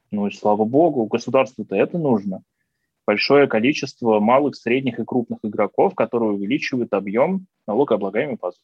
Ну 0.09 0.25
и 0.25 0.31
слава 0.31 0.65
богу, 0.65 1.05
государству-то 1.05 1.75
это 1.75 1.99
нужно 1.99 2.41
большое 3.11 3.47
количество 3.47 4.21
малых, 4.21 4.55
средних 4.55 4.97
и 4.97 5.03
крупных 5.03 5.39
игроков, 5.43 5.95
которые 5.95 6.31
увеличивают 6.31 6.93
объем 6.93 7.45
налогооблагаемой 7.67 8.37
базы 8.41 8.59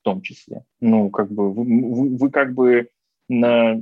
в 0.00 0.04
том 0.04 0.22
числе. 0.22 0.62
Ну, 0.80 1.10
как 1.10 1.32
бы 1.32 1.52
вы, 1.52 1.64
вы, 1.64 2.16
вы 2.16 2.30
как 2.30 2.54
бы 2.54 2.88
на 3.28 3.74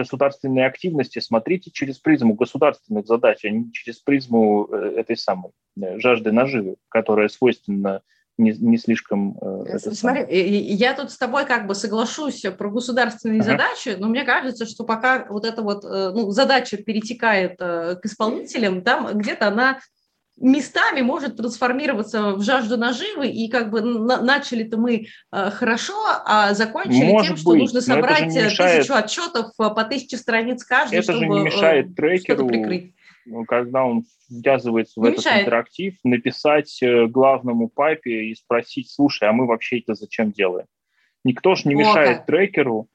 государственные 0.00 0.66
активности 0.66 1.20
смотрите 1.20 1.70
через 1.70 1.98
призму 1.98 2.34
государственных 2.34 3.06
задач, 3.06 3.44
а 3.46 3.50
не 3.50 3.72
через 3.72 3.98
призму 4.00 4.68
э, 4.70 4.92
этой 4.98 5.16
самой 5.16 5.52
э, 5.80 5.98
жажды 5.98 6.30
наживы, 6.30 6.76
которая 6.90 7.28
свойственна 7.28 8.02
не, 8.38 8.52
не 8.52 8.78
слишком... 8.78 9.38
Э, 9.40 9.78
Смотри, 9.78 10.26
я 10.74 10.94
тут 10.94 11.10
с 11.10 11.16
тобой 11.16 11.46
как 11.46 11.66
бы 11.66 11.74
соглашусь 11.74 12.42
про 12.58 12.70
государственные 12.70 13.40
ага. 13.40 13.52
задачи, 13.52 13.96
но 13.98 14.08
мне 14.08 14.24
кажется, 14.24 14.66
что 14.66 14.84
пока 14.84 15.26
вот 15.28 15.44
эта 15.44 15.62
вот 15.62 15.84
э, 15.84 16.10
ну, 16.14 16.30
задача 16.30 16.76
перетекает 16.76 17.56
э, 17.58 17.96
к 18.00 18.04
исполнителям, 18.04 18.82
там 18.82 19.16
где-то 19.18 19.48
она 19.48 19.78
местами 20.38 21.00
может 21.00 21.36
трансформироваться 21.36 22.32
в 22.32 22.42
жажду 22.42 22.76
наживы, 22.76 23.28
и 23.28 23.48
как 23.48 23.70
бы 23.70 23.80
на, 23.80 24.20
начали-то 24.20 24.76
мы 24.76 25.06
э, 25.32 25.50
хорошо, 25.50 25.94
а 26.26 26.52
закончили 26.52 27.10
может 27.10 27.28
тем, 27.28 27.36
что 27.38 27.50
быть, 27.50 27.60
нужно 27.60 27.80
собрать 27.80 28.26
мешает... 28.26 28.80
тысячу 28.80 28.94
отчетов 28.94 29.52
по 29.56 29.84
тысяче 29.84 30.18
страниц 30.18 30.62
каждый, 30.62 30.98
это 30.98 31.12
чтобы 31.12 31.24
же 31.24 31.28
не 31.28 31.40
мешает 31.40 31.94
трекеру, 31.94 32.46
прикрыть. 32.46 32.95
Когда 33.46 33.84
он 33.84 34.04
ввязывается 34.28 35.00
в 35.00 35.04
не 35.04 35.10
этот 35.10 35.24
мешает. 35.24 35.42
интерактив, 35.42 35.94
написать 36.04 36.82
э, 36.82 37.06
главному 37.06 37.68
папе 37.68 38.24
и 38.26 38.34
спросить, 38.34 38.90
слушай, 38.90 39.28
а 39.28 39.32
мы 39.32 39.46
вообще 39.46 39.80
это 39.80 39.94
зачем 39.94 40.32
делаем? 40.32 40.66
Никто 41.24 41.54
же 41.54 41.68
не 41.68 41.74
О, 41.74 41.78
мешает 41.78 42.18
как. 42.18 42.26
трекеру. 42.26 42.88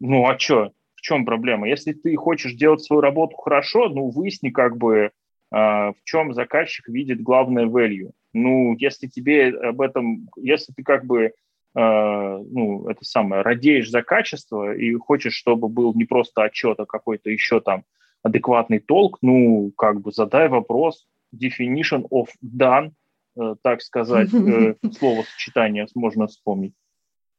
Ну, 0.00 0.26
а 0.28 0.38
что? 0.38 0.72
В 0.94 1.00
чем 1.00 1.24
проблема? 1.24 1.68
Если 1.68 1.92
ты 1.92 2.16
хочешь 2.16 2.54
делать 2.54 2.82
свою 2.82 3.00
работу 3.00 3.36
хорошо, 3.36 3.88
ну, 3.88 4.10
выясни 4.10 4.50
как 4.50 4.76
бы, 4.76 4.96
э, 4.96 5.10
в 5.50 5.96
чем 6.04 6.34
заказчик 6.34 6.88
видит 6.88 7.22
главное 7.22 7.66
value. 7.66 8.10
Ну, 8.32 8.74
если 8.78 9.06
тебе 9.06 9.48
об 9.50 9.80
этом, 9.80 10.28
если 10.36 10.72
ты 10.72 10.82
как 10.82 11.06
бы, 11.06 11.24
э, 11.24 11.32
ну, 11.74 12.88
это 12.88 13.04
самое, 13.04 13.42
радеешь 13.42 13.90
за 13.90 14.02
качество 14.02 14.74
и 14.74 14.94
хочешь, 14.94 15.34
чтобы 15.34 15.68
был 15.68 15.94
не 15.94 16.04
просто 16.04 16.42
отчет, 16.42 16.78
а 16.80 16.86
какой-то 16.86 17.30
еще 17.30 17.60
там 17.60 17.84
адекватный 18.26 18.80
толк, 18.80 19.18
ну, 19.22 19.72
как 19.76 20.00
бы 20.00 20.12
задай 20.12 20.48
вопрос, 20.48 21.06
definition 21.34 22.06
of 22.10 22.26
done, 22.42 22.90
э, 23.36 23.54
так 23.62 23.82
сказать, 23.82 24.32
э, 24.34 24.74
словосочетание 24.98 25.86
можно 25.94 26.26
вспомнить. 26.26 26.74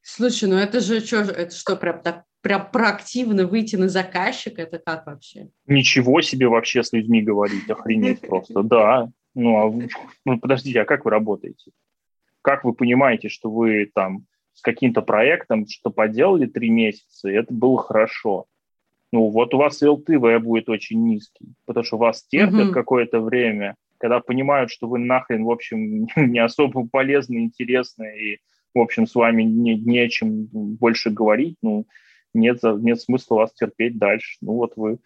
Слушай, 0.01 0.49
ну 0.49 0.55
это 0.55 0.79
же 0.79 1.01
что, 1.01 1.17
это 1.17 1.53
что, 1.53 1.75
прям 1.75 2.01
так 2.01 2.23
прям 2.41 2.71
проактивно 2.71 3.45
выйти 3.45 3.75
на 3.75 3.89
заказчика, 3.89 4.61
это 4.61 4.79
как 4.79 5.05
вообще? 5.05 5.49
Ничего 5.65 6.21
себе 6.21 6.47
вообще 6.47 6.81
с 6.81 6.93
людьми 6.93 7.21
говорить, 7.21 7.69
охренеть 7.69 8.21
просто, 8.21 8.63
да. 8.63 9.09
Ну, 9.35 9.57
а 9.57 9.65
вы, 9.67 9.89
ну, 10.23 10.39
подождите, 10.39 10.81
а 10.81 10.85
как 10.85 11.03
вы 11.03 11.11
работаете? 11.11 11.71
Как 12.41 12.63
вы 12.63 12.73
понимаете, 12.73 13.27
что 13.27 13.51
вы 13.51 13.91
там 13.93 14.25
с 14.53 14.61
каким-то 14.61 15.01
проектом 15.01 15.67
что 15.67 15.89
поделали 15.89 16.45
три 16.45 16.69
месяца, 16.69 17.29
и 17.29 17.33
это 17.33 17.53
было 17.53 17.77
хорошо? 17.77 18.45
Ну 19.11 19.29
вот 19.29 19.53
у 19.53 19.57
вас 19.57 19.81
ЛТВ 19.81 20.41
будет 20.41 20.69
очень 20.69 21.03
низкий, 21.03 21.53
потому 21.65 21.83
что 21.83 21.97
вас 21.97 22.23
терпят 22.27 22.69
mm-hmm. 22.69 22.71
какое-то 22.71 23.21
время, 23.21 23.75
когда 23.99 24.19
понимают, 24.19 24.71
что 24.71 24.87
вы 24.87 24.99
нахрен, 24.99 25.43
в 25.45 25.51
общем, 25.51 26.07
не 26.15 26.39
особо 26.39 26.87
полезны, 26.87 27.39
интересны, 27.39 28.17
и, 28.19 28.39
в 28.73 28.79
общем, 28.79 29.07
с 29.07 29.15
вами 29.15 29.43
не, 29.43 29.75
не 29.75 29.99
о 29.99 30.09
чем 30.09 30.45
больше 30.51 31.09
говорить, 31.09 31.57
ну, 31.61 31.87
нет, 32.33 32.59
нет 32.63 33.01
смысла 33.01 33.35
вас 33.35 33.53
терпеть 33.53 33.97
дальше. 33.97 34.37
Ну, 34.41 34.53
вот 34.53 34.73
вы 34.75 34.99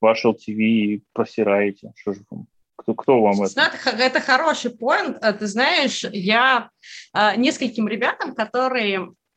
ваш 0.00 0.24
LTV 0.24 1.02
просираете. 1.12 1.92
Что 1.96 2.12
же 2.14 2.20
вам? 2.30 2.46
Кто, 2.76 2.94
кто 2.94 3.20
вам 3.20 3.42
это? 3.42 3.72
это? 3.84 3.90
Это 3.90 4.20
хороший 4.20 4.70
поинт. 4.70 5.18
Ты 5.20 5.46
знаешь, 5.46 6.06
я 6.12 6.70
э, 7.12 7.36
нескольким 7.36 7.88
ребятам, 7.88 8.34
которые 8.34 9.08
Э, 9.08 9.27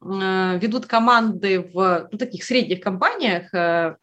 ведут 0.00 0.86
команды 0.86 1.60
в 1.60 2.08
ну, 2.10 2.18
таких 2.18 2.44
средних 2.44 2.80
компаниях, 2.80 3.52
э, 3.52 3.96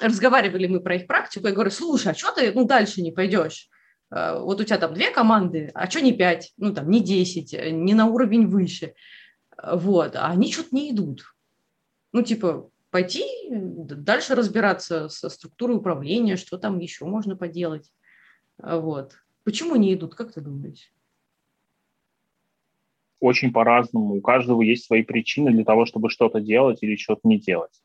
разговаривали 0.00 0.66
мы 0.66 0.80
про 0.80 0.96
их 0.96 1.06
практику, 1.06 1.46
я 1.46 1.52
говорю, 1.52 1.70
слушай, 1.70 2.12
а 2.12 2.14
что 2.14 2.32
ты 2.32 2.52
ну, 2.52 2.64
дальше 2.64 3.02
не 3.02 3.12
пойдешь? 3.12 3.68
Э, 4.10 4.38
вот 4.40 4.60
у 4.60 4.64
тебя 4.64 4.78
там 4.78 4.94
две 4.94 5.10
команды, 5.10 5.70
а 5.74 5.90
что 5.90 6.00
не 6.00 6.12
пять, 6.12 6.52
ну 6.56 6.72
там 6.72 6.88
не 6.88 7.00
десять, 7.00 7.52
не 7.52 7.94
на 7.94 8.06
уровень 8.06 8.46
выше. 8.46 8.94
Вот, 9.62 10.16
а 10.16 10.28
они 10.28 10.52
что-то 10.52 10.74
не 10.74 10.90
идут. 10.90 11.22
Ну, 12.12 12.22
типа, 12.22 12.70
пойти 12.90 13.24
дальше 13.50 14.34
разбираться 14.34 15.10
со 15.10 15.28
структурой 15.28 15.76
управления, 15.76 16.36
что 16.36 16.56
там 16.56 16.78
еще 16.78 17.04
можно 17.04 17.36
поделать. 17.36 17.90
Вот. 18.56 19.16
Почему 19.44 19.76
не 19.76 19.94
идут, 19.94 20.14
как 20.14 20.32
ты 20.32 20.40
думаешь? 20.40 20.90
Очень 23.20 23.52
по-разному. 23.52 24.14
У 24.14 24.20
каждого 24.20 24.62
есть 24.62 24.84
свои 24.84 25.02
причины 25.02 25.52
для 25.52 25.64
того, 25.64 25.86
чтобы 25.86 26.10
что-то 26.10 26.40
делать 26.40 26.78
или 26.82 26.96
что-то 26.96 27.20
не 27.24 27.38
делать. 27.38 27.82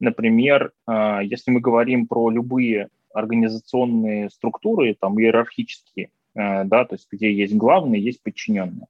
Например, 0.00 0.72
а, 0.86 1.20
если 1.20 1.50
мы 1.50 1.60
говорим 1.60 2.06
про 2.06 2.30
любые 2.30 2.88
организационные 3.12 4.30
структуры, 4.30 4.96
там 4.98 5.20
иерархические, 5.20 6.10
а, 6.34 6.64
да, 6.64 6.84
то 6.84 6.94
есть 6.94 7.08
где 7.10 7.32
есть 7.32 7.54
главные, 7.54 8.02
есть 8.02 8.22
подчиненные. 8.22 8.86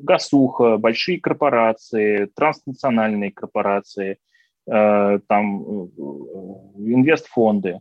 Госуха, 0.00 0.76
большие 0.76 1.20
корпорации, 1.20 2.28
транснациональные 2.34 3.30
корпорации, 3.30 4.18
а, 4.68 5.20
там 5.28 5.62
э, 5.62 5.88
инвестфонды, 6.78 7.80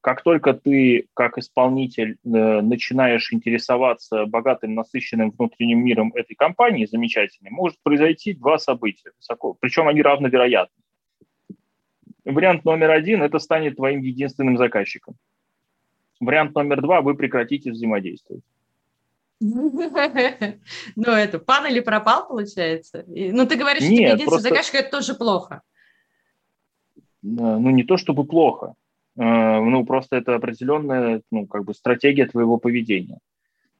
как 0.00 0.22
только 0.22 0.54
ты, 0.54 1.08
как 1.14 1.38
исполнитель, 1.38 2.18
э, 2.24 2.60
начинаешь 2.60 3.32
интересоваться 3.32 4.26
богатым, 4.26 4.74
насыщенным 4.74 5.30
внутренним 5.30 5.84
миром 5.84 6.12
этой 6.14 6.34
компании, 6.34 6.86
замечательной, 6.86 7.50
может 7.50 7.78
произойти 7.82 8.32
два 8.32 8.58
события, 8.58 9.10
причем 9.60 9.88
они 9.88 10.02
равновероятны. 10.02 10.82
Вариант 12.24 12.64
номер 12.64 12.90
один– 12.90 13.22
это 13.24 13.38
станет 13.38 13.76
твоим 13.76 14.02
единственным 14.02 14.58
заказчиком. 14.58 15.16
Вариант 16.20 16.54
номер 16.54 16.80
два– 16.82 17.00
вы 17.02 17.14
прекратите 17.14 17.72
взаимодействовать. 17.72 18.44
Ну, 19.40 21.12
это 21.12 21.38
пан 21.38 21.66
или 21.66 21.80
пропал, 21.80 22.28
получается? 22.28 23.04
Ну, 23.06 23.46
ты 23.46 23.56
говоришь, 23.56 23.84
что 23.84 23.92
единственный 23.92 24.40
заказчик– 24.40 24.74
это 24.76 24.90
тоже 24.90 25.14
плохо. 25.14 25.62
Э, 26.96 26.98
ну, 27.22 27.70
не 27.70 27.84
то 27.84 27.96
чтобы 27.96 28.24
плохо. 28.24 28.74
Э, 29.18 29.60
ну, 29.60 29.84
просто 29.84 30.16
это 30.16 30.36
определенная, 30.36 31.22
ну, 31.30 31.46
как 31.46 31.64
бы 31.64 31.74
стратегия 31.74 32.26
твоего 32.26 32.58
поведения. 32.58 33.18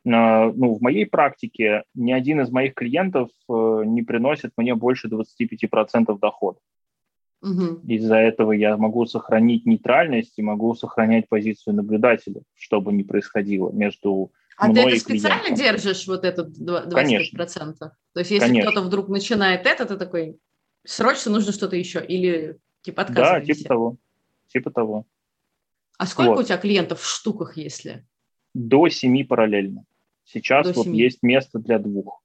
ну, 0.05 0.75
в 0.75 0.81
моей 0.81 1.07
практике 1.07 1.85
ни 1.95 2.13
один 2.13 2.41
из 2.41 2.51
моих 2.51 2.75
клиентов 2.75 3.29
э, 3.49 3.83
не 3.87 4.03
приносит 4.03 4.53
мне 4.57 4.75
больше 4.75 5.09
25% 5.09 6.19
дохода. 6.19 6.59
Угу. 7.43 7.83
Из-за 7.87 8.17
этого 8.17 8.53
я 8.53 8.77
могу 8.77 9.07
сохранить 9.07 9.65
нейтральность 9.65 10.35
и 10.39 10.43
могу 10.43 10.75
сохранять 10.75 11.29
позицию 11.29 11.77
наблюдателя, 11.77 12.43
что 12.57 12.81
бы 12.81 12.93
ни 12.93 13.03
происходило 13.03 13.71
между 13.71 14.33
а 14.57 14.73
ты 14.73 14.81
это 14.81 14.99
специально 14.99 15.55
клиентом. 15.55 15.65
держишь, 15.65 16.09
вот 16.09 16.25
этот 16.25 16.49
25%? 16.59 16.91
Конечно. 16.91 17.47
То 18.13 18.21
есть 18.21 18.33
если 18.33 18.61
кто-то 18.61 18.83
вдруг 18.83 19.09
начинает 19.09 19.67
это, 19.67 19.85
ты 19.87 19.97
такой, 19.97 20.41
срочно 20.85 21.31
нужно 21.31 21.53
что-то 21.53 21.77
еще? 21.77 22.05
Или 22.05 22.59
типа 22.83 23.03
отказываешься? 23.03 23.47
Да, 23.47 23.55
типа 23.55 23.69
того. 23.69 23.97
Типа 24.49 24.71
того. 24.73 25.07
А 25.99 26.07
сколько 26.07 26.31
вот. 26.31 26.41
у 26.41 26.43
тебя 26.45 26.57
клиентов 26.57 27.01
в 27.01 27.07
штуках, 27.07 27.57
если? 27.57 28.07
До 28.55 28.89
семи 28.89 29.25
параллельно. 29.25 29.85
Сейчас 30.25 30.69
До 30.69 30.73
вот 30.73 30.85
7. 30.85 30.95
есть 30.95 31.23
место 31.23 31.59
для 31.59 31.79
двух. 31.79 32.23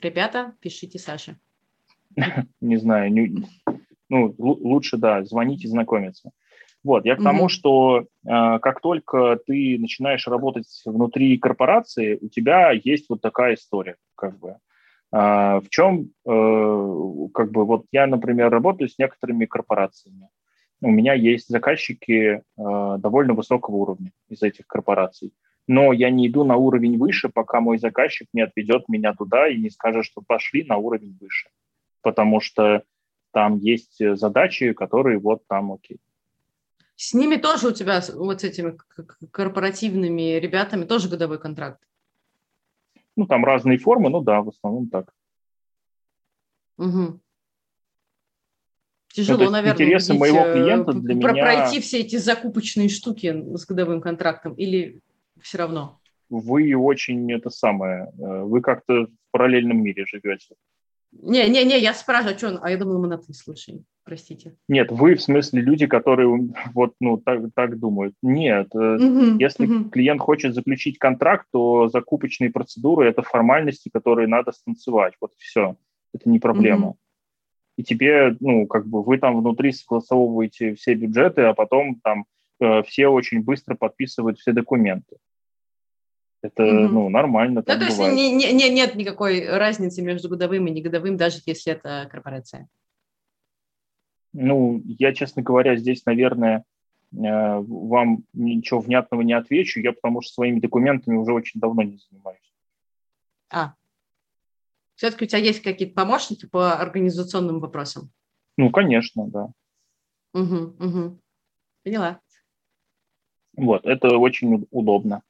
Ребята, 0.00 0.54
пишите 0.60 0.98
Саше. 0.98 1.38
Не 2.60 2.76
знаю, 2.78 3.12
ну, 4.08 4.34
лучше, 4.38 4.96
да, 4.96 5.24
звонить 5.24 5.64
и 5.64 5.68
знакомиться. 5.68 6.32
Вот, 6.84 7.04
я 7.04 7.16
к 7.16 7.22
тому, 7.22 7.48
что 7.48 8.00
э, 8.00 8.04
как 8.24 8.80
только 8.80 9.38
ты 9.46 9.78
начинаешь 9.78 10.26
работать 10.26 10.66
внутри 10.84 11.38
корпорации, 11.38 12.18
у 12.20 12.28
тебя 12.28 12.72
есть 12.72 13.06
вот 13.08 13.20
такая 13.20 13.54
история, 13.54 13.96
как 14.16 14.38
бы. 14.38 14.56
Э, 15.12 15.60
в 15.60 15.68
чем, 15.70 16.10
э, 16.26 17.28
как 17.34 17.52
бы, 17.52 17.64
вот 17.64 17.86
я, 17.92 18.06
например, 18.08 18.50
работаю 18.50 18.88
с 18.88 18.98
некоторыми 18.98 19.46
корпорациями. 19.46 20.28
У 20.82 20.90
меня 20.90 21.14
есть 21.14 21.48
заказчики 21.48 22.14
э, 22.14 22.42
довольно 22.56 23.34
высокого 23.34 23.76
уровня 23.76 24.10
из 24.28 24.42
этих 24.42 24.66
корпораций. 24.66 25.32
Но 25.68 25.92
я 25.92 26.10
не 26.10 26.26
иду 26.26 26.42
на 26.42 26.56
уровень 26.56 26.98
выше, 26.98 27.28
пока 27.28 27.60
мой 27.60 27.78
заказчик 27.78 28.26
не 28.32 28.42
отведет 28.42 28.88
меня 28.88 29.14
туда 29.14 29.48
и 29.48 29.56
не 29.56 29.70
скажет, 29.70 30.04
что 30.04 30.20
пошли 30.20 30.64
на 30.64 30.76
уровень 30.76 31.16
выше. 31.20 31.50
Потому 32.02 32.40
что 32.40 32.82
там 33.30 33.58
есть 33.58 33.96
задачи, 34.16 34.72
которые 34.72 35.20
вот 35.20 35.46
там 35.46 35.72
окей. 35.72 36.00
С 36.96 37.14
ними 37.14 37.36
тоже 37.36 37.68
у 37.68 37.72
тебя, 37.72 38.00
вот 38.14 38.40
с 38.40 38.44
этими 38.44 38.76
корпоративными 39.30 40.38
ребятами, 40.40 40.84
тоже 40.84 41.08
годовой 41.08 41.38
контракт? 41.38 41.80
Ну, 43.14 43.26
там 43.26 43.44
разные 43.44 43.78
формы, 43.78 44.10
ну 44.10 44.20
да, 44.20 44.42
в 44.42 44.48
основном 44.48 44.88
так. 44.88 45.14
Угу. 46.78 47.20
Тяжело, 49.12 49.44
ну, 49.44 49.50
наверное, 49.50 49.74
интересы 49.74 50.14
моего 50.14 50.38
э, 50.38 50.52
клиента 50.54 50.92
для 50.92 51.16
про- 51.20 51.32
меня... 51.32 51.42
пройти 51.42 51.80
все 51.80 52.00
эти 52.00 52.16
закупочные 52.16 52.88
штуки 52.88 53.44
с 53.54 53.66
годовым 53.66 54.00
контрактом 54.00 54.54
или 54.54 55.00
все 55.40 55.58
равно? 55.58 55.98
Вы 56.30 56.74
очень 56.74 57.30
это 57.30 57.50
самое, 57.50 58.10
э, 58.18 58.42
вы 58.42 58.62
как-то 58.62 59.04
в 59.04 59.10
параллельном 59.30 59.82
мире 59.82 60.06
живете. 60.06 60.54
Не-не-не, 61.12 61.78
я 61.78 61.92
спрашиваю, 61.92 62.34
а 62.34 62.38
что 62.38 62.48
он? 62.48 62.58
А 62.62 62.70
я 62.70 62.78
думала, 62.78 62.98
мы 62.98 63.08
на 63.08 63.18
ты 63.18 63.34
слушаем. 63.34 63.84
Простите. 64.04 64.56
Нет, 64.66 64.90
вы 64.90 65.14
в 65.14 65.22
смысле 65.22 65.60
люди, 65.60 65.86
которые 65.86 66.50
вот 66.74 66.94
ну 66.98 67.18
так, 67.18 67.42
так 67.54 67.78
думают. 67.78 68.14
Нет, 68.22 68.68
угу, 68.72 69.38
если 69.38 69.66
угу. 69.66 69.90
клиент 69.90 70.20
хочет 70.20 70.54
заключить 70.54 70.98
контракт, 70.98 71.46
то 71.52 71.88
закупочные 71.88 72.50
процедуры 72.50 73.08
это 73.08 73.22
формальности, 73.22 73.90
которые 73.92 74.26
надо 74.26 74.52
станцевать. 74.52 75.14
Вот 75.20 75.32
все. 75.36 75.76
Это 76.14 76.28
не 76.28 76.38
проблема. 76.38 76.88
Угу. 76.88 76.98
И 77.76 77.84
тебе, 77.84 78.36
ну, 78.40 78.66
как 78.66 78.86
бы 78.86 79.02
вы 79.02 79.18
там 79.18 79.40
внутри 79.40 79.72
согласовываете 79.72 80.74
все 80.74 80.94
бюджеты, 80.94 81.42
а 81.42 81.54
потом 81.54 82.00
там 82.00 82.26
э, 82.60 82.82
все 82.82 83.08
очень 83.08 83.42
быстро 83.42 83.74
подписывают 83.74 84.38
все 84.38 84.52
документы. 84.52 85.16
Это, 86.42 86.64
угу. 86.64 86.92
ну, 86.92 87.08
нормально. 87.08 87.62
Да, 87.62 87.78
то 87.78 87.84
есть 87.84 87.98
не, 87.98 88.32
не, 88.32 88.52
не, 88.52 88.68
нет 88.68 88.96
никакой 88.96 89.48
разницы 89.48 90.02
между 90.02 90.28
годовым 90.28 90.66
и 90.66 90.72
негодовым, 90.72 91.16
даже 91.16 91.38
если 91.46 91.72
это 91.72 92.08
корпорация. 92.10 92.68
Ну, 94.32 94.82
я, 94.84 95.14
честно 95.14 95.42
говоря, 95.42 95.76
здесь, 95.76 96.04
наверное, 96.04 96.64
э, 97.12 97.14
вам 97.14 98.24
ничего 98.32 98.80
внятного 98.80 99.22
не 99.22 99.34
отвечу, 99.34 99.80
я 99.80 99.92
потому 99.92 100.20
что 100.20 100.34
своими 100.34 100.58
документами 100.58 101.16
уже 101.16 101.32
очень 101.32 101.60
давно 101.60 101.82
не 101.82 101.98
занимаюсь. 101.98 102.52
А, 103.50 103.74
все-таки 104.94 105.24
у 105.24 105.28
тебя 105.28 105.38
есть 105.38 105.62
какие-то 105.62 105.94
помощники 105.94 106.46
по 106.46 106.74
организационным 106.74 107.60
вопросам? 107.60 108.10
Ну, 108.56 108.70
конечно, 108.70 109.28
да. 109.28 109.52
Угу, 110.34 110.76
угу. 110.78 111.20
Поняла. 111.84 112.20
Вот, 113.56 113.84
это 113.84 114.16
очень 114.16 114.66
удобно 114.70 115.22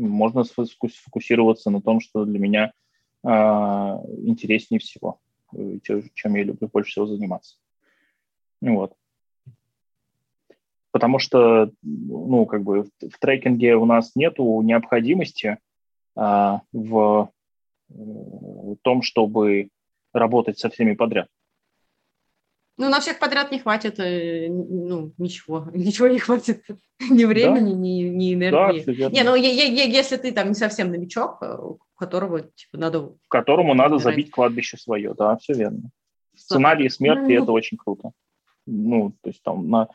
можно 0.00 0.44
сфокусироваться 0.44 1.70
на 1.70 1.80
том, 1.80 2.00
что 2.00 2.24
для 2.24 2.38
меня 2.38 2.72
э, 3.22 3.28
интереснее 3.28 4.80
всего, 4.80 5.20
э, 5.54 5.78
чем 6.14 6.34
я 6.34 6.44
люблю 6.44 6.68
больше 6.68 6.92
всего 6.92 7.06
заниматься. 7.06 7.56
Вот. 8.60 8.94
Потому 10.90 11.18
что, 11.18 11.70
ну, 11.82 12.46
как 12.46 12.62
бы 12.62 12.84
в, 12.84 13.18
трекинге 13.20 13.76
у 13.76 13.84
нас 13.84 14.16
нету 14.16 14.60
необходимости 14.62 15.58
э, 16.16 16.58
в, 16.72 17.30
в 17.90 18.76
том, 18.82 19.02
чтобы 19.02 19.68
работать 20.12 20.58
со 20.58 20.70
всеми 20.70 20.94
подряд. 20.94 21.28
Ну, 22.76 22.88
на 22.88 23.00
всех 23.00 23.18
подряд 23.18 23.52
не 23.52 23.58
хватит, 23.58 24.00
э, 24.00 24.48
ну, 24.48 25.12
ничего, 25.18 25.66
ничего 25.74 26.08
не 26.08 26.18
хватит, 26.18 26.64
ни 26.98 27.24
времени, 27.24 27.72
да? 27.72 27.78
ни, 27.78 28.02
ни 28.08 28.34
энергии. 28.34 28.84
Да, 28.84 29.10
не, 29.10 29.22
ну, 29.22 29.34
е- 29.34 29.54
е- 29.54 29.90
если 29.90 30.16
ты 30.16 30.32
там 30.32 30.48
не 30.48 30.54
совсем 30.54 30.90
новичок, 30.90 31.42
э, 31.42 31.56
у 31.60 31.78
которого, 31.94 32.40
типа, 32.40 32.78
надо... 32.78 33.12
Которому 33.28 33.74
надо 33.74 33.96
играть. 33.96 34.04
забить 34.04 34.30
кладбище 34.30 34.78
свое, 34.78 35.14
да, 35.14 35.36
все 35.36 35.52
верно. 35.52 35.90
Сценарий 36.34 36.88
смерти 36.88 37.32
ну,– 37.36 37.42
это 37.42 37.52
очень 37.52 37.76
круто. 37.76 38.12
Ну, 38.66 39.12
то 39.20 39.28
есть 39.28 39.42
там 39.42 39.68
на 39.68 39.88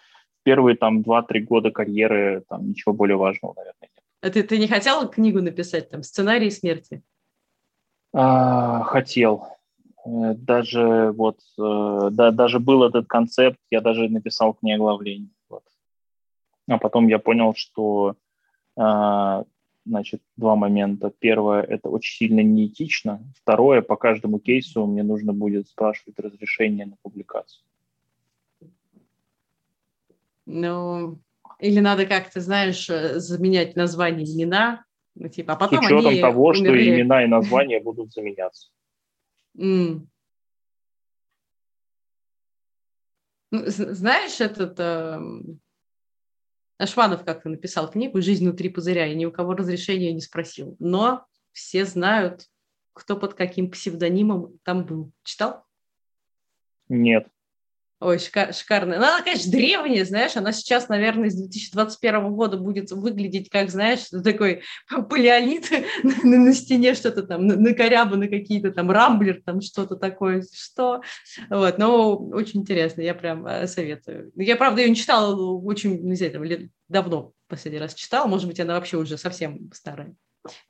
первые 0.43 0.77
там 0.77 1.01
2-3 1.01 1.39
года 1.39 1.71
карьеры 1.71 2.43
там 2.47 2.69
ничего 2.69 2.93
более 2.93 3.17
важного, 3.17 3.55
наверное, 3.55 3.81
нет. 3.81 4.03
А 4.21 4.29
ты, 4.29 4.43
ты 4.43 4.59
не 4.59 4.67
хотел 4.67 5.09
книгу 5.09 5.41
написать, 5.41 5.89
там, 5.89 6.03
сценарий 6.03 6.51
смерти? 6.51 7.01
А, 8.17 8.83
хотел, 8.83 9.55
Э, 10.05 10.33
даже 10.35 11.11
вот, 11.11 11.39
э, 11.59 12.09
да, 12.11 12.31
даже 12.31 12.59
был 12.59 12.83
этот 12.83 13.07
концепт, 13.07 13.59
я 13.71 13.81
даже 13.81 14.07
написал 14.07 14.53
к 14.53 14.61
ней 14.61 14.75
оглавление. 14.75 15.29
Вот. 15.49 15.63
А 16.67 16.77
потом 16.77 17.07
я 17.07 17.19
понял, 17.19 17.53
что, 17.55 18.15
а, 18.77 19.43
значит, 19.85 20.21
два 20.37 20.55
момента. 20.55 21.11
Первое, 21.19 21.61
это 21.61 21.89
очень 21.89 22.15
сильно 22.15 22.41
неэтично. 22.41 23.21
Второе, 23.35 23.81
по 23.81 23.95
каждому 23.95 24.39
кейсу 24.39 24.85
мне 24.85 25.03
нужно 25.03 25.33
будет 25.33 25.67
спрашивать 25.67 26.19
разрешение 26.19 26.85
на 26.85 26.95
публикацию. 27.01 27.63
Ну, 30.47 31.17
или 31.59 31.79
надо 31.79 32.05
как-то, 32.05 32.39
знаешь, 32.39 32.87
э, 32.89 33.19
заменять 33.19 33.75
название 33.75 34.25
имена, 34.25 34.84
ну, 35.15 35.29
типа, 35.29 35.53
а 35.53 35.55
потом 35.55 35.81
С 35.81 35.85
учетом 35.85 36.07
они 36.07 36.21
того, 36.21 36.47
умерли. 36.47 36.83
что 36.83 36.89
имена 36.89 37.23
и 37.23 37.27
названия 37.27 37.79
будут 37.79 38.11
заменяться. 38.11 38.69
Mm. 39.57 40.07
Ну, 43.51 43.63
знаешь, 43.65 44.41
этот 44.41 44.77
э, 44.79 45.19
Ашманов 46.77 47.23
как-то 47.23 47.47
написал 47.47 47.89
книгу 47.89 48.21
«Жизнь 48.21 48.43
внутри 48.43 48.67
пузыря», 48.69 49.07
и 49.07 49.15
ни 49.15 49.25
у 49.25 49.31
кого 49.31 49.53
разрешения 49.53 50.11
не 50.11 50.19
спросил. 50.19 50.75
Но 50.79 51.25
все 51.53 51.85
знают, 51.85 52.49
кто 52.91 53.15
под 53.15 53.33
каким 53.33 53.71
псевдонимом 53.71 54.59
там 54.63 54.85
был. 54.85 55.13
Читал? 55.23 55.63
Нет. 56.89 57.27
Ой, 58.01 58.19
шикар, 58.19 58.53
шикарная. 58.53 58.99
Ну, 58.99 59.05
она, 59.05 59.21
конечно, 59.21 59.49
древняя, 59.49 60.03
знаешь, 60.03 60.35
она 60.35 60.51
сейчас, 60.51 60.89
наверное, 60.89 61.29
с 61.29 61.35
2021 61.35 62.33
года 62.33 62.57
будет 62.57 62.91
выглядеть 62.91 63.49
как, 63.49 63.69
знаешь, 63.69 64.09
такой 64.23 64.63
палеолит 65.09 65.71
на, 66.03 66.37
на 66.37 66.53
стене 66.53 66.93
что-то 66.93 67.23
там, 67.23 67.47
на, 67.47 67.55
на 67.55 67.73
корябы, 67.73 68.27
какие-то 68.27 68.71
там 68.71 68.91
рамблер, 68.91 69.41
там 69.45 69.61
что-то 69.61 69.95
такое, 69.95 70.43
что. 70.53 71.01
Вот, 71.49 71.77
но 71.77 72.17
очень 72.17 72.61
интересно, 72.61 72.99
я 73.01 73.15
прям 73.15 73.47
э, 73.47 73.65
советую. 73.65 74.31
Я, 74.35 74.57
правда, 74.57 74.81
ее 74.81 74.89
не 74.89 74.95
читала 74.95 75.33
очень, 75.35 76.01
не 76.01 76.15
знаю, 76.15 76.33
там, 76.33 76.43
лет, 76.43 76.69
давно 76.89 77.31
последний 77.47 77.79
раз 77.79 77.93
читала, 77.93 78.27
может 78.27 78.47
быть, 78.47 78.59
она 78.59 78.73
вообще 78.73 78.97
уже 78.97 79.17
совсем 79.17 79.71
старая. 79.73 80.15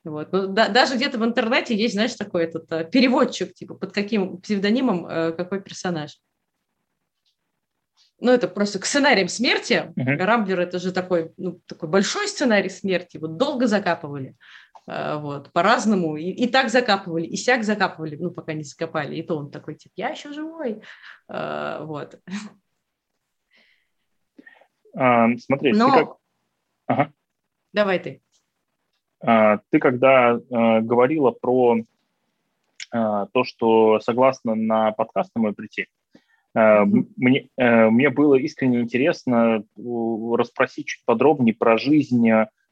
Вот. 0.04 0.32
Но 0.32 0.46
да, 0.46 0.68
даже 0.68 0.94
где-то 0.94 1.18
в 1.18 1.24
интернете 1.24 1.76
есть, 1.76 1.94
знаешь, 1.94 2.14
такой 2.14 2.44
этот 2.44 2.70
э, 2.70 2.84
переводчик, 2.84 3.52
типа, 3.52 3.74
под 3.74 3.92
каким 3.92 4.38
псевдонимом 4.38 5.06
э, 5.06 5.32
какой 5.32 5.60
персонаж 5.60 6.18
ну, 8.18 8.32
это 8.32 8.48
просто 8.48 8.78
к 8.78 8.86
сценариям 8.86 9.28
смерти. 9.28 9.92
Uh-huh. 9.96 10.16
Рамблер 10.16 10.60
это 10.60 10.78
же 10.78 10.92
такой, 10.92 11.32
ну, 11.36 11.60
такой 11.66 11.88
большой 11.88 12.28
сценарий 12.28 12.70
смерти. 12.70 13.18
Вот 13.18 13.36
долго 13.36 13.66
закапывали, 13.66 14.36
э, 14.88 15.18
вот, 15.18 15.52
по-разному. 15.52 16.16
И, 16.16 16.30
и 16.30 16.48
так 16.48 16.70
закапывали, 16.70 17.26
и 17.26 17.36
сяк 17.36 17.64
закапывали, 17.64 18.16
ну, 18.16 18.30
пока 18.30 18.54
не 18.54 18.62
закопали. 18.62 19.16
И 19.16 19.22
то 19.22 19.36
он 19.36 19.50
такой, 19.50 19.74
типа, 19.74 19.92
я 19.96 20.10
еще 20.10 20.32
живой. 20.32 20.82
Э, 21.28 21.80
вот. 21.82 22.18
А, 24.96 25.28
смотри, 25.38 25.72
Но... 25.72 25.90
ты 25.90 25.98
как... 25.98 26.16
Ага. 26.86 27.12
Давай 27.72 27.98
ты. 27.98 28.22
А, 29.20 29.58
ты 29.70 29.78
когда 29.78 30.30
а, 30.30 30.80
говорила 30.80 31.30
про 31.30 31.76
а, 32.90 33.26
то, 33.26 33.44
что 33.44 34.00
согласна 34.00 34.54
на 34.54 34.92
подкаст 34.92 35.30
на 35.34 35.42
мой 35.42 35.52
прийти. 35.52 35.88
Мне, 36.56 37.48
мне 37.56 38.10
было 38.10 38.34
искренне 38.36 38.80
интересно 38.80 39.62
расспросить 39.76 40.86
чуть 40.86 41.04
подробнее 41.04 41.54
про 41.54 41.76
жизнь 41.76 42.28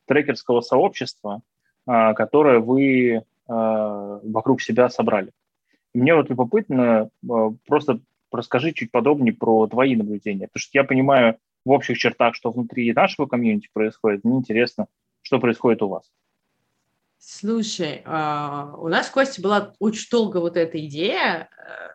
трекерского 0.07 0.63
сообщества, 0.63 1.43
которое 1.87 2.61
вы 2.61 3.25
вокруг 3.47 4.63
себя 4.63 4.89
собрали. 4.89 5.33
Мне 5.93 6.15
вот 6.15 6.31
любопытно, 6.31 7.11
просто 7.67 8.01
расскажи 8.33 8.73
чуть 8.73 8.91
подробнее 8.91 9.35
про 9.35 9.67
твои 9.67 9.97
наблюдения, 9.97 10.49
потому 10.49 10.61
что 10.61 10.79
я 10.79 10.85
понимаю 10.85 11.37
в 11.65 11.71
общих 11.71 11.99
чертах, 11.99 12.35
что 12.35 12.51
внутри 12.51 12.93
нашего 12.93 13.27
комьюнити 13.27 13.69
происходит, 13.73 14.25
мне 14.25 14.39
интересно, 14.39 14.87
что 15.23 15.39
происходит 15.39 15.83
у 15.83 15.89
вас. 15.89 16.11
Слушай, 17.19 18.03
а, 18.05 18.75
у 18.77 18.89
нас 18.89 19.07
в 19.07 19.13
Косте 19.13 19.41
была 19.41 19.73
очень 19.79 20.09
долго 20.11 20.39
вот 20.39 20.59
эта 20.59 20.85
идея, 20.87 21.49
э, 21.57 21.94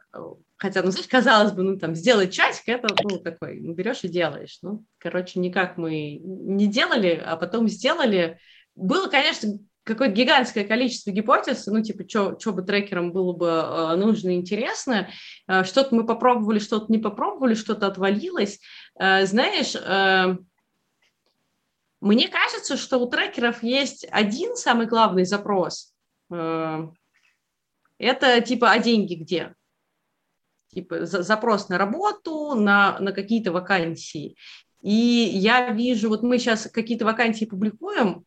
хотя, 0.58 0.84
ну, 0.84 0.92
казалось 1.10 1.52
бы, 1.52 1.64
ну, 1.64 1.78
там, 1.78 1.96
сделать 1.96 2.34
чатик, 2.34 2.68
это, 2.68 2.88
ну, 3.04 3.20
такой, 3.20 3.60
ну, 3.60 3.74
берешь 3.74 4.04
и 4.04 4.08
делаешь. 4.08 4.60
Ну, 4.62 4.84
короче, 4.98 5.40
никак 5.40 5.78
мы 5.78 6.20
не 6.22 6.68
делали, 6.68 7.22
а 7.24 7.36
потом 7.38 7.68
сделали. 7.68 8.40
Было, 8.76 9.08
конечно, 9.08 9.60
какое-то 9.84 10.14
гигантское 10.14 10.66
количество 10.66 11.12
гипотез, 11.12 11.66
ну, 11.66 11.82
типа, 11.82 12.08
что 12.08 12.54
бы 12.54 12.62
трекерам 12.62 13.12
было 13.12 13.34
бы 13.34 13.48
э, 13.48 13.96
нужно 13.96 14.30
и 14.30 14.36
интересно. 14.36 15.10
Э, 15.48 15.64
что-то 15.64 15.96
мы 15.96 16.06
попробовали, 16.06 16.60
что-то 16.60 16.92
не 16.92 17.00
попробовали, 17.00 17.56
что-то 17.56 17.88
отвалилось. 17.88 18.60
Знаешь, 18.96 19.76
мне 22.02 22.30
кажется, 22.30 22.78
что 22.78 22.98
у 23.00 23.10
трекеров 23.10 23.62
есть 23.62 24.08
один 24.10 24.56
самый 24.56 24.88
главный 24.88 25.26
запрос. 25.26 25.94
Э, 26.32 26.88
это 27.98 28.42
типа 28.42 28.72
«а 28.72 28.80
деньги 28.80 29.16
где?» 29.16 29.54
Типа 30.74 31.06
запрос 31.06 31.70
на 31.70 31.78
работу, 31.78 32.54
на, 32.56 33.00
на 33.00 33.12
какие-то 33.12 33.52
вакансии. 33.52 34.36
И 34.82 34.92
я 34.92 35.72
вижу, 35.72 36.10
вот 36.10 36.24
мы 36.24 36.38
сейчас 36.38 36.70
какие-то 36.72 37.06
вакансии 37.06 37.46
публикуем, 37.46 38.26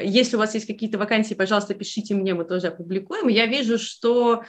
если 0.00 0.36
у 0.36 0.38
вас 0.38 0.54
есть 0.54 0.66
какие-то 0.66 0.98
вакансии, 0.98 1.34
пожалуйста, 1.34 1.74
пишите 1.74 2.14
мне, 2.14 2.34
мы 2.34 2.44
тоже 2.44 2.68
опубликуем. 2.68 3.28
Я 3.28 3.46
вижу, 3.46 3.78
что 3.78 4.42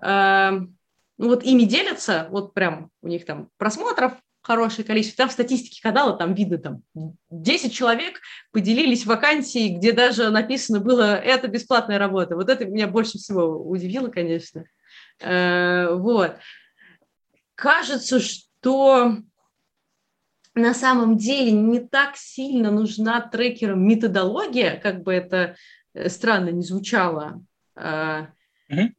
э, 0.00 0.50
ну 1.18 1.28
вот 1.28 1.44
ими 1.44 1.64
делятся, 1.64 2.28
вот 2.30 2.54
прям 2.54 2.90
у 3.02 3.08
них 3.08 3.24
там 3.24 3.50
просмотров 3.58 4.12
хорошее 4.42 4.86
количество. 4.86 5.18
Там 5.18 5.28
в 5.28 5.32
статистике 5.32 5.82
канала 5.82 6.16
там 6.16 6.34
видно, 6.34 6.58
там 6.58 6.82
10 7.30 7.74
человек 7.74 8.20
поделились 8.52 9.04
вакансией, 9.04 9.76
где 9.76 9.92
даже 9.92 10.30
написано 10.30 10.80
было 10.80 11.16
«это 11.16 11.48
бесплатная 11.48 11.98
работа». 11.98 12.36
Вот 12.36 12.48
это 12.48 12.64
меня 12.64 12.86
больше 12.86 13.18
всего 13.18 13.60
удивило, 13.68 14.08
конечно. 14.08 14.64
Э, 15.20 15.94
вот. 15.94 16.36
Кажется, 17.56 18.20
что 18.20 19.16
на 20.54 20.74
самом 20.74 21.16
деле 21.16 21.50
не 21.50 21.80
так 21.80 22.16
сильно 22.16 22.70
нужна 22.70 23.20
трекерам 23.20 23.86
методология, 23.86 24.78
как 24.80 25.02
бы 25.02 25.12
это 25.12 25.56
э, 25.92 26.08
странно 26.08 26.50
не 26.50 26.62
звучало, 26.62 27.44
э, 27.74 28.26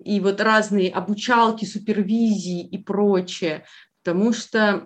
и 0.04 0.20
вот 0.20 0.42
разные 0.42 0.92
обучалки, 0.92 1.66
супервизии 1.66 2.66
и 2.66 2.78
прочее 2.78 3.66
потому 4.08 4.32
что 4.32 4.86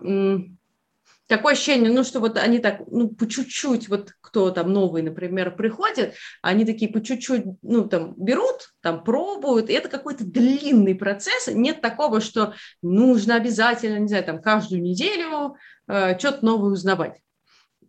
такое 1.31 1.53
ощущение, 1.53 1.89
ну, 1.89 2.03
что 2.03 2.19
вот 2.19 2.35
они 2.35 2.59
так, 2.59 2.81
ну, 2.87 3.07
по 3.07 3.25
чуть-чуть, 3.25 3.87
вот 3.87 4.11
кто 4.19 4.51
там 4.51 4.73
новый, 4.73 5.01
например, 5.01 5.55
приходит, 5.55 6.15
они 6.41 6.65
такие 6.65 6.91
по 6.91 7.01
чуть-чуть, 7.01 7.45
ну, 7.61 7.87
там, 7.87 8.13
берут, 8.17 8.73
там, 8.81 9.01
пробуют, 9.01 9.69
и 9.69 9.73
это 9.73 9.87
какой-то 9.87 10.25
длинный 10.25 10.93
процесс, 10.93 11.47
нет 11.47 11.79
такого, 11.79 12.19
что 12.19 12.53
нужно 12.81 13.35
обязательно, 13.35 13.97
не 13.97 14.09
знаю, 14.09 14.25
там, 14.25 14.41
каждую 14.41 14.81
неделю 14.81 15.55
э, 15.87 16.19
что-то 16.19 16.45
новое 16.45 16.71
узнавать. 16.71 17.21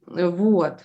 Вот. 0.07 0.82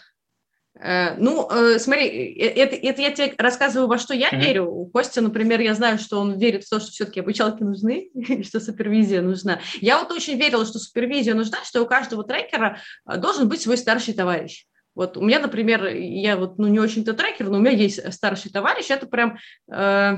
Э, 0.79 1.15
ну, 1.17 1.49
э, 1.49 1.79
смотри, 1.79 2.05
э, 2.05 2.49
это, 2.49 2.75
это 2.75 3.01
я 3.01 3.11
тебе 3.11 3.33
рассказываю, 3.37 3.87
во 3.87 3.97
что 3.97 4.13
я 4.13 4.29
mm-hmm. 4.29 4.39
верю. 4.39 4.65
У 4.65 4.85
Костя, 4.87 5.21
например, 5.21 5.59
я 5.59 5.73
знаю, 5.73 5.97
что 5.97 6.19
он 6.19 6.37
верит 6.37 6.65
в 6.65 6.69
то, 6.69 6.79
что 6.79 6.91
все-таки 6.91 7.19
обучалки 7.19 7.63
нужны, 7.63 8.09
что 8.43 8.59
супервизия 8.59 9.21
нужна. 9.21 9.59
Я 9.81 9.99
вот 9.99 10.11
очень 10.11 10.37
верила, 10.37 10.65
что 10.65 10.79
супервизия 10.79 11.33
нужна, 11.33 11.63
что 11.63 11.81
у 11.81 11.87
каждого 11.87 12.23
трекера 12.23 12.79
должен 13.05 13.49
быть 13.49 13.61
свой 13.61 13.77
старший 13.77 14.13
товарищ. 14.13 14.65
Вот 14.93 15.15
у 15.17 15.21
меня, 15.21 15.39
например, 15.39 15.85
я 15.87 16.37
вот 16.37 16.57
ну, 16.57 16.67
не 16.67 16.79
очень-то 16.79 17.13
трекер, 17.13 17.49
но 17.49 17.57
у 17.57 17.61
меня 17.61 17.71
есть 17.71 18.13
старший 18.13 18.51
товарищ, 18.51 18.89
это 18.89 19.05
прям 19.05 19.37
э, 19.71 20.17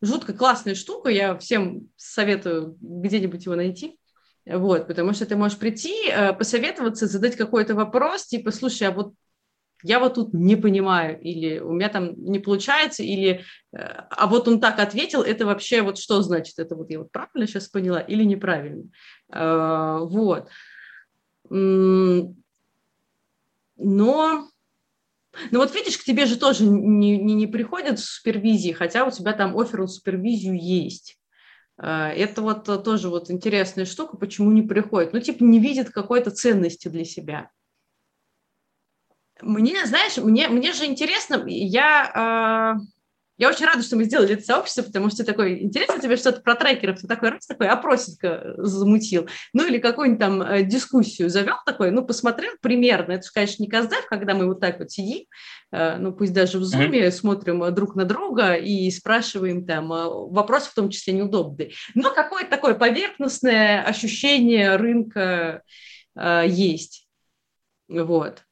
жутко 0.00 0.32
классная 0.32 0.74
штука, 0.74 1.10
я 1.10 1.36
всем 1.36 1.88
советую 1.96 2.76
где-нибудь 2.80 3.44
его 3.44 3.54
найти. 3.54 3.98
Вот, 4.46 4.86
потому 4.86 5.12
что 5.12 5.26
ты 5.26 5.36
можешь 5.36 5.58
прийти, 5.58 6.10
посоветоваться, 6.38 7.06
задать 7.06 7.36
какой-то 7.36 7.74
вопрос, 7.74 8.24
типа, 8.26 8.50
слушай, 8.50 8.84
а 8.84 8.92
вот 8.92 9.12
я 9.82 10.00
вот 10.00 10.14
тут 10.14 10.34
не 10.34 10.56
понимаю, 10.56 11.20
или 11.20 11.58
у 11.60 11.72
меня 11.72 11.88
там 11.88 12.14
не 12.16 12.38
получается, 12.38 13.02
или 13.02 13.44
э, 13.72 13.78
а 13.78 14.26
вот 14.26 14.48
он 14.48 14.60
так 14.60 14.78
ответил, 14.80 15.22
это 15.22 15.46
вообще 15.46 15.82
вот 15.82 15.98
что 15.98 16.20
значит? 16.22 16.58
Это 16.58 16.74
вот 16.74 16.90
я 16.90 16.98
вот 16.98 17.12
правильно 17.12 17.46
сейчас 17.46 17.68
поняла 17.68 18.00
или 18.00 18.24
неправильно? 18.24 18.84
Э, 19.32 19.98
вот. 20.02 20.48
Но, 21.50 22.08
но 23.76 24.48
вот 25.52 25.74
видишь, 25.74 25.98
к 25.98 26.04
тебе 26.04 26.26
же 26.26 26.36
тоже 26.36 26.64
не, 26.64 27.16
не, 27.16 27.34
не 27.34 27.46
приходят 27.46 28.00
супервизии, 28.00 28.72
хотя 28.72 29.04
у 29.04 29.10
тебя 29.10 29.32
там 29.32 29.56
офер 29.56 29.80
на 29.82 29.86
супервизию 29.86 30.60
есть. 30.60 31.18
Э, 31.80 32.08
это 32.08 32.42
вот 32.42 32.64
тоже 32.82 33.08
вот 33.08 33.30
интересная 33.30 33.84
штука, 33.84 34.16
почему 34.16 34.50
не 34.50 34.62
приходит. 34.62 35.12
Ну, 35.12 35.20
типа 35.20 35.44
не 35.44 35.60
видит 35.60 35.90
какой-то 35.90 36.32
ценности 36.32 36.88
для 36.88 37.04
себя. 37.04 37.50
Мне, 39.42 39.86
знаешь, 39.86 40.16
мне, 40.16 40.48
мне 40.48 40.72
же 40.72 40.84
интересно, 40.86 41.42
я, 41.46 42.76
э, 42.76 42.98
я 43.38 43.48
очень 43.48 43.66
рада, 43.66 43.82
что 43.82 43.94
мы 43.94 44.04
сделали 44.04 44.34
это 44.34 44.42
сообщество, 44.42 44.82
потому 44.82 45.10
что 45.10 45.24
такой, 45.24 45.62
интересно 45.62 46.00
тебе 46.00 46.16
что-то 46.16 46.40
про 46.40 46.56
трекеров, 46.56 47.00
ты 47.00 47.06
такой 47.06 47.30
раз 47.30 47.46
такой 47.46 47.68
опросик 47.68 48.18
замутил, 48.56 49.28
ну 49.52 49.64
или 49.64 49.78
какую-нибудь 49.78 50.20
там 50.20 50.42
э, 50.42 50.64
дискуссию 50.64 51.30
завел 51.30 51.54
такой, 51.64 51.92
ну 51.92 52.04
посмотрел 52.04 52.52
примерно, 52.60 53.12
это 53.12 53.26
же, 53.26 53.32
конечно, 53.32 53.62
не 53.62 53.68
каздев, 53.68 54.06
когда 54.06 54.34
мы 54.34 54.46
вот 54.46 54.60
так 54.60 54.80
вот 54.80 54.90
сидим, 54.90 55.24
э, 55.70 55.98
ну 55.98 56.12
пусть 56.12 56.32
даже 56.32 56.58
в 56.58 56.64
зуме 56.64 57.06
mm-hmm. 57.06 57.12
смотрим 57.12 57.74
друг 57.74 57.94
на 57.94 58.04
друга 58.04 58.54
и 58.54 58.90
спрашиваем 58.90 59.64
там 59.64 59.92
э, 59.92 60.04
вопросы, 60.08 60.70
в 60.70 60.74
том 60.74 60.90
числе 60.90 61.12
неудобные, 61.12 61.70
но 61.94 62.12
какое-то 62.12 62.50
такое 62.50 62.74
поверхностное 62.74 63.84
ощущение 63.84 64.74
рынка 64.74 65.62
э, 66.16 66.44
есть, 66.48 67.06
вот. 67.88 68.42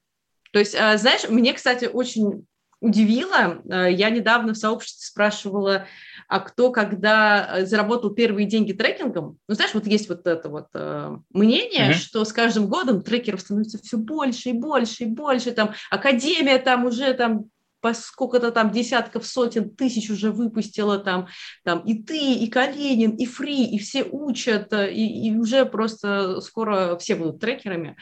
То 0.51 0.59
есть, 0.59 0.75
а, 0.75 0.97
знаешь, 0.97 1.27
мне, 1.29 1.53
кстати, 1.53 1.85
очень 1.85 2.45
удивило, 2.79 3.61
а, 3.69 3.87
я 3.87 4.09
недавно 4.09 4.53
в 4.53 4.57
сообществе 4.57 5.05
спрашивала, 5.05 5.87
а 6.27 6.39
кто 6.39 6.71
когда 6.71 7.65
заработал 7.65 8.11
первые 8.11 8.47
деньги 8.47 8.73
трекингом, 8.73 9.37
ну, 9.47 9.55
знаешь, 9.55 9.73
вот 9.73 9.87
есть 9.87 10.09
вот 10.09 10.27
это 10.27 10.49
вот 10.49 10.67
э, 10.73 11.17
мнение, 11.31 11.91
mm-hmm. 11.91 11.93
что 11.93 12.25
с 12.25 12.33
каждым 12.33 12.67
годом 12.67 13.01
трекеров 13.01 13.41
становится 13.41 13.77
все 13.79 13.97
больше 13.97 14.49
и 14.49 14.53
больше 14.53 15.03
и 15.03 15.07
больше, 15.07 15.51
там, 15.51 15.73
академия 15.89 16.59
там 16.59 16.85
уже 16.85 17.13
там 17.13 17.45
по 17.79 17.93
сколько-то 17.93 18.51
там 18.51 18.71
десятков, 18.71 19.25
сотен 19.25 19.69
тысяч 19.69 20.09
уже 20.09 20.31
выпустила 20.31 20.97
там, 20.97 21.27
там 21.63 21.79
и 21.79 22.01
ты, 22.01 22.33
и 22.33 22.47
Калинин, 22.47 23.11
и 23.11 23.25
Фри, 23.25 23.65
и 23.65 23.79
все 23.79 24.03
учат, 24.03 24.73
и, 24.73 25.27
и 25.27 25.37
уже 25.37 25.65
просто 25.65 26.41
скоро 26.41 26.97
все 26.97 27.15
будут 27.15 27.39
трекерами. 27.39 27.95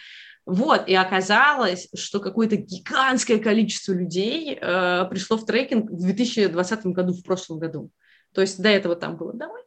Вот, 0.46 0.88
и 0.88 0.94
оказалось, 0.94 1.90
что 1.96 2.20
какое-то 2.20 2.56
гигантское 2.56 3.40
количество 3.40 3.94
людей 3.94 4.54
э, 4.54 5.06
пришло 5.10 5.38
в 5.38 5.46
трекинг 5.46 5.90
в 5.90 6.00
2020 6.00 6.86
году, 6.88 7.14
в 7.14 7.24
прошлом 7.24 7.58
году. 7.58 7.90
То 8.32 8.42
есть 8.42 8.62
до 8.62 8.70
этого 8.70 8.96
там 8.96 9.18
было 9.18 9.34
давай 9.34 9.64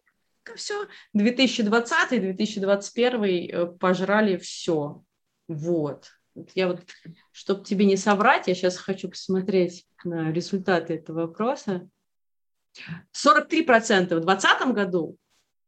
все. 0.57 0.87
2020-2021 1.17 3.51
э, 3.51 3.67
пожрали 3.79 4.37
все. 4.37 5.03
Вот. 5.49 6.11
Я 6.55 6.69
вот, 6.69 6.83
чтобы 7.33 7.65
тебе 7.65 7.85
не 7.85 7.97
соврать, 7.97 8.47
я 8.47 8.55
сейчас 8.55 8.77
хочу 8.77 9.09
посмотреть 9.09 9.89
на 10.05 10.31
результаты 10.33 10.95
этого 10.95 11.23
вопроса. 11.23 11.89
43% 13.13 14.05
в 14.05 14.21
2020 14.21 14.73
году 14.73 15.17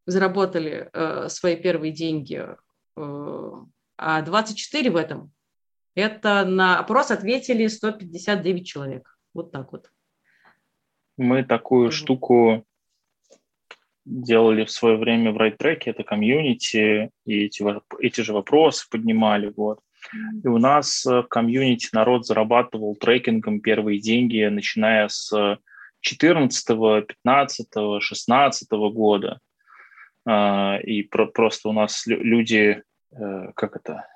заработали 0.07 0.89
э, 0.93 1.29
свои 1.29 1.57
первые 1.57 1.93
деньги 1.93 2.47
э, 2.97 3.53
а 4.03 4.23
24 4.23 4.91
в 4.91 4.97
этом. 4.97 5.31
Это 5.95 6.47
на 6.47 6.79
опрос 6.79 7.11
ответили 7.11 7.67
159 7.67 8.67
человек. 8.67 9.19
Вот 9.35 9.53
так 9.53 9.73
вот. 9.73 9.91
Мы 11.19 11.45
такую 11.45 11.89
mm 11.89 11.93
штуку 11.93 12.65
делали 14.07 14.65
в 14.65 14.71
свое 14.71 14.97
время 14.97 15.33
в 15.33 15.37
райт-треке, 15.37 15.91
это 15.91 16.03
комьюнити, 16.03 17.11
и 17.27 17.45
эти, 17.45 17.63
эти 18.01 18.23
же 18.23 18.33
вопросы 18.33 18.87
поднимали. 18.91 19.53
Вот. 19.55 19.81
И 20.43 20.49
у 20.49 20.57
нас 20.57 21.05
в 21.05 21.25
комьюнити 21.25 21.91
народ 21.93 22.27
зарабатывал 22.27 22.97
трекингом 22.97 23.61
первые 23.61 24.01
деньги, 24.01 24.43
начиная 24.47 25.09
с 25.09 25.59
14, 26.01 26.67
15, 27.07 27.69
16 28.01 28.71
года. 28.71 29.41
И 30.27 31.03
просто 31.03 31.69
у 31.69 31.73
нас 31.73 32.07
люди, 32.07 32.57
э, 32.57 32.83
как 33.13 33.77
это, 33.77 34.07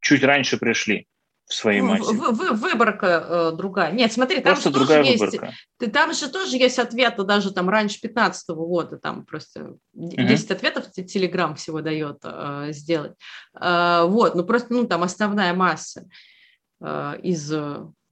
чуть 0.00 0.22
раньше 0.22 0.58
пришли 0.58 1.08
в 1.48 1.54
своей 1.54 1.80
массе. 1.80 2.12
В, 2.12 2.32
в, 2.32 2.60
выборка 2.60 3.24
э, 3.26 3.56
другая. 3.56 3.90
Нет, 3.92 4.12
смотри, 4.12 4.36
там 4.40 4.52
просто 4.52 4.68
же 4.68 4.74
другая 4.74 5.02
тоже 5.02 5.12
выборка. 5.14 5.54
есть, 5.80 5.92
там 5.92 6.12
же 6.12 6.30
тоже 6.30 6.56
есть 6.56 6.78
ответы 6.78 7.24
даже 7.24 7.52
там 7.52 7.70
раньше 7.70 8.00
15 8.00 8.48
года, 8.50 8.98
там 8.98 9.24
просто 9.24 9.76
10 9.94 10.50
uh-huh. 10.50 10.52
ответов 10.52 10.92
Телеграм 10.92 11.54
всего 11.54 11.80
дает 11.80 12.18
э, 12.22 12.68
сделать. 12.72 13.14
Э, 13.58 14.04
вот, 14.06 14.34
ну 14.34 14.44
просто, 14.44 14.72
ну 14.74 14.86
там 14.86 15.02
основная 15.02 15.54
масса 15.54 16.06
э, 16.80 17.14
из... 17.22 17.50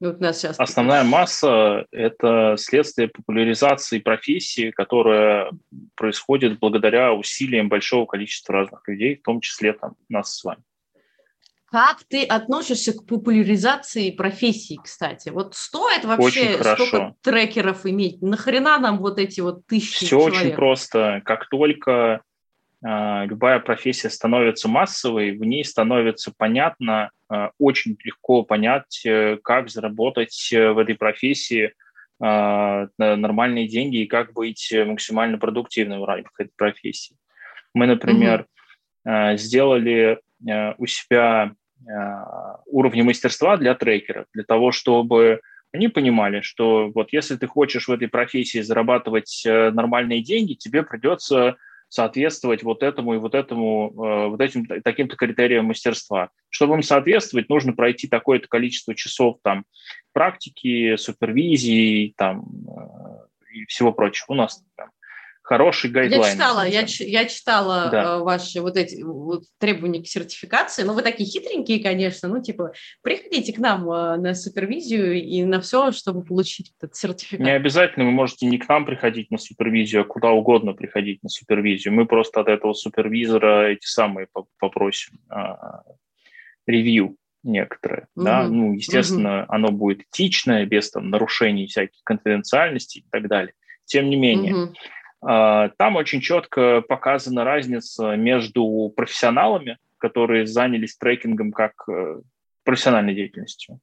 Э, 0.01 0.07
вот 0.07 0.21
нас 0.21 0.39
сейчас... 0.39 0.59
Основная 0.59 1.05
масса– 1.05 1.87
это 1.91 2.57
следствие 2.59 3.09
популяризации 3.09 3.99
профессии, 3.99 4.71
которая 4.71 5.51
происходит 5.95 6.59
благодаря 6.59 7.13
усилиям 7.13 7.69
большого 7.69 8.07
количества 8.07 8.55
разных 8.55 8.87
людей, 8.89 9.17
в 9.17 9.23
том 9.23 9.41
числе 9.41 9.73
там, 9.73 9.95
нас 10.09 10.37
с 10.37 10.45
вами. 10.45 10.63
Как 11.69 12.05
ты 12.05 12.25
относишься 12.25 12.93
к 12.93 13.07
популяризации 13.07 14.11
профессии, 14.11 14.79
кстати? 14.83 15.31
Вот 15.31 15.57
стоит 15.57 16.05
вообще 16.05 16.59
столько 16.63 17.15
трекеров 17.23 17.85
иметь? 17.87 18.23
Нахрена 18.23 18.79
нам 18.79 18.99
вот 18.99 19.19
эти 19.19 19.41
вот 19.41 19.67
тысячи 19.67 20.07
Все 20.07 20.07
человек? 20.07 20.35
очень 20.35 20.55
просто. 20.55 21.23
Как 21.25 21.49
только 21.49 22.23
любая 22.83 23.59
профессия 23.61 24.11
становится 24.11 24.69
массовой, 24.69 25.33
в 25.33 25.45
ней 25.45 25.65
становится 25.65 26.33
понятно, 26.37 27.11
э, 27.33 27.49
очень 27.59 27.97
легко 28.05 28.43
понять, 28.43 29.03
э, 29.05 29.39
как 29.43 29.71
заработать 29.71 30.49
в 30.53 30.79
этой 30.79 30.95
профессии 30.95 31.73
нормальные 32.19 33.69
деньги 33.69 33.99
и 33.99 34.07
как 34.07 34.33
быть 34.33 34.73
максимально 34.87 35.37
продуктивным 35.37 36.01
в 36.01 36.05
рамках 36.07 36.33
этой 36.39 36.53
профессии. 36.57 37.15
Мы, 37.75 37.87
например, 37.87 38.47
угу. 39.05 39.37
сделали 39.37 40.19
у 40.79 40.87
себя 40.87 41.53
уровни 42.65 43.03
мастерства 43.03 43.59
для 43.59 43.75
трекеров, 43.75 44.25
для 44.33 44.45
того, 44.45 44.73
чтобы 44.73 45.43
они 45.77 45.89
понимали, 45.89 46.41
что 46.41 46.91
вот 46.95 47.13
если 47.13 47.37
ты 47.37 47.47
хочешь 47.47 47.89
в 47.89 47.93
этой 47.93 48.09
профессии 48.09 48.61
зарабатывать 48.61 49.43
э, 49.47 49.71
нормальные 49.71 50.23
деньги, 50.23 50.55
тебе 50.55 50.83
придется 50.83 51.57
соответствовать 51.89 52.63
вот 52.63 52.83
этому 52.83 53.15
и 53.15 53.19
вот 53.19 53.35
этому, 53.35 53.91
э, 53.91 54.29
вот 54.29 54.41
этим 54.41 54.67
таким-то 54.83 55.17
критериям 55.17 55.67
мастерства. 55.67 56.31
Чтобы 56.49 56.75
им 56.75 56.83
соответствовать, 56.83 57.49
нужно 57.49 57.73
пройти 57.73 58.09
такое-то 58.09 58.49
количество 58.49 58.95
часов 58.95 59.39
там 59.43 59.65
практики, 60.13 60.97
супервизии 60.97 62.15
там, 62.17 62.45
э, 62.69 63.55
и 63.55 63.65
всего 63.67 63.93
прочего. 63.93 64.27
У 64.29 64.35
нас 64.35 64.63
там 64.77 64.91
хороший 65.47 65.91
гайдлайн. 65.91 66.23
Я 66.23 66.33
читала, 66.33 66.67
я, 66.67 66.87
я 66.99 67.25
читала 67.27 67.89
да. 67.91 68.03
Э, 68.03 68.19
ваши 68.19 68.61
вот 68.61 68.77
эти 68.77 69.01
вот 69.01 69.45
требования 69.59 70.03
к 70.03 70.07
сертификации. 70.07 70.83
Ну, 70.83 70.93
вы 70.93 71.03
такие 71.03 71.29
хитренькие, 71.29 71.81
конечно. 71.81 72.29
Ну, 72.29 72.43
типа, 72.43 72.73
приходите 73.03 73.53
к 73.53 73.59
нам 73.59 73.89
э, 73.89 74.17
на 74.17 74.35
супервизию 74.35 75.15
и 75.15 75.45
на 75.45 75.61
все, 75.61 75.93
чтобы 75.93 76.25
получить 76.25 76.73
этот 76.79 76.97
сертификат. 76.97 77.47
Не 77.47 77.53
обязательно, 77.53 78.07
вы 78.07 78.11
можете 78.11 78.47
не 78.47 78.59
к 78.59 78.69
нам 78.69 78.85
приходить 78.85 79.31
на 79.31 79.39
супервизию, 79.39 80.03
а 80.03 80.05
куда 80.05 80.31
угодно 80.33 80.73
приходить 80.73 81.23
на 81.23 81.29
супервизию. 81.29 81.95
Мы 81.95 82.07
просто 82.07 82.41
от 82.41 82.49
этого 82.49 82.73
супервизора 82.73 83.69
эти 83.69 83.87
самые 83.87 84.27
попросим 84.59 85.21
а, 85.29 85.83
ревью 86.67 87.17
некоторые, 87.45 88.09
угу. 88.17 88.25
да, 88.25 88.49
ну, 88.49 88.73
естественно, 88.73 89.45
угу. 89.45 89.53
оно 89.53 89.69
будет 89.69 90.03
этичное, 90.11 90.67
без 90.67 90.91
там 90.91 91.09
нарушений 91.09 91.69
всяких 91.69 92.03
конфиденциальности 92.03 92.99
и 92.99 93.05
так 93.11 93.29
далее. 93.29 93.55
Тем 93.85 94.11
не 94.11 94.17
менее, 94.17 94.55
угу. 94.55 94.75
А, 95.29 95.71
там 95.77 95.97
очень 95.97 96.21
четко 96.21 96.83
показана 96.83 97.43
разница 97.43 98.15
между 98.15 98.93
профессионалами, 98.95 99.79
которые 99.99 100.47
занялись 100.47 100.97
трекингом 100.97 101.51
как 101.51 101.73
э, 101.89 102.21
профессиональной 102.63 103.15
деятельностью, 103.15 103.81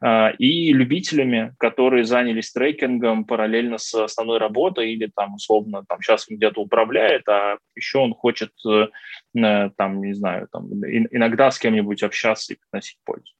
а, 0.00 0.30
и 0.30 0.72
любителями, 0.72 1.54
которые 1.58 2.02
занялись 2.02 2.50
трекингом 2.50 3.24
параллельно 3.26 3.78
с 3.78 3.94
основной 3.94 4.38
работой 4.38 4.92
или 4.92 5.08
там 5.14 5.34
условно 5.34 5.84
там 5.86 6.02
сейчас 6.02 6.26
он 6.28 6.36
где-то 6.36 6.60
управляет, 6.60 7.28
а 7.28 7.58
еще 7.76 7.98
он 7.98 8.12
хочет 8.12 8.50
э, 8.66 8.88
там 9.34 10.02
не 10.02 10.14
знаю 10.14 10.48
там 10.50 10.66
иногда 10.72 11.52
с 11.52 11.60
кем-нибудь 11.60 12.02
общаться 12.02 12.54
и 12.54 12.58
приносить 12.58 12.98
пользу. 13.04 13.32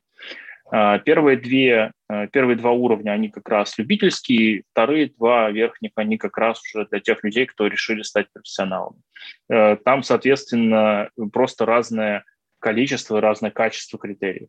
А, 0.74 0.98
первые, 0.98 1.36
две, 1.36 1.92
а, 2.08 2.26
первые 2.28 2.56
два 2.56 2.70
уровня, 2.70 3.10
они 3.10 3.28
как 3.28 3.46
раз 3.46 3.76
любительские, 3.76 4.62
вторые 4.72 5.12
два 5.18 5.50
верхних, 5.50 5.90
они 5.96 6.16
как 6.16 6.38
раз 6.38 6.62
уже 6.62 6.86
для 6.86 6.98
тех 6.98 7.22
людей, 7.22 7.44
кто 7.44 7.66
решили 7.66 8.00
стать 8.00 8.32
профессионалами. 8.32 9.02
Э, 9.50 9.76
там, 9.76 10.02
соответственно, 10.02 11.10
просто 11.30 11.66
разное 11.66 12.24
количество, 12.58 13.20
разное 13.20 13.50
качество 13.50 13.98
критериев. 13.98 14.48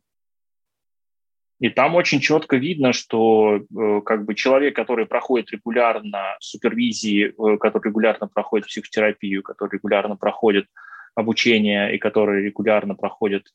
И 1.60 1.68
там 1.68 1.94
очень 1.94 2.20
четко 2.20 2.56
видно, 2.56 2.94
что 2.94 3.56
э, 3.56 4.00
как 4.06 4.24
бы 4.24 4.34
человек, 4.34 4.74
который 4.74 5.04
проходит 5.04 5.50
регулярно 5.50 6.36
супервизии, 6.40 7.34
э, 7.36 7.58
который 7.58 7.88
регулярно 7.88 8.28
проходит 8.28 8.68
психотерапию, 8.68 9.42
который 9.42 9.74
регулярно 9.74 10.16
проходит 10.16 10.68
обучение 11.14 11.94
и 11.94 11.98
который 11.98 12.42
регулярно 12.42 12.94
проходит 12.94 13.48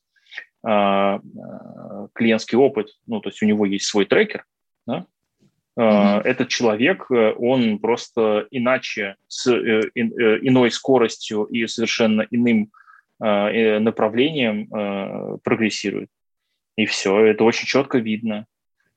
клиентский 0.62 2.58
опыт, 2.58 2.88
ну, 3.06 3.20
то 3.20 3.30
есть 3.30 3.42
у 3.42 3.46
него 3.46 3.64
есть 3.64 3.86
свой 3.86 4.04
трекер, 4.04 4.44
да, 4.86 5.06
mm-hmm. 5.80 6.22
этот 6.22 6.48
человек, 6.48 7.10
э, 7.10 7.32
он 7.36 7.78
просто 7.78 8.46
иначе, 8.50 9.16
с 9.28 9.50
э, 9.50 9.90
э, 9.94 10.00
иной 10.42 10.70
скоростью 10.70 11.44
и 11.44 11.66
совершенно 11.66 12.26
иным 12.30 12.70
направлением 13.22 14.66
прогрессирует. 15.44 16.08
И 16.76 16.86
все, 16.86 17.26
это 17.26 17.44
очень 17.44 17.66
четко 17.66 17.98
видно. 17.98 18.46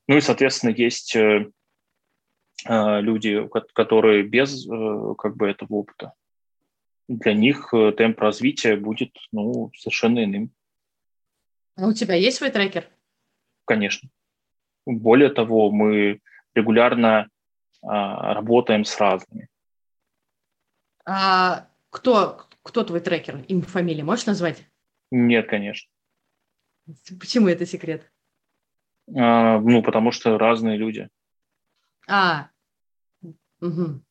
Ну 0.07 0.15
и, 0.15 0.21
соответственно, 0.21 0.71
есть 0.71 1.13
люди, 2.65 3.49
которые 3.73 4.23
без 4.23 4.65
как 5.17 5.36
бы 5.36 5.49
этого 5.49 5.73
опыта. 5.73 6.13
Для 7.09 7.34
них 7.34 7.73
темп 7.97 8.21
развития 8.21 8.77
будет 8.77 9.11
ну, 9.34 9.71
совершенно 9.75 10.23
иным. 10.23 10.51
А 11.76 11.88
у 11.88 11.93
тебя 11.93 12.15
есть 12.15 12.38
свой 12.38 12.51
трекер? 12.51 12.88
Конечно. 13.65 14.09
Более 14.86 15.30
того, 15.30 15.71
мы 15.71 16.19
регулярно 16.53 17.30
а, 17.82 18.34
работаем 18.34 18.86
с 18.86 18.99
разными. 18.99 19.47
А 21.05 21.67
кто, 21.89 22.47
кто 22.61 22.84
твой 22.84 22.99
трекер? 22.99 23.43
Имя, 23.47 23.63
фамилия 23.63 24.03
можешь 24.03 24.26
назвать? 24.26 24.63
Нет, 25.11 25.49
конечно. 25.49 25.89
Почему 27.19 27.47
это 27.47 27.65
секрет? 27.65 28.11
А, 29.15 29.59
ну, 29.59 29.82
потому 29.82 30.11
что 30.11 30.38
разные 30.38 30.78
люди. 30.78 31.09
А, 32.07 32.49
угу. 33.61 34.01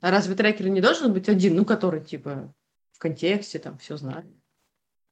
А 0.00 0.10
разве 0.10 0.34
трекер 0.34 0.68
не 0.68 0.80
должен 0.80 1.12
быть 1.12 1.28
один, 1.28 1.56
ну, 1.56 1.64
который, 1.64 2.02
типа, 2.02 2.52
в 2.92 2.98
контексте, 2.98 3.58
там, 3.58 3.78
все 3.78 3.96
знает? 3.96 4.26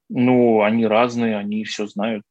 Ну, 0.09 0.63
они 0.63 0.87
разные, 0.87 1.37
они 1.37 1.65
все 1.65 1.87
знают. 1.87 2.25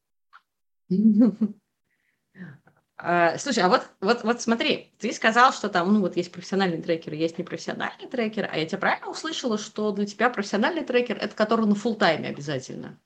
А, 2.99 3.37
слушай, 3.37 3.59
а 3.59 3.69
вот, 3.69 3.87
вот, 4.01 4.23
вот 4.23 4.41
смотри, 4.41 4.91
ты 4.97 5.13
сказал, 5.13 5.53
что 5.53 5.69
там, 5.69 5.93
ну, 5.93 6.01
вот 6.01 6.17
есть 6.17 6.31
профессиональный 6.31 6.81
трекер, 6.81 7.13
есть 7.13 7.37
непрофессиональный 7.37 8.07
трекер, 8.07 8.49
а 8.51 8.57
я 8.57 8.65
тебя 8.65 8.79
правильно 8.79 9.09
услышала, 9.09 9.59
что 9.59 9.91
для 9.91 10.07
тебя 10.07 10.31
профессиональный 10.31 10.83
трекер– 10.83 11.15
это 11.21 11.35
который 11.35 11.67
на 11.67 11.75
фул 11.75 11.95
тайме 11.95 12.29
обязательно? 12.29 12.99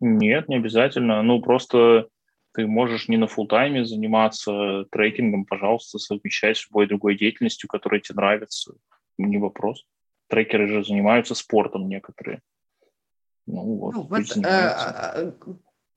Нет, 0.00 0.48
не 0.48 0.56
обязательно. 0.56 1.22
Ну, 1.22 1.42
просто 1.42 2.08
ты 2.54 2.66
можешь 2.66 3.08
не 3.08 3.18
на 3.18 3.26
фул 3.26 3.46
тайме 3.46 3.84
заниматься 3.84 4.84
трекингом, 4.90 5.44
пожалуйста, 5.44 5.98
совмещай 5.98 6.54
с 6.54 6.66
любой 6.70 6.86
другой 6.86 7.18
деятельностью, 7.18 7.68
которая 7.68 8.00
тебе 8.00 8.16
нравится. 8.16 8.74
Не 9.18 9.36
вопрос. 9.36 9.84
Трекеры 10.28 10.68
же 10.68 10.84
занимаются 10.84 11.34
спортом 11.34 11.86
некоторые. 11.86 12.40
Ну 13.46 13.76
вот, 13.76 13.94
ну, 13.94 14.02
вот, 14.02 14.36
э, 14.36 14.40
э, 14.42 15.32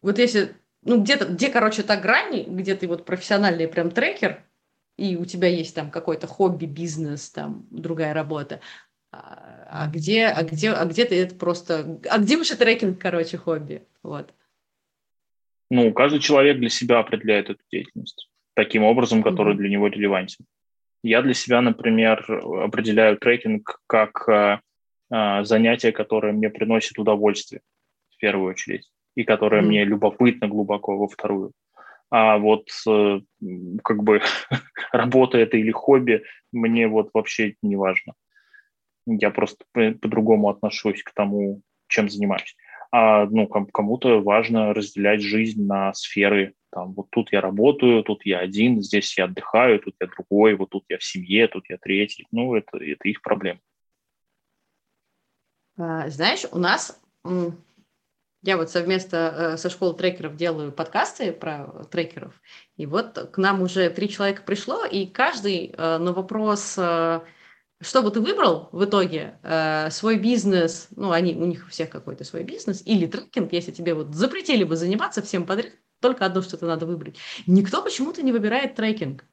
вот 0.02 0.18
если, 0.18 0.56
ну 0.84 1.02
где-то, 1.02 1.26
где, 1.26 1.50
короче, 1.50 1.84
та 1.84 1.96
грань, 1.96 2.44
где 2.48 2.76
ты 2.76 2.88
вот 2.88 3.06
профессиональный 3.06 3.68
прям 3.68 3.92
трекер, 3.92 4.44
и 4.98 5.16
у 5.16 5.26
тебя 5.26 5.48
есть 5.48 5.76
там 5.76 5.92
какой-то 5.92 6.28
хобби, 6.28 6.66
бизнес, 6.66 7.30
там 7.30 7.68
другая 7.72 8.14
работа, 8.14 8.60
а, 9.12 9.68
а 9.70 9.88
где, 9.88 10.26
а 10.26 10.44
где, 10.44 10.72
а 10.72 10.86
где 10.86 11.06
ты 11.06 11.22
это 11.22 11.36
просто, 11.36 12.00
а 12.10 12.18
где 12.18 12.36
вообще 12.36 12.56
трекинг, 12.56 13.00
короче, 13.00 13.38
хобби, 13.38 13.84
вот. 14.04 14.34
Ну, 15.70 15.94
каждый 15.94 16.20
человек 16.20 16.60
для 16.60 16.70
себя 16.70 17.00
определяет 17.00 17.50
эту 17.50 17.62
деятельность 17.72 18.30
таким 18.54 18.84
образом, 18.84 19.22
который 19.22 19.54
mm-hmm. 19.54 19.58
для 19.58 19.70
него 19.70 19.88
релевантен. 19.88 20.46
Я 21.04 21.22
для 21.22 21.34
себя, 21.34 21.62
например, 21.62 22.26
определяю 22.64 23.18
трекинг 23.18 23.80
как 23.86 24.28
э, 24.28 24.34
а, 24.34 24.60
занятие, 25.10 25.92
которое 25.92 26.34
мне 26.34 26.50
приносит 26.50 27.00
удовольствие 27.00 27.62
в 28.10 28.18
первую 28.18 28.52
очередь. 28.52 28.90
и 29.16 29.24
которая 29.24 29.62
mm-hmm. 29.62 29.66
мне 29.66 29.84
любопытна 29.84 30.48
глубоко 30.48 30.96
во 30.98 31.08
вторую. 31.08 31.52
А 32.10 32.38
вот 32.38 32.70
э, 32.88 33.20
как 33.84 34.04
бы 34.04 34.22
работа 34.92 35.38
это 35.38 35.58
или 35.58 35.72
хобби, 35.72 36.24
мне 36.52 36.88
вот 36.88 37.10
вообще 37.14 37.56
не 37.62 37.76
важно. 37.76 38.14
Я 39.06 39.32
просто 39.32 39.66
по-другому 39.74 40.50
отношусь 40.50 41.04
к 41.04 41.14
тому, 41.14 41.62
чем 41.88 42.10
занимаюсь. 42.10 42.56
А 42.92 43.26
ну, 43.26 43.48
кому-то 43.48 44.22
важно 44.22 44.74
разделять 44.74 45.22
жизнь 45.22 45.66
на 45.66 45.94
сферы. 45.94 46.54
Там, 46.72 46.94
вот 46.94 47.08
тут 47.10 47.32
я 47.32 47.42
работаю, 47.42 48.04
тут 48.04 48.26
я 48.26 48.40
один, 48.40 48.82
здесь 48.82 49.18
я 49.18 49.26
отдыхаю, 49.26 49.80
тут 49.80 49.96
я 50.00 50.08
другой, 50.08 50.56
вот 50.56 50.70
тут 50.70 50.84
я 50.90 50.98
в 50.98 51.04
семье, 51.04 51.48
тут 51.48 51.66
я 51.70 51.78
третий. 51.78 52.26
Ну, 52.32 52.56
это, 52.56 52.78
это 52.78 53.08
их 53.08 53.22
проблема. 53.22 53.60
А, 55.78 56.10
знаешь, 56.10 56.46
у 56.52 56.58
нас 56.58 57.00
я 58.44 58.58
вот 58.58 58.70
совместно 58.70 59.16
э, 59.18 59.58
со 59.58 59.70
школой 59.70 59.96
трекеров 59.96 60.36
делаю 60.36 60.72
подкасты 60.72 61.32
про 61.32 61.86
трекеров, 61.92 62.34
и 62.78 62.86
вот 62.86 63.30
к 63.32 63.38
нам 63.38 63.62
уже 63.62 63.90
три 63.90 64.10
человека 64.10 64.44
пришло, 64.46 64.86
и 64.86 65.06
каждый 65.06 65.74
э, 65.76 65.98
на 65.98 66.14
вопрос, 66.14 66.76
э, 66.78 67.22
что 67.82 68.02
бы 68.02 68.10
ты 68.10 68.22
выбрал 68.22 68.70
в 68.72 68.86
итоге, 68.86 69.38
свой 69.92 70.18
бизнес, 70.18 70.88
ну, 70.96 71.12
они, 71.12 71.36
у 71.36 71.46
них 71.46 71.66
у 71.68 71.70
всех 71.70 71.92
какой-то 71.92 72.24
свой 72.24 72.44
бизнес, 72.44 72.82
или 72.86 73.06
трекинг, 73.06 73.54
если 73.54 73.72
тебе 73.72 73.94
вот 73.94 74.16
запретили 74.16 74.64
бы 74.64 74.76
заниматься 74.76 75.22
всем 75.22 75.46
подряд, 75.46 75.74
только 76.00 76.26
одно 76.26 76.42
что-то 76.42 76.66
надо 76.66 76.88
выбрать. 76.88 77.18
Никто 77.46 77.84
почему-то 77.84 78.24
не 78.24 78.32
выбирает 78.32 78.74
трекинг. 78.74 79.26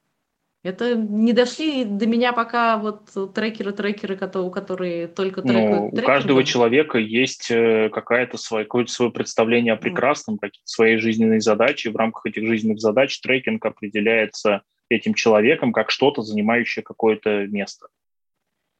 Это 0.65 0.95
не 0.95 1.31
дошли 1.31 1.85
до 1.85 2.07
меня 2.07 2.33
пока 2.33 2.77
вот 2.77 3.11
трекеры-трекеры, 3.35 4.17
которые 4.17 5.07
только 5.07 5.41
ну, 5.43 5.47
трекают. 5.47 5.93
Ну, 5.93 6.01
у 6.01 6.03
каждого 6.03 6.43
человека 6.43 6.97
есть 6.97 7.51
э, 7.51 7.89
какая-то 7.89 8.37
свое, 8.37 8.65
какое-то 8.65 8.91
свое 8.91 9.11
представление 9.11 9.73
о 9.73 9.77
прекрасном, 9.77 10.39
какие-то 10.39 10.67
свои 10.67 10.97
жизненные 10.97 11.39
задачи. 11.39 11.89
В 11.89 11.95
рамках 11.95 12.25
этих 12.25 12.47
жизненных 12.47 12.79
задач 12.79 13.19
трекинг 13.19 13.63
определяется 13.63 14.63
этим 14.89 15.13
человеком 15.13 15.71
как 15.71 15.91
что-то, 15.91 16.23
занимающее 16.23 16.81
какое-то 16.81 17.45
место. 17.45 17.85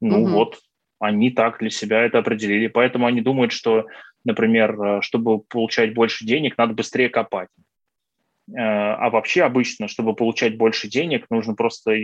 Ну 0.02 0.24
угу. 0.24 0.32
вот, 0.32 0.60
они 0.98 1.30
так 1.30 1.60
для 1.60 1.70
себя 1.70 2.02
это 2.02 2.18
определили. 2.18 2.66
Поэтому 2.66 3.06
они 3.06 3.22
думают, 3.22 3.52
что, 3.52 3.86
например, 4.24 4.82
э, 4.82 5.02
чтобы 5.04 5.38
получать 5.38 5.94
больше 5.94 6.26
денег, 6.26 6.58
надо 6.58 6.74
быстрее 6.74 7.10
копать. 7.10 7.50
Э, 8.50 8.54
а 8.58 9.10
вообще 9.10 9.44
обычно, 9.44 9.88
чтобы 9.88 10.16
получать 10.16 10.58
больше 10.58 10.88
денег, 10.88 11.26
нужно 11.30 11.56
просто 11.56 11.96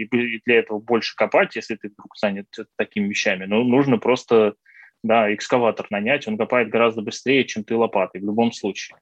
для 0.45 0.55
этого 0.55 0.79
больше 0.79 1.15
копать, 1.15 1.55
если 1.55 1.75
ты 1.75 1.89
вдруг 1.89 2.17
занят 2.17 2.47
такими 2.77 3.07
вещами. 3.07 3.45
Ну, 3.45 3.63
нужно 3.63 3.97
просто 3.97 4.55
да, 5.03 5.33
экскаватор 5.33 5.87
нанять, 5.89 6.27
он 6.27 6.37
копает 6.37 6.69
гораздо 6.69 7.01
быстрее, 7.01 7.45
чем 7.45 7.63
ты 7.63 7.75
лопатой 7.75 8.21
в 8.21 8.25
любом 8.25 8.51
случае. 8.51 8.97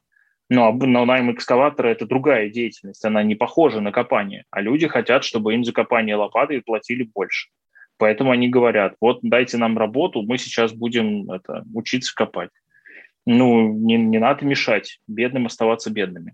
Но, 0.50 0.72
но 0.72 1.06
найм 1.06 1.32
экскаватора– 1.32 1.88
это 1.90 2.06
другая 2.08 2.50
деятельность, 2.50 3.06
она 3.06 3.22
не 3.22 3.36
похожа 3.36 3.82
на 3.82 3.92
копание, 3.92 4.46
а 4.50 4.62
люди 4.62 4.88
хотят, 4.88 5.24
чтобы 5.24 5.54
им 5.54 5.64
за 5.64 5.74
копание 5.74 6.16
лопатой 6.16 6.62
платили 6.62 7.04
больше. 7.04 7.50
Поэтому 7.98 8.32
они 8.32 8.48
говорят, 8.50 8.96
вот 9.02 9.20
дайте 9.22 9.58
нам 9.58 9.78
работу, 9.78 10.24
мы 10.24 10.38
сейчас 10.38 10.74
будем 10.74 11.30
это, 11.30 11.66
учиться 11.74 12.16
копать. 12.16 12.50
Ну, 13.26 13.74
не, 13.74 13.98
не 13.98 14.18
надо 14.18 14.46
мешать 14.46 15.00
бедным 15.06 15.46
оставаться 15.46 15.92
бедными. 15.92 16.34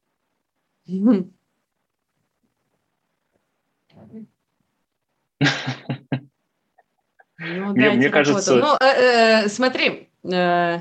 Ну, 7.37 7.73
мне, 7.73 7.91
мне 7.91 8.09
кажется... 8.09 8.55
Ну, 8.55 8.75
э, 8.79 9.43
э, 9.43 9.49
смотри, 9.49 10.09
э, 10.23 10.79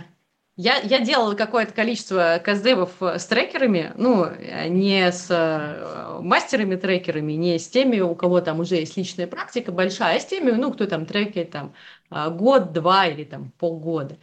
я, 0.57 0.77
я 0.79 1.01
делала 1.01 1.35
какое-то 1.35 1.73
количество 1.73 2.41
каздевов 2.45 2.91
с 3.01 3.27
трекерами, 3.27 3.93
ну, 3.97 4.29
не 4.69 5.11
с 5.11 5.27
э, 5.31 6.21
мастерами-трекерами, 6.21 7.33
не 7.33 7.59
с 7.59 7.69
теми, 7.69 7.99
у 8.01 8.15
кого 8.15 8.41
там 8.41 8.61
уже 8.61 8.77
есть 8.77 8.97
личная 8.97 9.27
практика 9.27 9.73
большая, 9.73 10.17
а 10.17 10.21
с 10.21 10.27
теми, 10.27 10.53
ну, 10.53 10.73
кто 10.73 10.87
там 10.87 11.07
трекает 11.07 11.51
там 11.51 11.75
год, 12.11 12.73
два 12.73 13.09
или 13.09 13.25
там 13.25 13.51
полгода. 13.59 14.17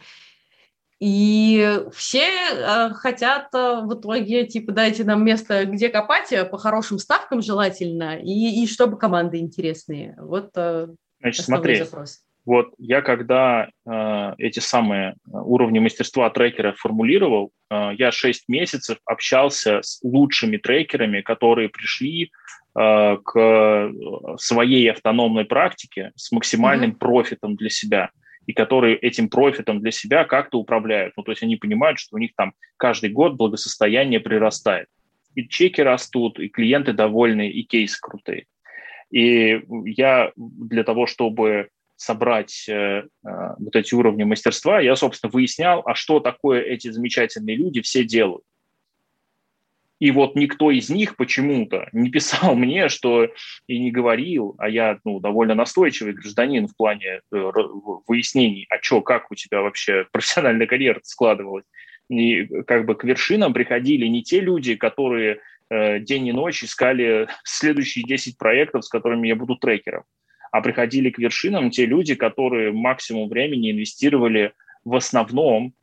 И 1.04 1.80
все 1.92 2.28
э, 2.28 2.90
хотят 2.90 3.48
э, 3.52 3.80
в 3.82 3.92
итоге, 3.92 4.46
типа, 4.46 4.70
дайте 4.70 5.02
нам 5.02 5.24
место, 5.24 5.66
где 5.66 5.88
копать, 5.88 6.30
э, 6.30 6.44
по 6.44 6.58
хорошим 6.58 7.00
ставкам 7.00 7.42
желательно, 7.42 8.18
и, 8.18 8.62
и 8.62 8.68
чтобы 8.68 8.96
команды 8.96 9.38
интересные. 9.38 10.14
Вот 10.16 10.50
э, 10.54 10.86
Значит, 11.18 11.44
смотри, 11.44 11.74
запрос. 11.82 12.20
вот 12.44 12.68
я 12.78 13.02
когда 13.02 13.66
э, 13.84 14.34
эти 14.38 14.60
самые 14.60 15.16
уровни 15.26 15.80
мастерства 15.80 16.30
трекера 16.30 16.72
формулировал, 16.78 17.50
э, 17.68 17.94
я 17.98 18.12
6 18.12 18.44
месяцев 18.46 18.98
общался 19.04 19.82
с 19.82 19.98
лучшими 20.04 20.56
трекерами, 20.56 21.20
которые 21.20 21.68
пришли 21.68 22.30
э, 22.78 23.16
к 23.24 23.90
своей 24.38 24.88
автономной 24.92 25.46
практике 25.46 26.12
с 26.14 26.30
максимальным 26.30 26.92
mm-hmm. 26.92 26.98
профитом 26.98 27.56
для 27.56 27.70
себя 27.70 28.10
и 28.46 28.52
которые 28.52 28.96
этим 28.96 29.28
профитом 29.28 29.80
для 29.80 29.90
себя 29.90 30.24
как-то 30.24 30.58
управляют. 30.58 31.14
Ну, 31.16 31.22
то 31.22 31.32
есть 31.32 31.42
они 31.42 31.56
понимают, 31.56 31.98
что 31.98 32.16
у 32.16 32.18
них 32.18 32.32
там 32.36 32.54
каждый 32.76 33.10
год 33.10 33.34
благосостояние 33.34 34.20
прирастает. 34.20 34.88
И 35.34 35.48
чеки 35.48 35.80
растут, 35.80 36.38
и 36.38 36.48
клиенты 36.48 36.92
довольны, 36.92 37.48
и 37.48 37.62
кейсы 37.62 37.98
крутые. 38.00 38.46
И 39.10 39.62
я 39.84 40.32
для 40.36 40.84
того, 40.84 41.06
чтобы 41.06 41.68
собрать 41.96 42.68
э, 42.68 42.72
э, 42.72 43.04
вот 43.22 43.76
эти 43.76 43.94
уровни 43.94 44.24
мастерства, 44.24 44.80
я, 44.80 44.96
собственно, 44.96 45.30
выяснял, 45.30 45.82
а 45.86 45.94
что 45.94 46.18
такое 46.18 46.60
эти 46.60 46.90
замечательные 46.90 47.56
люди 47.56 47.80
все 47.80 48.04
делают. 48.04 48.42
И 50.02 50.10
вот 50.10 50.34
никто 50.34 50.72
из 50.72 50.90
них 50.90 51.14
почему-то 51.14 51.88
не 51.92 52.10
писал 52.10 52.56
мне, 52.56 52.88
что 52.88 53.28
и 53.68 53.78
не 53.78 53.92
говорил, 53.92 54.56
а 54.58 54.68
я 54.68 54.98
ну, 55.04 55.20
довольно 55.20 55.54
настойчивый 55.54 56.12
гражданин 56.12 56.66
в 56.66 56.76
плане 56.76 57.20
э, 57.30 57.50
выяснений, 58.08 58.66
а 58.68 58.82
что, 58.82 59.00
как 59.00 59.30
у 59.30 59.36
тебя 59.36 59.62
вообще 59.62 60.04
профессиональная 60.12 60.66
карьера 60.66 60.98
складывалась. 61.04 61.64
И 62.08 62.46
как 62.66 62.84
бы 62.84 62.96
к 62.96 63.04
вершинам 63.04 63.52
приходили 63.52 64.06
не 64.06 64.24
те 64.24 64.40
люди, 64.40 64.74
которые 64.74 65.38
э, 65.70 66.00
день 66.00 66.26
и 66.26 66.32
ночь 66.32 66.64
искали 66.64 67.28
следующие 67.44 68.04
10 68.04 68.36
проектов, 68.36 68.84
с 68.84 68.88
которыми 68.88 69.28
я 69.28 69.36
буду 69.36 69.54
трекером, 69.54 70.02
а 70.50 70.62
приходили 70.62 71.10
к 71.10 71.18
вершинам 71.20 71.70
те 71.70 71.86
люди, 71.86 72.16
которые 72.16 72.72
максимум 72.72 73.28
времени 73.28 73.70
инвестировали 73.70 74.52
в 74.84 74.96
основном 74.96 75.74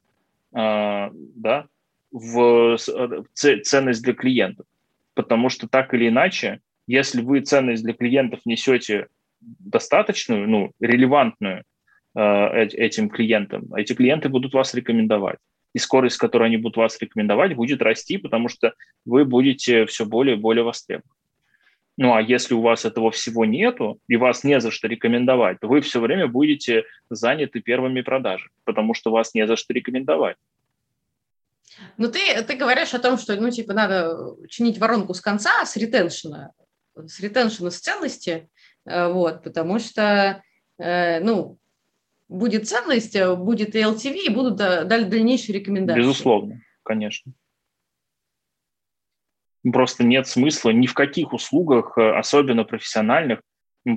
э, 0.53 1.09
да, 1.35 1.67
в 2.11 2.77
э, 2.77 3.23
ценность 3.33 4.03
для 4.03 4.13
клиентов. 4.13 4.65
Потому 5.13 5.49
что 5.49 5.67
так 5.67 5.93
или 5.93 6.07
иначе, 6.07 6.59
если 6.87 7.21
вы 7.21 7.41
ценность 7.41 7.83
для 7.83 7.93
клиентов 7.93 8.39
несете 8.45 9.07
достаточную, 9.41 10.47
ну, 10.49 10.71
релевантную 10.79 11.63
э, 12.15 12.65
этим 12.65 13.09
клиентам, 13.09 13.73
эти 13.75 13.93
клиенты 13.93 14.29
будут 14.29 14.53
вас 14.53 14.73
рекомендовать. 14.73 15.39
И 15.73 15.79
скорость, 15.79 16.15
с 16.15 16.19
которой 16.19 16.47
они 16.47 16.57
будут 16.57 16.77
вас 16.77 16.99
рекомендовать, 16.99 17.55
будет 17.55 17.81
расти, 17.81 18.17
потому 18.17 18.49
что 18.49 18.73
вы 19.05 19.23
будете 19.23 19.85
все 19.85 20.05
более 20.05 20.35
и 20.35 20.39
более 20.39 20.63
востребованы. 20.63 21.13
Ну 21.97 22.13
а 22.13 22.21
если 22.21 22.53
у 22.53 22.61
вас 22.61 22.85
этого 22.85 23.11
всего 23.11 23.43
нету, 23.43 23.99
и 24.07 24.15
вас 24.15 24.45
не 24.45 24.61
за 24.61 24.71
что 24.71 24.87
рекомендовать, 24.87 25.59
то 25.59 25.67
вы 25.67 25.81
все 25.81 25.99
время 25.99 26.27
будете 26.27 26.85
заняты 27.09 27.59
первыми 27.59 28.01
продажами, 28.01 28.51
потому 28.63 28.93
что 28.93 29.11
вас 29.11 29.33
не 29.33 29.45
за 29.45 29.57
что 29.57 29.73
рекомендовать. 29.73 30.37
Ну, 31.97 32.09
ты, 32.09 32.41
ты 32.43 32.55
говоришь 32.55 32.93
о 32.93 32.99
том, 32.99 33.17
что, 33.17 33.35
ну, 33.35 33.49
типа, 33.51 33.73
надо 33.73 34.35
чинить 34.47 34.77
воронку 34.77 35.13
с 35.13 35.21
конца, 35.21 35.65
с 35.65 35.75
ретеншена, 35.75 36.51
с 36.95 37.19
ретеншена 37.19 37.71
с 37.71 37.79
ценности, 37.79 38.49
э, 38.85 39.11
вот, 39.11 39.43
потому 39.43 39.79
что, 39.79 40.41
э, 40.77 41.19
ну, 41.19 41.57
будет 42.27 42.67
ценность, 42.67 43.15
э, 43.15 43.35
будет 43.35 43.75
и 43.75 43.79
LTV, 43.79 44.15
и 44.27 44.29
будут 44.29 44.55
дальнейшие 44.55 45.59
рекомендации. 45.59 45.99
Безусловно, 45.99 46.61
конечно. 46.83 47.33
Просто 49.71 50.05
нет 50.05 50.25
смысла 50.25 50.69
ни 50.69 50.87
в 50.87 50.93
каких 50.93 51.33
услугах, 51.33 51.97
особенно 51.97 52.63
профессиональных, 52.63 53.41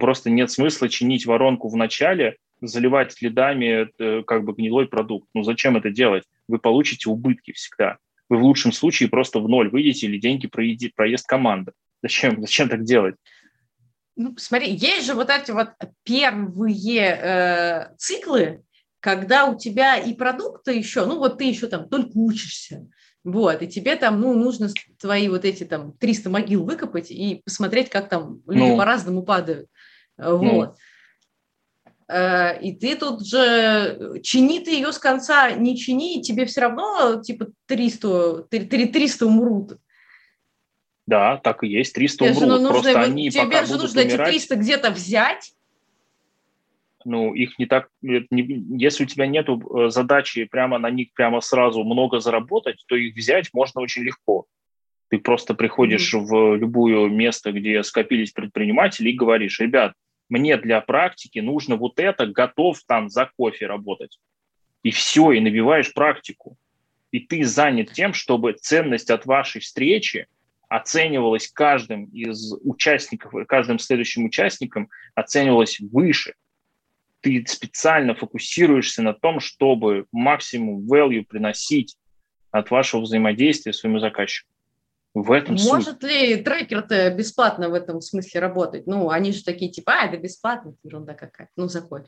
просто 0.01 0.29
нет 0.29 0.51
смысла 0.51 0.89
чинить 0.89 1.25
воронку 1.25 1.69
в 1.69 1.77
начале, 1.77 2.37
заливать 2.61 3.13
следами 3.13 3.89
как 4.25 4.45
бы 4.45 4.55
гнилой 4.55 4.89
продукт. 4.89 5.29
Ну 5.35 5.45
зачем 5.45 5.77
это 5.77 5.91
делать? 5.91 6.25
Вы 6.53 6.59
получите 6.59 7.09
убытки 7.09 7.53
всегда. 7.53 7.97
Вы 8.29 8.37
в 8.37 8.45
лучшем 8.45 8.73
случае 8.73 9.09
просто 9.09 9.41
в 9.41 9.49
ноль 9.49 9.71
выйдете 9.71 10.07
или 10.07 10.19
деньги 10.19 10.47
проедет, 10.47 10.95
проезд 10.95 11.27
команды. 11.27 11.73
Зачем, 12.03 12.41
зачем 12.43 12.69
так 12.69 12.85
делать? 12.85 13.17
Ну, 14.17 14.35
смотри, 14.37 14.71
есть 14.71 15.07
же 15.07 15.15
вот 15.15 15.31
эти 15.31 15.51
вот 15.51 15.71
первые 16.05 17.19
э, 17.23 17.97
циклы, 17.97 18.63
когда 19.01 19.47
у 19.47 19.59
тебя 19.59 19.97
и 19.97 20.13
продукты 20.13 20.75
еще, 20.77 21.07
ну 21.07 21.19
вот 21.19 21.39
ты 21.39 21.45
еще 21.45 21.69
там 21.69 21.89
только 21.89 22.11
учишься, 22.15 22.87
вот, 23.25 23.63
и 23.63 23.69
тебе 23.69 23.97
там, 23.97 24.21
ну, 24.21 24.35
нужно 24.35 24.69
твои 25.01 25.29
вот 25.29 25.47
эти 25.47 25.65
там 25.65 25.93
300 25.93 26.29
могил 26.29 26.65
выкопать 26.65 27.11
и 27.11 27.41
посмотреть, 27.45 27.89
как 27.89 28.11
там 28.11 28.43
люди 28.47 28.69
ну, 28.69 28.77
по-разному 28.77 29.23
падают, 29.23 29.69
вот. 30.19 30.43
Ну. 30.43 30.75
Э, 32.13 32.61
и 32.61 32.73
ты 32.73 32.95
тут 32.95 33.27
же, 33.27 34.21
чини 34.23 34.61
ты 34.61 34.73
ее 34.73 34.93
с 34.93 34.99
конца, 34.99 35.51
не 35.53 35.79
чини, 35.79 36.21
тебе 36.21 36.45
все 36.45 36.63
равно 36.63 37.23
типа 37.23 37.47
300, 37.67 38.49
300 38.51 39.27
умрут. 39.27 39.79
Да, 41.07 41.39
так 41.39 41.65
и 41.65 41.69
есть, 41.69 41.95
300 41.95 42.25
умрут. 42.25 42.39
Же, 42.39 42.47
ну, 42.47 42.69
Просто 42.69 43.01
они 43.01 43.31
тебе 43.31 43.45
пока 43.45 43.65
же 43.65 43.79
нужно 43.79 44.03
умирать, 44.03 44.29
эти 44.29 44.47
300 44.47 44.57
где-то 44.57 44.91
взять. 44.91 45.53
Ну, 47.05 47.33
их 47.35 47.59
не 47.59 47.65
так... 47.65 47.89
Не, 48.03 48.27
если 48.79 49.05
у 49.05 49.07
тебя 49.07 49.27
нет 49.27 49.49
э, 49.49 49.89
задачи 49.89 50.45
прямо 50.45 50.79
на 50.79 50.91
них 50.91 51.15
прямо 51.15 51.41
сразу 51.41 51.83
много 51.83 52.21
заработать, 52.21 52.85
то 52.87 52.95
их 52.95 53.17
взять 53.17 53.49
можно 53.55 53.81
очень 53.81 54.03
легко. 54.03 54.45
Ты 55.09 55.19
просто 55.19 55.55
приходишь 55.55 56.15
mm-hmm. 56.15 56.25
в 56.25 56.57
любое 56.57 57.09
место, 57.09 57.53
где 57.53 57.83
скопились 57.83 58.33
предприниматели, 58.33 59.11
и 59.11 59.17
говоришь, 59.17 59.61
ребят, 59.61 59.95
мне 60.29 60.57
для 60.57 60.81
практики 60.81 61.39
нужно 61.39 61.77
вот 61.77 61.99
это, 61.99 62.27
готов 62.27 62.81
там 62.87 63.09
за 63.09 63.31
кофе 63.37 63.67
работать. 63.67 64.19
И 64.83 64.91
все, 64.91 65.33
и 65.33 65.41
набиваешь 65.41 65.93
практику. 65.93 66.57
И 67.11 67.21
ты 67.21 67.45
занят 67.45 67.93
тем, 67.93 68.15
чтобы 68.15 68.55
ценность 68.55 69.11
от 69.11 69.27
вашей 69.27 69.61
встречи 69.61 70.27
оценивалась 70.69 71.49
каждым 71.49 72.07
из 72.07 72.55
участников, 72.63 73.35
каждым 73.47 73.79
следующим 73.79 74.25
участником 74.25 74.89
оценивалась 75.15 75.79
выше. 75.81 76.35
Ты 77.21 77.45
специально 77.47 78.15
фокусируешься 78.15 79.03
на 79.03 79.13
том, 79.13 79.39
чтобы 79.39 80.07
максимум 80.11 80.87
value 80.91 81.25
приносить 81.25 81.97
от 82.51 82.71
вашего 82.71 83.03
взаимодействия 83.03 83.73
своему 83.73 83.99
заказчику. 83.99 84.52
В 85.15 85.31
этом 85.31 85.57
Может 85.57 86.01
суть. 86.01 86.11
ли 86.11 86.37
трекер-то 86.37 87.11
бесплатно 87.11 87.69
в 87.69 87.75
этом 87.75 88.01
смысле 88.01 88.41
работать? 88.41 88.87
Ну, 88.87 89.11
они 89.11 89.33
же 89.33 89.45
такие, 89.45 89.71
типа, 89.71 89.93
а, 89.93 90.07
это 90.07 90.17
бесплатно, 90.17 90.75
ерунда 90.83 91.13
какая. 91.13 91.51
Ну, 91.55 91.69
заходь. 91.69 92.07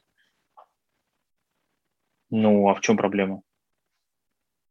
Ну, 2.31 2.69
а 2.69 2.75
в 2.75 2.81
чем 2.81 2.97
проблема? 2.97 3.43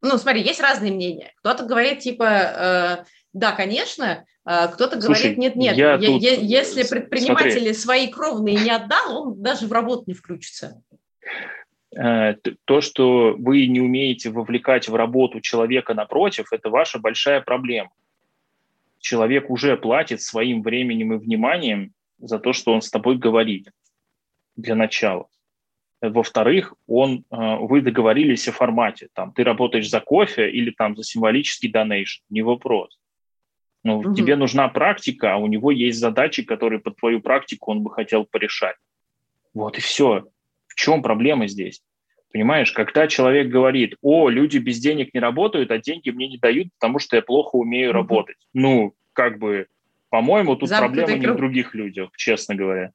Ну, 0.02 0.18
смотри, 0.18 0.42
есть 0.42 0.60
разные 0.60 0.92
мнения. 0.92 1.32
Кто-то 1.38 1.64
говорит, 1.66 2.00
типа, 2.00 2.24
э, 2.24 3.06
да, 3.34 3.52
конечно, 3.52 4.26
э, 4.46 4.68
кто-то 4.74 4.98
говорит, 4.98 5.38
нет, 5.38 5.56
нет, 5.56 5.78
я 5.78 5.94
я, 5.94 6.08
тут... 6.08 6.22
если 6.22 6.84
предприниматели 6.84 7.72
Смотри. 7.72 7.74
свои 7.74 8.08
кровные 8.08 8.56
не 8.56 8.72
отдал, 8.72 9.28
он 9.28 9.42
даже 9.42 9.68
в 9.68 9.72
работу 9.72 10.06
не 10.08 10.16
включится. 10.16 10.82
Э, 11.96 12.34
то, 12.66 12.82
что 12.82 13.36
вы 13.38 13.68
не 13.68 13.80
умеете 13.80 14.32
вовлекать 14.32 14.90
в 14.90 14.96
работу 14.96 15.40
человека 15.40 15.94
напротив, 15.94 16.52
это 16.52 16.70
ваша 16.70 16.98
большая 16.98 17.40
проблема 17.40 17.92
человек 19.04 19.50
уже 19.50 19.76
платит 19.78 20.22
своим 20.22 20.64
временем 20.64 21.14
и 21.14 21.18
вниманием 21.18 21.94
за 22.18 22.40
то, 22.40 22.54
что 22.54 22.74
он 22.74 22.82
с 22.82 22.90
тобой 22.90 23.18
говорит 23.18 23.70
для 24.56 24.76
начала. 24.76 25.28
Во-вторых, 26.02 26.74
он, 26.88 27.26
э, 27.30 27.58
вы 27.60 27.82
договорились 27.82 28.48
о 28.48 28.54
формате. 28.54 29.10
Там, 29.14 29.34
ты 29.34 29.44
работаешь 29.44 29.90
за 29.90 30.00
кофе 30.00 30.50
или 30.50 30.72
там, 30.72 30.96
за 30.96 31.04
символический 31.04 31.70
донейшн. 31.70 32.24
Не 32.30 32.42
вопрос. 32.42 32.98
Но 33.84 34.00
угу. 34.00 34.14
тебе 34.14 34.36
нужна 34.38 34.70
практика, 34.70 35.34
а 35.34 35.38
у 35.38 35.48
него 35.48 35.72
есть 35.72 36.00
задачи, 36.00 36.44
которые 36.44 36.80
под 36.80 36.96
твою 36.96 37.22
практику 37.22 37.72
он 37.72 37.84
бы 37.84 37.92
хотел 37.92 38.26
порешать. 38.26 38.78
Вот 39.54 39.78
и 39.78 39.82
все. 39.82 40.26
В 40.68 40.76
чем 40.76 41.02
проблема 41.02 41.48
здесь? 41.48 41.82
Понимаешь, 42.34 42.72
когда 42.72 43.08
человек 43.08 43.50
говорит, 43.50 43.96
о, 44.02 44.28
люди 44.28 44.58
без 44.58 44.80
денег 44.80 45.14
не 45.14 45.20
работают, 45.20 45.70
а 45.70 45.78
деньги 45.78 46.10
мне 46.10 46.28
не 46.28 46.40
дают, 46.40 46.70
потому 46.80 46.98
что 46.98 47.16
я 47.16 47.22
плохо 47.22 47.58
умею 47.58 47.92
mm-hmm. 47.92 47.94
работать. 47.94 48.38
Ну, 48.54 48.96
как 49.14 49.38
бы, 49.38 49.68
по-моему, 50.10 50.56
тут 50.56 50.68
Замкнутый 50.68 51.04
проблема 51.04 51.22
круг. 51.22 51.30
не 51.30 51.38
в 51.38 51.38
других 51.38 51.76
людях, 51.76 52.10
честно 52.18 52.56
говоря. 52.56 52.92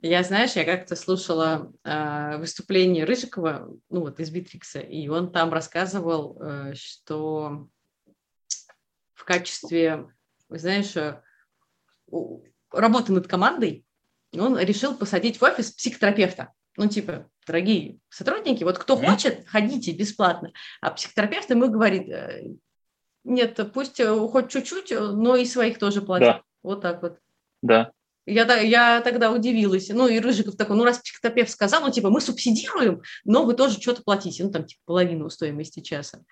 Я, 0.00 0.24
знаешь, 0.24 0.56
я 0.56 0.64
как-то 0.64 0.96
слушала 0.96 1.72
э, 1.84 2.36
выступление 2.38 3.04
Рыжикова, 3.04 3.72
ну 3.88 4.00
вот 4.00 4.18
из 4.18 4.30
Битрикса, 4.30 4.80
и 4.80 5.06
он 5.06 5.30
там 5.30 5.52
рассказывал, 5.52 6.36
э, 6.42 6.74
что 6.74 7.68
в 9.14 9.24
качестве, 9.24 10.08
знаешь, 10.48 10.96
э, 10.96 11.22
работы 12.72 13.12
над 13.12 13.28
командой 13.28 13.86
он 14.38 14.58
решил 14.58 14.96
посадить 14.96 15.40
в 15.40 15.44
офис 15.44 15.72
психотерапевта. 15.72 16.52
Ну, 16.76 16.88
типа, 16.88 17.28
дорогие 17.46 17.98
сотрудники, 18.08 18.64
вот 18.64 18.78
кто 18.78 18.96
хочет, 18.96 19.46
ходите 19.46 19.92
бесплатно. 19.92 20.52
А 20.80 20.90
психотерапевт 20.90 21.50
ему 21.50 21.68
говорит, 21.68 22.08
э, 22.08 22.54
нет, 23.24 23.60
пусть 23.74 24.00
э, 24.00 24.08
хоть 24.28 24.50
чуть-чуть, 24.50 24.90
э, 24.90 25.00
но 25.00 25.36
и 25.36 25.44
своих 25.44 25.78
тоже 25.78 26.00
платят. 26.00 26.26
Да. 26.26 26.42
Вот 26.62 26.80
так 26.80 27.02
вот. 27.02 27.18
Да. 27.60 27.92
Я, 28.24 28.44
я 28.60 29.00
тогда 29.02 29.32
удивилась. 29.32 29.90
Ну, 29.90 30.08
и 30.08 30.20
Рыжиков 30.20 30.56
такой, 30.56 30.76
ну, 30.76 30.84
раз 30.84 30.98
психотерапевт 30.98 31.50
сказал, 31.50 31.82
ну, 31.82 31.90
типа, 31.90 32.08
мы 32.08 32.20
субсидируем, 32.20 33.02
но 33.24 33.44
вы 33.44 33.54
тоже 33.54 33.80
что-то 33.80 34.02
платите. 34.02 34.44
Ну, 34.44 34.50
там, 34.50 34.64
типа, 34.64 34.80
половину 34.86 35.28
стоимости 35.28 35.80
часа. 35.80 36.22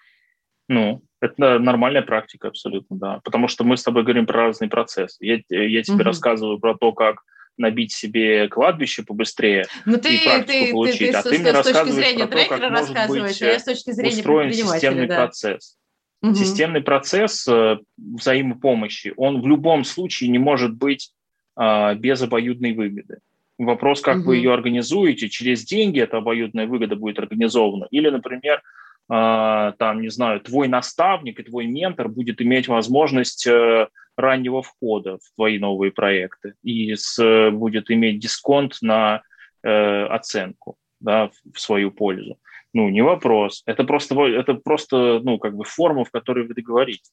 Ну, 0.69 1.03
это 1.21 1.59
нормальная 1.59 2.03
практика 2.03 2.49
абсолютно, 2.49 2.97
да. 2.97 3.21
Потому 3.25 3.49
что 3.49 3.65
мы 3.65 3.77
с 3.77 3.83
тобой 3.83 4.05
говорим 4.05 4.25
про 4.25 4.47
разные 4.47 4.71
процессы. 4.71 5.17
Я, 5.21 5.41
я 5.49 5.83
тебе 5.83 5.97
угу. 5.97 6.05
рассказываю 6.05 6.61
про 6.61 6.79
то, 6.79 6.93
как 6.93 7.23
набить 7.61 7.93
себе 7.93 8.49
кладбище 8.49 9.05
побыстрее 9.05 9.67
ну, 9.85 9.99
ты, 9.99 10.17
и 10.17 10.25
практику 10.25 10.53
ты, 10.53 10.73
получить. 10.73 10.99
Ты, 10.99 11.13
ты, 11.13 11.17
а 11.17 11.23
ты, 11.23 11.31
ты 11.31 11.39
мне 11.39 11.51
рассказываешь 11.53 12.15
про 12.17 12.27
то, 12.27 12.45
как 12.49 12.71
может 12.71 13.09
быть 13.09 13.43
а 13.43 13.47
я 13.47 13.59
с 13.59 13.65
точки 13.65 13.93
зрения 13.93 14.17
устроен 14.17 14.53
системный 14.53 15.07
да. 15.07 15.17
процесс. 15.17 15.77
Угу. 16.23 16.35
Системный 16.35 16.83
процесс 16.83 17.49
э, 17.49 17.79
взаимопомощи, 17.97 19.15
он 19.17 19.41
в 19.41 19.47
любом 19.47 19.85
случае 19.85 20.29
не 20.31 20.39
может 20.39 20.75
быть 20.75 21.13
э, 21.59 21.95
без 21.95 22.21
обоюдной 22.21 22.73
выгоды. 22.73 23.19
Вопрос, 23.57 24.01
как 24.01 24.19
угу. 24.19 24.29
вы 24.29 24.37
ее 24.37 24.53
организуете, 24.53 25.29
через 25.29 25.65
деньги 25.65 26.01
эта 26.01 26.19
обоюдная 26.19 26.67
выгода 26.67 26.97
будет 26.97 27.19
организована. 27.19 27.87
Или, 27.91 28.11
например, 28.11 28.63
э, 29.11 29.73
там, 29.79 30.03
не 30.03 30.11
знаю, 30.11 30.41
твой 30.41 30.69
наставник 30.69 31.41
и 31.41 31.43
твой 31.43 31.67
ментор 31.67 32.09
будет 32.09 32.43
иметь 32.43 32.69
возможность 32.69 33.47
э, 33.47 33.89
раннего 34.17 34.63
входа 34.63 35.19
в 35.19 35.35
твои 35.35 35.59
новые 35.59 35.93
проекты 35.93 36.55
и 36.63 36.95
с, 36.95 37.51
будет 37.51 37.91
иметь 37.91 38.21
дисконт 38.21 38.79
на 38.83 39.23
э, 39.63 40.05
оценку 40.07 40.77
да, 41.01 41.31
в 41.53 41.61
свою 41.61 41.91
пользу. 41.91 42.39
Ну, 42.73 42.89
не 42.89 43.03
вопрос. 43.03 43.63
Это 43.67 43.85
просто, 43.85 44.15
это 44.27 44.55
просто 44.55 45.21
ну, 45.23 45.39
как 45.39 45.57
бы 45.57 45.65
форма, 45.65 46.05
в 46.05 46.11
которой 46.11 46.47
вы 46.47 46.55
договоритесь. 46.55 47.13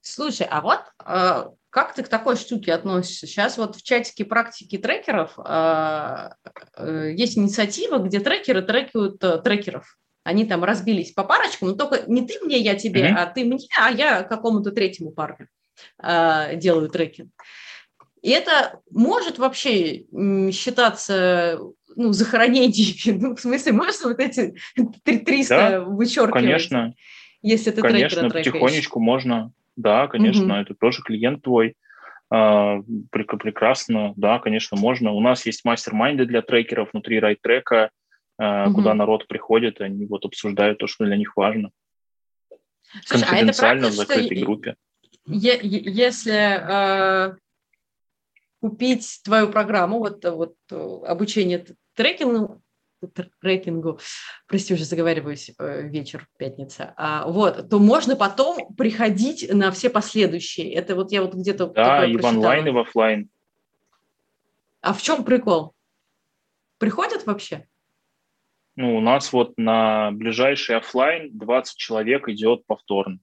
Слушай, 0.00 0.46
а 0.48 0.62
вот 0.62 0.80
э, 1.04 1.50
как 1.70 1.94
ты 1.94 2.02
к 2.02 2.08
такой 2.08 2.36
штуке 2.36 2.72
относишься? 2.72 3.26
Сейчас 3.26 3.58
вот 3.58 3.76
в 3.76 3.82
чатике 3.82 4.24
практики 4.24 4.78
трекеров 4.78 5.38
э, 5.38 6.30
э, 6.76 7.12
есть 7.14 7.36
инициатива, 7.36 7.98
где 7.98 8.20
трекеры 8.20 8.62
трекают 8.62 9.22
э, 9.22 9.38
трекеров 9.38 9.98
они 10.24 10.44
там 10.44 10.64
разбились 10.64 11.12
по 11.12 11.24
парочкам, 11.24 11.68
но 11.68 11.74
только 11.74 12.10
не 12.10 12.26
ты 12.26 12.38
мне, 12.42 12.58
я 12.58 12.74
тебе, 12.74 13.08
mm-hmm. 13.08 13.14
а 13.16 13.26
ты 13.26 13.44
мне, 13.44 13.58
а 13.78 13.90
я 13.90 14.22
какому-то 14.22 14.72
третьему 14.72 15.10
парню 15.10 15.48
э, 16.02 16.56
делаю 16.56 16.88
трекинг. 16.88 17.30
И 18.20 18.30
это 18.30 18.80
может 18.90 19.38
вообще 19.38 20.04
считаться 20.52 21.60
ну, 21.96 22.12
захоронениями, 22.12 23.18
ну, 23.20 23.36
в 23.36 23.40
смысле, 23.40 23.72
можно 23.72 24.08
вот 24.08 24.20
эти 24.20 24.54
300 25.04 25.48
да, 25.48 25.80
вычеркивать? 25.80 26.32
конечно. 26.32 26.94
Если 27.42 27.70
ты 27.70 27.82
конечно, 27.82 28.28
потихонечку 28.30 29.00
можно, 29.00 29.52
да, 29.76 30.08
конечно, 30.08 30.54
угу. 30.54 30.62
это 30.62 30.74
тоже 30.74 31.02
клиент 31.02 31.42
твой, 31.42 31.76
а, 32.30 32.80
прекрасно, 33.10 34.12
да, 34.16 34.38
конечно, 34.38 34.76
можно. 34.76 35.12
У 35.12 35.20
нас 35.20 35.46
есть 35.46 35.64
мастер-майнды 35.64 36.26
для 36.26 36.42
трекеров 36.42 36.90
внутри 36.92 37.20
райт-трека, 37.20 37.90
угу. 38.38 38.74
куда 38.76 38.94
народ 38.94 39.26
приходит, 39.26 39.80
они 39.80 40.06
вот 40.06 40.24
обсуждают 40.24 40.78
то, 40.78 40.86
что 40.86 41.04
для 41.04 41.16
них 41.16 41.36
важно. 41.36 41.70
Слушай, 43.04 43.26
Конфиденциально 43.26 43.50
а 43.50 43.52
это 43.52 43.60
правда, 43.60 43.88
в 43.88 43.92
закрытой 43.92 44.36
что 44.36 44.44
группе. 44.44 44.76
Если 45.26 46.32
э, 46.32 47.36
купить 48.60 49.20
твою 49.24 49.50
программу, 49.50 49.98
вот, 49.98 50.24
вот 50.24 50.54
обучение 50.70 51.66
трекингу, 51.94 52.62
трекингу, 53.40 54.00
прости, 54.46 54.74
уже 54.74 54.84
заговариваюсь, 54.84 55.50
э, 55.58 55.82
вечер, 55.82 56.26
пятница, 56.38 56.94
а, 56.96 57.26
вот, 57.28 57.68
то 57.68 57.78
можно 57.78 58.16
потом 58.16 58.74
приходить 58.74 59.52
на 59.52 59.70
все 59.70 59.90
последующие. 59.90 60.72
Это 60.72 60.94
вот 60.94 61.12
я 61.12 61.22
вот 61.22 61.34
где-то... 61.34 61.66
Да, 61.68 62.06
и 62.06 62.16
в 62.16 62.24
онлайн, 62.24 62.66
и 62.66 62.70
в 62.70 62.78
офлайн. 62.78 63.28
А 64.80 64.92
в 64.92 65.02
чем 65.02 65.24
прикол? 65.24 65.74
Приходят 66.78 67.26
вообще? 67.26 67.66
Ну, 68.80 68.96
у 68.96 69.00
нас 69.00 69.32
вот 69.32 69.54
на 69.56 70.12
ближайший 70.12 70.76
офлайн 70.76 71.36
20 71.36 71.76
человек 71.76 72.28
идет 72.28 72.64
повторно. 72.64 73.18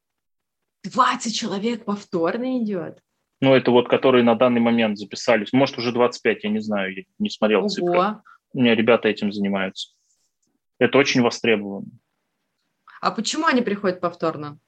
20 0.83 1.33
человек 1.33 1.85
повторно 1.85 2.61
идет? 2.61 2.99
Ну, 3.39 3.53
это 3.55 3.71
вот, 3.71 3.87
которые 3.87 4.25
на 4.25 4.35
данный 4.35 4.59
момент 4.59 4.97
записались. 4.97 5.53
Может, 5.53 5.77
уже 5.77 5.93
25, 5.93 6.43
я 6.43 6.49
не 6.49 6.59
знаю, 6.59 6.93
я 6.93 7.03
не 7.19 7.29
смотрел 7.29 7.59
Ого. 7.59 7.69
цифры. 7.69 8.17
У 8.51 8.59
меня 8.59 8.75
ребята 8.75 9.07
этим 9.07 9.31
занимаются. 9.31 9.93
Это 10.77 10.97
очень 10.97 11.21
востребовано. 11.21 11.87
А 12.99 13.11
почему 13.11 13.45
они 13.45 13.61
приходят 13.61 14.01
повторно? 14.01 14.59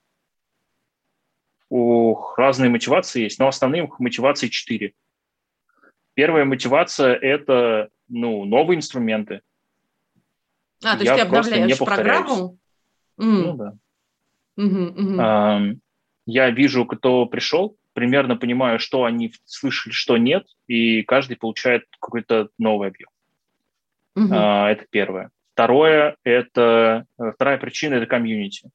Ох, 1.67 2.37
разные 2.37 2.69
мотивации 2.69 3.23
есть, 3.23 3.39
но 3.39 3.49
основные 3.49 3.91
мотивации 3.99 4.47
четыре. 4.47 4.93
Первая 6.13 6.45
мотивация– 6.45 7.13
это 7.21 7.89
ну, 8.07 8.45
новые 8.45 8.77
инструменты. 8.77 9.41
А, 10.83 10.95
то 10.95 11.03
есть 11.03 11.05
я 11.05 11.15
ты 11.15 11.21
обновляешь 11.21 11.77
программу? 11.77 12.57
Ну 13.17 13.53
да. 13.55 13.77
Угу, 14.57 14.83
угу. 14.83 15.79
Я 16.25 16.49
вижу, 16.49 16.85
кто 16.85 17.25
пришел, 17.25 17.77
примерно 17.93 18.35
понимаю, 18.35 18.79
что 18.79 19.05
они 19.05 19.33
слышали, 19.45 19.93
что 19.93 20.17
нет, 20.17 20.45
и 20.67 21.03
каждый 21.03 21.37
получает 21.37 21.85
какой-то 21.99 22.49
новый 22.57 22.89
объем. 22.89 23.09
Угу. 24.15 24.33
Это 24.33 24.85
первое. 24.89 25.31
Второе– 25.53 26.15
это 26.23 27.05
э, 27.17 27.31
вторая 27.33 27.57
причина– 27.57 27.93
это 27.95 28.05
комьюнити. 28.05 28.69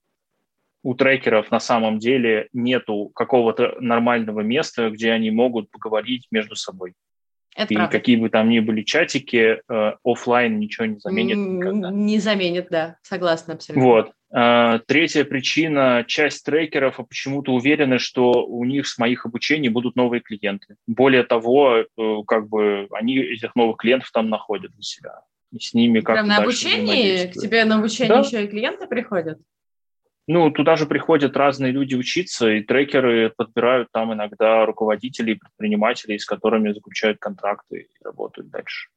У 0.82 0.94
трекеров 0.94 1.52
на 1.52 1.60
самом 1.60 2.00
деле 2.00 2.48
нету 2.52 3.12
какого-то 3.14 3.76
нормального 3.78 4.40
места, 4.40 4.90
где 4.90 5.12
они 5.12 5.30
могут 5.30 5.70
поговорить 5.70 6.26
между 6.32 6.56
собой. 6.56 6.94
Это 7.54 7.74
и 7.74 7.76
правда. 7.76 7.98
какие 7.98 8.16
бы 8.16 8.30
там 8.30 8.48
ни 8.48 8.60
были 8.60 8.82
чатики, 8.82 9.60
э, 9.68 9.92
офлайн 10.04 10.58
ничего 10.58 10.86
не 10.86 10.98
заменит 10.98 11.36
никогда. 11.36 11.90
Не 11.90 12.18
заменит, 12.18 12.68
да, 12.70 12.96
согласна 13.02 13.54
абсолютно. 13.54 13.84
Вот. 13.84 14.12
Э, 14.34 14.80
третья 14.86 15.24
причина, 15.24 16.04
часть 16.06 16.44
трекеров 16.44 16.96
почему-то 17.08 17.52
уверены, 17.52 17.98
что 17.98 18.44
у 18.46 18.64
них 18.64 18.86
с 18.86 18.96
моих 18.96 19.26
обучений 19.26 19.68
будут 19.68 19.96
новые 19.96 20.20
клиенты. 20.20 20.76
Более 20.86 21.24
того, 21.24 21.78
э, 21.78 21.84
как 22.26 22.48
бы 22.48 22.88
они 22.92 23.18
этих 23.18 23.54
новых 23.54 23.76
клиентов 23.76 24.10
там 24.12 24.30
находят 24.30 24.72
для 24.72 24.82
себя 24.82 25.20
и 25.52 25.58
с 25.58 25.74
ними 25.74 26.00
как 26.00 26.16
Прям 26.16 26.28
на 26.28 26.38
обучении? 26.38 27.26
К 27.26 27.32
тебе 27.32 27.64
на 27.64 27.76
обучение 27.76 28.14
да? 28.14 28.20
еще 28.20 28.44
и 28.44 28.48
клиенты 28.48 28.86
приходят? 28.86 29.38
Ну, 30.28 30.50
туда 30.50 30.76
же 30.76 30.86
приходят 30.86 31.36
разные 31.36 31.72
люди 31.72 31.96
учиться, 31.96 32.50
и 32.50 32.62
трекеры 32.62 33.32
подбирают 33.36 33.88
там 33.92 34.12
иногда 34.12 34.64
руководителей, 34.64 35.34
предпринимателей, 35.34 36.18
с 36.18 36.24
которыми 36.24 36.72
заключают 36.72 37.18
контракты 37.18 37.88
и 37.90 38.04
работают 38.04 38.50
дальше. 38.50 38.88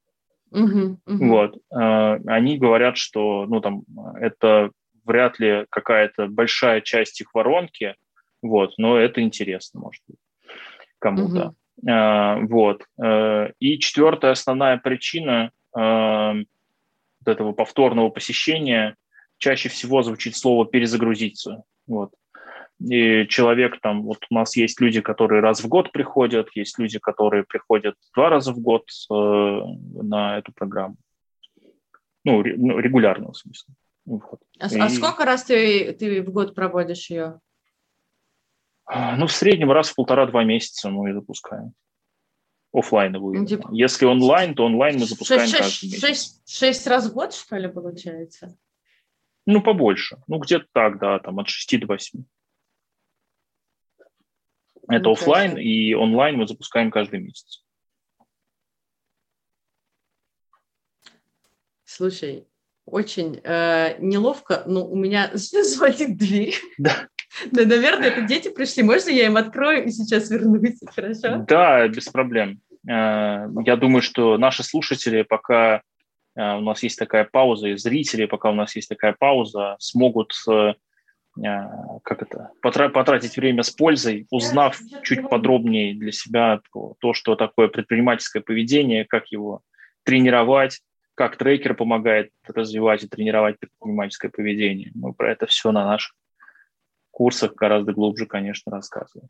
Uh-huh, 0.51 0.97
uh-huh. 1.05 1.27
Вот. 1.27 1.57
Э, 1.73 2.19
они 2.27 2.57
говорят, 2.57 2.97
что 2.97 3.45
ну, 3.47 3.59
там, 3.59 3.83
это 4.19 4.69
вряд 5.03 5.39
ли 5.39 5.65
какая-то 5.69 6.27
большая 6.27 6.81
часть 6.81 7.21
их 7.21 7.33
воронки, 7.33 7.95
вот, 8.41 8.73
но 8.77 8.97
это 8.97 9.21
интересно, 9.21 9.79
может 9.79 10.03
быть, 10.07 10.19
кому-то. 10.99 11.53
Uh-huh. 11.83 12.47
Вот. 12.47 12.85
Э, 13.03 13.51
и 13.59 13.79
четвертая 13.79 14.31
основная 14.31 14.77
причина 14.77 15.51
вот 15.73 16.45
этого 17.25 17.51
повторного 17.51 18.07
посещения 18.07 18.95
чаще 19.37 19.69
всего 19.69 20.03
звучит 20.03 20.35
слово 20.35 20.65
«перезагрузиться». 20.65 21.63
Вот. 21.87 22.11
И 22.79 23.25
человек 23.27 23.79
там, 23.81 24.03
вот 24.03 24.25
у 24.29 24.33
нас 24.33 24.55
есть 24.57 24.81
люди, 24.81 24.99
которые 24.99 25.41
раз 25.41 25.63
в 25.63 25.67
год 25.67 25.91
приходят, 25.91 26.49
есть 26.55 26.77
люди, 26.77 26.99
которые 26.99 27.43
приходят 27.43 27.95
два 28.13 28.29
раза 28.29 28.51
в 28.51 28.59
год 28.59 28.83
э, 29.09 29.13
на 29.13 30.37
эту 30.37 30.51
программу. 30.51 30.97
Ну, 32.25 32.41
ре, 32.41 32.55
ну 32.57 32.77
регулярно, 32.79 33.31
в 33.31 33.37
смысле. 33.37 33.73
Вот. 34.05 34.39
А, 34.59 34.67
И... 34.67 34.79
а 34.79 34.89
сколько 34.89 35.23
раз 35.23 35.45
ты, 35.45 35.93
ты 35.93 36.21
в 36.21 36.31
год 36.31 36.53
проводишь 36.53 37.09
ее? 37.09 37.39
Ну, 38.87 39.25
в 39.25 39.31
среднем 39.31 39.71
раз 39.71 39.89
в 39.89 39.95
полтора-два 39.95 40.43
месяца 40.43 40.89
мы 40.89 41.13
запускаем 41.13 41.73
офлайновую. 42.71 43.39
Ну, 43.39 43.45
типа... 43.45 43.69
Если 43.71 44.05
онлайн, 44.05 44.53
то 44.53 44.65
онлайн 44.65 44.99
мы 44.99 45.05
запускаем 45.05 45.47
6, 45.47 45.57
каждый 45.57 45.85
месяц. 45.85 46.01
Шесть, 46.01 46.49
шесть 46.49 46.87
раз 46.87 47.09
в 47.09 47.13
год, 47.13 47.33
что 47.33 47.55
ли, 47.57 47.67
получается? 47.67 48.57
Ну, 49.45 49.61
побольше. 49.61 50.17
Ну, 50.27 50.39
где-то 50.39 50.65
так, 50.73 50.99
да, 50.99 51.19
там 51.19 51.39
от 51.39 51.49
6 51.49 51.79
до 51.79 51.87
8. 51.87 52.23
Это 54.87 55.03
ну, 55.05 55.11
офлайн, 55.11 55.57
и 55.57 55.93
онлайн 55.93 56.37
мы 56.37 56.47
запускаем 56.47 56.91
каждый 56.91 57.19
месяц. 57.19 57.63
Слушай, 61.83 62.47
очень 62.85 63.39
э, 63.43 63.97
неловко, 63.99 64.63
но 64.65 64.85
у 64.85 64.95
меня 64.95 65.31
звонит 65.33 66.17
дверь. 66.17 66.55
Да. 66.77 67.07
Да, 67.51 67.65
наверное, 67.65 68.09
это 68.09 68.21
дети 68.21 68.49
пришли. 68.49 68.83
Можно 68.83 69.09
я 69.09 69.25
им 69.25 69.37
открою 69.37 69.85
и 69.85 69.91
сейчас 69.91 70.29
вернусь? 70.29 70.79
Хорошо? 70.85 71.45
Да, 71.47 71.87
без 71.87 72.05
проблем. 72.07 72.61
Э, 72.87 73.47
я 73.65 73.75
думаю, 73.75 74.01
что 74.01 74.37
наши 74.37 74.63
слушатели, 74.63 75.23
пока 75.23 75.81
у 76.35 76.61
нас 76.61 76.83
есть 76.83 76.99
такая 76.99 77.23
пауза, 77.23 77.69
и 77.69 77.77
зрители, 77.77 78.25
пока 78.25 78.49
у 78.51 78.53
нас 78.53 78.75
есть 78.75 78.89
такая 78.89 79.15
пауза, 79.17 79.75
смогут 79.79 80.33
э, 80.49 80.73
как 81.37 82.21
это, 82.21 82.51
потратить 82.61 83.35
время 83.35 83.63
с 83.63 83.71
пользой, 83.71 84.25
узнав 84.31 84.79
чуть 85.03 85.27
подробнее 85.29 85.93
для 85.93 86.11
себя 86.11 86.61
то, 86.99 87.13
что 87.13 87.35
такое 87.35 87.67
предпринимательское 87.67 88.41
поведение, 88.41 89.05
как 89.05 89.27
его 89.27 89.61
тренировать, 90.03 90.81
как 91.13 91.37
трекер 91.37 91.73
помогает 91.75 92.31
развивать 92.45 93.03
и 93.03 93.07
тренировать 93.07 93.59
предпринимательское 93.59 94.31
поведение. 94.31 94.91
Мы 94.95 95.13
про 95.13 95.31
это 95.31 95.45
все 95.45 95.71
на 95.71 95.85
наших 95.85 96.15
курсах 97.11 97.55
гораздо 97.55 97.93
глубже, 97.93 98.25
конечно, 98.25 98.71
рассказываем. 98.71 99.29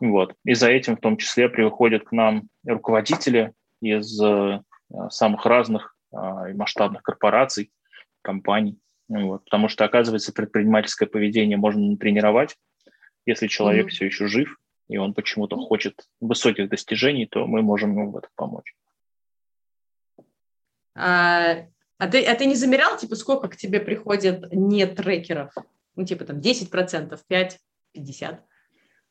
Вот. 0.00 0.34
И 0.44 0.54
за 0.54 0.70
этим 0.70 0.96
в 0.96 1.00
том 1.00 1.16
числе 1.16 1.48
приходят 1.48 2.04
к 2.04 2.12
нам 2.12 2.48
руководители 2.64 3.52
из 3.80 4.20
э, 4.22 4.60
самых 5.10 5.46
разных 5.46 5.96
э, 6.12 6.16
масштабных 6.54 7.02
корпораций, 7.02 7.72
компаний. 8.22 8.78
Вот. 9.08 9.44
Потому 9.44 9.68
что, 9.68 9.84
оказывается, 9.84 10.32
предпринимательское 10.32 11.08
поведение 11.08 11.56
можно 11.56 11.96
тренировать. 11.96 12.56
Если 13.26 13.48
человек 13.48 13.86
mm-hmm. 13.86 13.90
все 13.90 14.06
еще 14.06 14.26
жив, 14.26 14.56
и 14.88 14.96
он 14.96 15.14
почему-то 15.14 15.56
хочет 15.56 16.06
высоких 16.20 16.68
достижений, 16.68 17.26
то 17.26 17.46
мы 17.46 17.62
можем 17.62 17.92
ему 17.92 18.10
в 18.10 18.16
этом 18.16 18.30
помочь. 18.34 18.74
А, 20.94 21.66
а, 21.98 22.08
ты, 22.08 22.24
а 22.24 22.34
ты 22.34 22.46
не 22.46 22.54
замерял, 22.54 22.96
типа, 22.96 23.14
сколько 23.14 23.48
к 23.48 23.56
тебе 23.56 23.80
приходит 23.80 24.52
не 24.52 24.86
трекеров? 24.86 25.52
Ну, 25.96 26.04
типа 26.04 26.24
там 26.24 26.38
10%, 26.38 27.18
5%, 27.30 27.52
50%? 27.96 28.38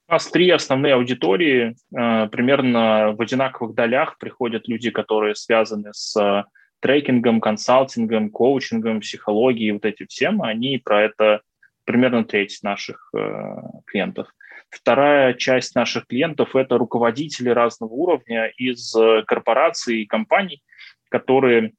У 0.09 0.11
нас 0.11 0.25
три 0.25 0.49
основные 0.49 0.95
аудитории. 0.95 1.75
Э, 1.95 2.27
примерно 2.29 3.11
в 3.15 3.21
одинаковых 3.21 3.75
долях 3.75 4.17
приходят 4.17 4.67
люди, 4.67 4.89
которые 4.89 5.35
связаны 5.35 5.91
с 5.93 6.19
э, 6.19 6.45
трекингом, 6.79 7.39
консалтингом, 7.39 8.31
коучингом, 8.31 9.01
психологией, 9.01 9.73
вот 9.73 9.85
этим 9.85 10.07
всем. 10.07 10.41
Они 10.41 10.79
про 10.79 11.03
это 11.03 11.41
примерно 11.85 12.23
треть 12.23 12.57
наших 12.63 13.11
э, 13.15 13.55
клиентов. 13.85 14.29
Вторая 14.71 15.35
часть 15.35 15.75
наших 15.75 16.07
клиентов– 16.07 16.49
это 16.55 16.79
руководители 16.79 17.49
разного 17.49 17.91
уровня 17.91 18.47
из 18.57 18.91
корпораций 19.27 20.01
и 20.01 20.07
компаний, 20.07 20.63
которые 21.09 21.73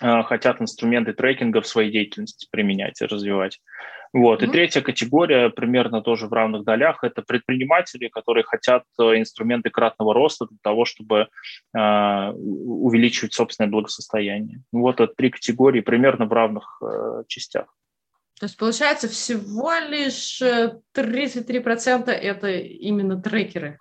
хотят 0.00 0.60
инструменты 0.60 1.12
трекинга 1.12 1.60
в 1.60 1.66
своей 1.66 1.90
деятельности 1.90 2.48
применять 2.50 3.02
и 3.02 3.06
развивать. 3.06 3.60
Вот. 4.12 4.42
Mm-hmm. 4.42 4.46
И 4.46 4.50
третья 4.50 4.80
категория, 4.80 5.50
примерно 5.50 6.02
тоже 6.02 6.26
в 6.26 6.32
равных 6.32 6.64
долях, 6.64 7.04
это 7.04 7.22
предприниматели, 7.22 8.08
которые 8.08 8.44
хотят 8.44 8.82
э, 8.98 9.18
инструменты 9.18 9.70
кратного 9.70 10.14
роста 10.14 10.46
для 10.46 10.58
того, 10.62 10.84
чтобы 10.84 11.28
э, 11.76 12.30
увеличивать 12.32 13.34
собственное 13.34 13.70
благосостояние. 13.70 14.62
Вот 14.72 15.00
это 15.00 15.12
три 15.14 15.30
категории 15.30 15.80
примерно 15.80 16.26
в 16.26 16.32
равных 16.32 16.82
э, 16.82 17.22
частях. 17.28 17.66
То 18.40 18.46
есть 18.46 18.56
получается 18.56 19.06
всего 19.06 19.72
лишь 19.88 20.40
33% 20.40 22.08
э, 22.08 22.12
это 22.12 22.50
именно 22.50 23.20
трекеры? 23.20 23.78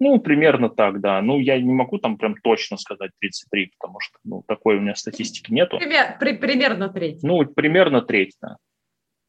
Ну, 0.00 0.18
примерно 0.18 0.68
так, 0.68 1.00
да. 1.00 1.22
Ну, 1.22 1.38
я 1.38 1.58
не 1.58 1.72
могу 1.72 1.98
там 1.98 2.18
прям 2.18 2.34
точно 2.42 2.76
сказать 2.76 3.12
33, 3.20 3.72
потому 3.78 4.00
что 4.00 4.18
ну, 4.24 4.42
такой 4.46 4.76
у 4.76 4.80
меня 4.80 4.94
статистики 4.94 5.52
нету. 5.52 5.78
Пример, 5.78 6.16
при, 6.18 6.36
примерно 6.36 6.88
треть. 6.88 7.22
Ну, 7.22 7.46
примерно 7.46 8.02
треть, 8.02 8.34
да. 8.42 8.56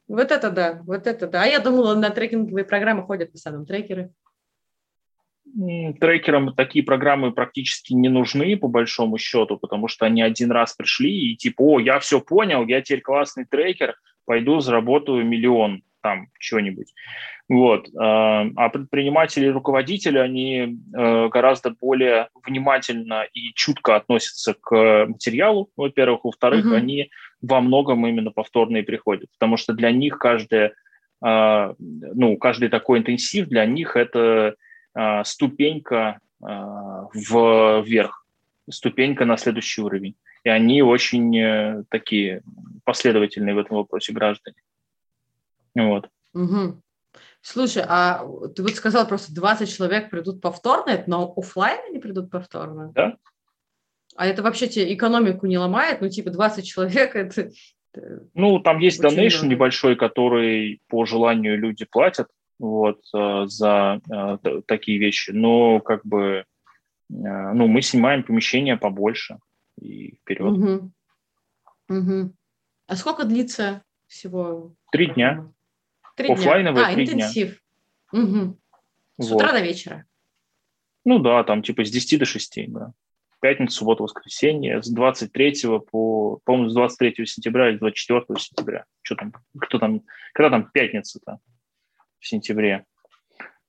Вот 0.08 0.32
это 0.32 0.52
да, 0.52 0.82
вот 0.86 1.08
это 1.08 1.28
да. 1.28 1.44
А 1.44 1.46
я 1.46 1.60
думала, 1.60 1.96
на 1.96 2.10
трекинговые 2.10 2.66
программы 2.66 3.04
ходят 3.04 3.32
в 3.32 3.36
основном 3.36 3.66
трекеры. 3.66 4.12
Трекерам 6.00 6.54
такие 6.54 6.84
программы 6.84 7.32
практически 7.32 7.94
не 7.94 8.10
нужны, 8.10 8.58
по 8.58 8.68
большому 8.68 9.18
счету, 9.18 9.58
потому 9.58 9.88
что 9.88 10.06
они 10.06 10.22
один 10.22 10.52
раз 10.52 10.74
пришли 10.74 11.32
и 11.32 11.38
типа, 11.38 11.62
о, 11.62 11.80
я 11.80 12.00
все 12.00 12.20
понял, 12.20 12.66
я 12.68 12.82
теперь 12.82 13.02
классный 13.02 13.46
трекер, 13.46 13.96
пойду 14.26 14.60
заработаю 14.60 15.26
миллион 15.26 15.82
там, 16.02 16.28
что-нибудь. 16.40 16.94
Вот. 17.48 17.88
А, 17.96 18.46
а 18.56 18.70
предприниматели 18.70 19.48
и 19.48 19.52
руководители, 19.52 20.18
они 20.18 20.78
э, 20.96 21.30
гораздо 21.30 21.72
более 21.72 22.30
внимательно 22.46 23.24
и 23.34 23.54
чутко 23.54 23.96
относятся 23.96 24.56
к 24.60 25.06
материалу, 25.08 25.70
во-первых. 25.78 26.26
Во-вторых, 26.26 26.66
угу. 26.66 26.76
они 26.76 27.12
во 27.48 27.62
многом 27.62 28.06
именно 28.08 28.32
повторные 28.32 28.84
приходят, 28.84 29.30
потому 29.32 29.58
что 29.58 29.74
для 29.74 29.92
них 29.92 30.18
каждая, 30.18 30.74
а, 31.22 31.76
ну, 31.80 32.38
каждый 32.38 32.70
такой 32.70 33.00
интенсив 33.00 33.48
для 33.48 33.66
них 33.66 33.96
это 33.96 34.56
а, 34.94 35.24
ступенька 35.24 36.20
вверх, 36.42 38.26
ступенька 38.70 39.26
на 39.26 39.38
следующий 39.38 39.82
уровень. 39.82 40.16
И 40.46 40.50
они 40.50 40.84
очень 40.84 41.36
э, 41.36 41.84
такие 41.90 42.44
последовательные 42.84 43.56
в 43.56 43.58
этом 43.58 43.78
вопросе 43.78 44.14
граждане. 44.14 44.58
Вот. 45.74 46.08
Угу. 46.34 46.82
Слушай, 47.42 47.84
а 47.88 48.24
ты 48.56 48.62
вот 48.62 48.76
сказал, 48.76 49.08
просто 49.08 49.34
20 49.34 49.76
человек 49.76 50.12
придут 50.12 50.42
повторно, 50.42 51.04
но 51.08 51.34
офлайн 51.36 51.80
они 51.90 52.00
придут 52.00 52.30
повторно? 52.30 52.92
Да. 52.94 53.18
А 54.16 54.26
это 54.26 54.42
вообще 54.42 54.68
тебе 54.68 54.94
экономику 54.94 55.46
не 55.46 55.58
ломает? 55.58 56.02
Ну, 56.02 56.10
типа 56.10 56.32
20 56.32 56.66
человек, 56.66 57.16
это... 57.16 57.52
Ну, 58.34 58.60
там 58.60 58.80
есть 58.80 59.02
донейшн 59.02 59.48
небольшой, 59.48 59.96
который 59.96 60.82
по 60.88 61.06
желанию 61.06 61.58
люди 61.58 61.86
платят 61.86 62.28
вот, 62.60 63.02
э, 63.14 63.46
за 63.48 64.02
э, 64.10 64.62
такие 64.66 64.98
вещи. 64.98 65.32
Но 65.32 65.80
как 65.80 66.06
бы, 66.06 66.22
э, 66.24 66.44
ну, 67.10 67.68
мы 67.68 67.82
снимаем 67.82 68.24
помещение 68.24 68.78
побольше 68.78 69.38
и 69.80 70.16
вперед. 70.16 70.52
Угу. 70.52 70.92
Угу. 71.90 72.34
А 72.88 72.96
сколько 72.96 73.26
длится 73.26 73.84
всего? 74.08 74.74
Три 74.92 75.08
дня. 75.08 75.52
Три 76.16 76.32
Оффлайновые 76.32 76.86
дня. 76.86 76.92
А, 76.92 76.94
три 76.94 77.04
интенсив. 77.04 77.62
Дня. 78.12 78.24
Угу. 78.24 78.58
С 79.18 79.30
вот. 79.30 79.36
утра 79.36 79.52
до 79.52 79.62
вечера. 79.62 80.06
Ну 81.04 81.20
да, 81.20 81.44
там 81.44 81.62
типа 81.62 81.86
с 81.86 81.92
10 81.92 82.20
до 82.20 82.26
6, 82.26 82.72
да. 82.72 82.94
Пятница, 83.46 83.78
суббота, 83.78 84.02
воскресенье, 84.02 84.82
с 84.82 84.90
23 84.90 85.80
по, 85.92 86.40
по-моему, 86.46 86.70
с 86.70 86.74
23 86.74 87.28
сентября 87.28 87.70
или 87.70 87.78
24 87.78 88.26
сентября. 88.40 88.86
Что 89.04 89.16
там, 89.18 89.34
кто 89.62 89.78
там, 89.78 90.02
когда 90.34 90.50
там 90.50 90.72
пятница-то 90.72 91.38
в 92.18 92.28
сентябре? 92.28 92.88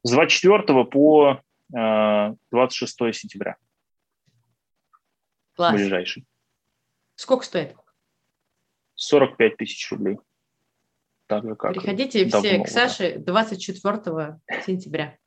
С 0.02 0.12
24 0.12 0.62
по 0.86 1.42
э, 1.76 2.34
26 2.52 2.96
сентября. 3.12 3.56
Класс. 5.56 5.74
Ближайший. 5.74 6.24
Сколько 7.16 7.44
стоит? 7.44 7.76
45 8.94 9.58
тысяч 9.58 9.90
рублей. 9.90 10.16
Так 11.26 11.44
же, 11.44 11.54
как 11.54 11.74
Приходите 11.74 12.26
все 12.26 12.64
к 12.64 12.68
Саше 12.68 13.18
24 13.18 14.40
сентября. 14.64 15.18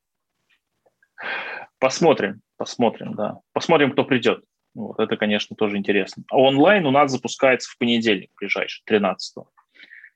Посмотрим, 1.79 2.41
посмотрим, 2.57 3.15
да. 3.15 3.39
Посмотрим, 3.53 3.91
кто 3.91 4.03
придет. 4.03 4.43
Вот, 4.75 4.99
это, 4.99 5.17
конечно, 5.17 5.55
тоже 5.55 5.77
интересно. 5.77 6.23
А 6.29 6.37
онлайн 6.37 6.85
у 6.85 6.91
нас 6.91 7.11
запускается 7.11 7.69
в 7.71 7.77
понедельник 7.77 8.31
ближайший, 8.39 8.83
13 8.85 9.37
-го. 9.37 9.47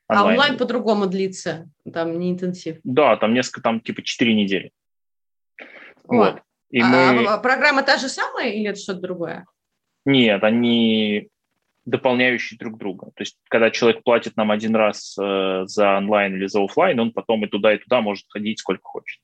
А 0.06 0.24
онлайн 0.24 0.58
по-другому 0.58 1.06
длится? 1.06 1.68
Там 1.92 2.18
не 2.18 2.30
интенсив? 2.30 2.78
Да, 2.84 3.16
там 3.16 3.32
несколько, 3.32 3.62
там 3.62 3.80
типа 3.80 4.02
4 4.02 4.34
недели. 4.34 4.70
О, 6.06 6.16
вот. 6.16 6.42
И 6.70 6.80
а, 6.80 6.86
мы... 6.86 7.26
а 7.26 7.38
программа 7.38 7.82
та 7.82 7.96
же 7.96 8.08
самая 8.08 8.50
или 8.50 8.68
это 8.68 8.78
что-то 8.78 9.00
другое? 9.00 9.46
Нет, 10.04 10.44
они 10.44 11.28
дополняющие 11.86 12.58
друг 12.58 12.78
друга. 12.78 13.06
То 13.14 13.22
есть, 13.22 13.38
когда 13.48 13.70
человек 13.70 14.02
платит 14.02 14.36
нам 14.36 14.50
один 14.50 14.74
раз 14.74 15.16
э, 15.18 15.64
за 15.66 15.96
онлайн 15.96 16.34
или 16.34 16.46
за 16.46 16.62
офлайн, 16.62 16.98
он 17.00 17.12
потом 17.12 17.44
и 17.44 17.48
туда, 17.48 17.74
и 17.74 17.78
туда 17.78 18.00
может 18.00 18.26
ходить 18.28 18.58
сколько 18.58 18.82
хочет. 18.84 19.20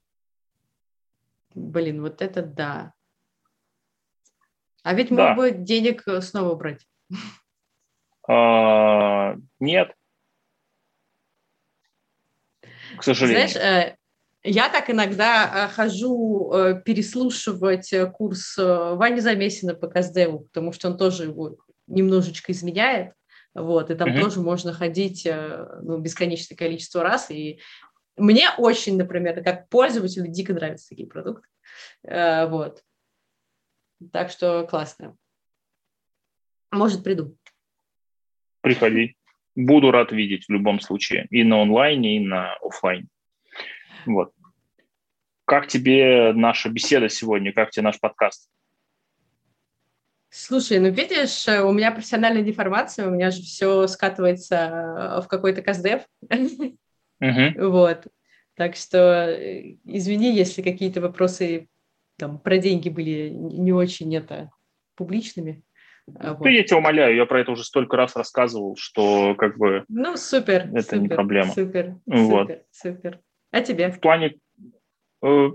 Блин, 1.54 2.02
вот 2.02 2.22
это 2.22 2.42
да. 2.42 2.92
А 4.82 4.94
ведь 4.94 5.10
да. 5.10 5.28
мог 5.28 5.36
бы 5.36 5.50
денег 5.50 6.06
э, 6.06 6.20
снова 6.20 6.54
брать. 6.54 6.86
А, 8.26 9.34
нет. 9.58 9.92
К 12.96 13.02
сожалению. 13.02 13.48
Знаешь, 13.48 13.56
э, 13.56 13.96
я 14.42 14.68
так 14.68 14.88
иногда 14.88 15.66
э, 15.66 15.68
хожу 15.68 16.52
переслушивать 16.84 17.92
курс 18.14 18.56
Вани 18.56 19.20
Замесина 19.20 19.74
по 19.74 19.88
Каздеву, 19.88 20.40
потому 20.40 20.72
что 20.72 20.88
он 20.88 20.96
тоже 20.96 21.24
его 21.24 21.56
немножечко 21.86 22.52
изменяет, 22.52 23.12
вот, 23.52 23.90
и 23.90 23.96
там 23.96 24.10
mm-hmm. 24.10 24.20
тоже 24.20 24.40
можно 24.40 24.72
ходить 24.72 25.28
ну, 25.82 25.98
бесконечное 25.98 26.56
количество 26.56 27.02
раз, 27.02 27.32
и 27.32 27.60
мне 28.20 28.48
очень, 28.58 28.96
например, 28.96 29.42
как 29.42 29.68
пользователю 29.68 30.28
дико 30.28 30.54
нравятся 30.54 30.88
такие 30.90 31.08
продукты, 31.08 31.48
вот. 32.02 32.82
Так 34.12 34.30
что 34.30 34.66
классно. 34.66 35.16
Может, 36.70 37.04
приду. 37.04 37.36
Приходи. 38.60 39.16
Буду 39.54 39.90
рад 39.90 40.12
видеть 40.12 40.46
в 40.46 40.52
любом 40.52 40.80
случае. 40.80 41.26
И 41.30 41.44
на 41.44 41.62
онлайне, 41.62 42.16
и 42.16 42.20
на 42.20 42.54
офлайне. 42.56 43.08
Вот. 44.06 44.32
Как 45.44 45.66
тебе 45.66 46.32
наша 46.32 46.68
беседа 46.68 47.08
сегодня? 47.08 47.52
Как 47.52 47.70
тебе 47.70 47.82
наш 47.82 47.98
подкаст? 47.98 48.48
Слушай, 50.28 50.78
ну 50.78 50.90
видишь, 50.90 51.48
у 51.48 51.72
меня 51.72 51.90
профессиональная 51.90 52.44
деформация, 52.44 53.08
у 53.08 53.10
меня 53.10 53.32
же 53.32 53.42
все 53.42 53.88
скатывается 53.88 55.20
в 55.24 55.28
какой-то 55.28 55.60
каздев. 55.60 56.02
Угу. 57.20 57.70
Вот. 57.70 58.06
Так 58.54 58.76
что 58.76 59.28
э, 59.30 59.76
извини, 59.84 60.34
если 60.34 60.62
какие-то 60.62 61.00
вопросы 61.00 61.68
там 62.18 62.38
про 62.38 62.58
деньги 62.58 62.88
были 62.88 63.30
не 63.30 63.72
очень 63.72 64.14
это 64.14 64.50
публичными. 64.94 65.62
А, 66.16 66.34
вот. 66.34 66.42
Да 66.42 66.50
я 66.50 66.62
тебя 66.62 66.78
умоляю, 66.78 67.16
я 67.16 67.24
про 67.24 67.40
это 67.40 67.52
уже 67.52 67.64
столько 67.64 67.96
раз 67.96 68.16
рассказывал, 68.16 68.76
что 68.76 69.34
как 69.36 69.56
бы 69.56 69.84
ну 69.88 70.16
супер, 70.16 70.68
это 70.72 70.82
супер, 70.82 71.00
не 71.00 71.08
проблема. 71.08 71.52
Супер, 71.52 71.96
вот. 72.06 72.48
супер, 72.48 72.62
супер. 72.70 73.20
А 73.50 73.60
тебе? 73.62 73.90
В 73.90 74.00
плане 74.00 74.34
э, 75.22 75.50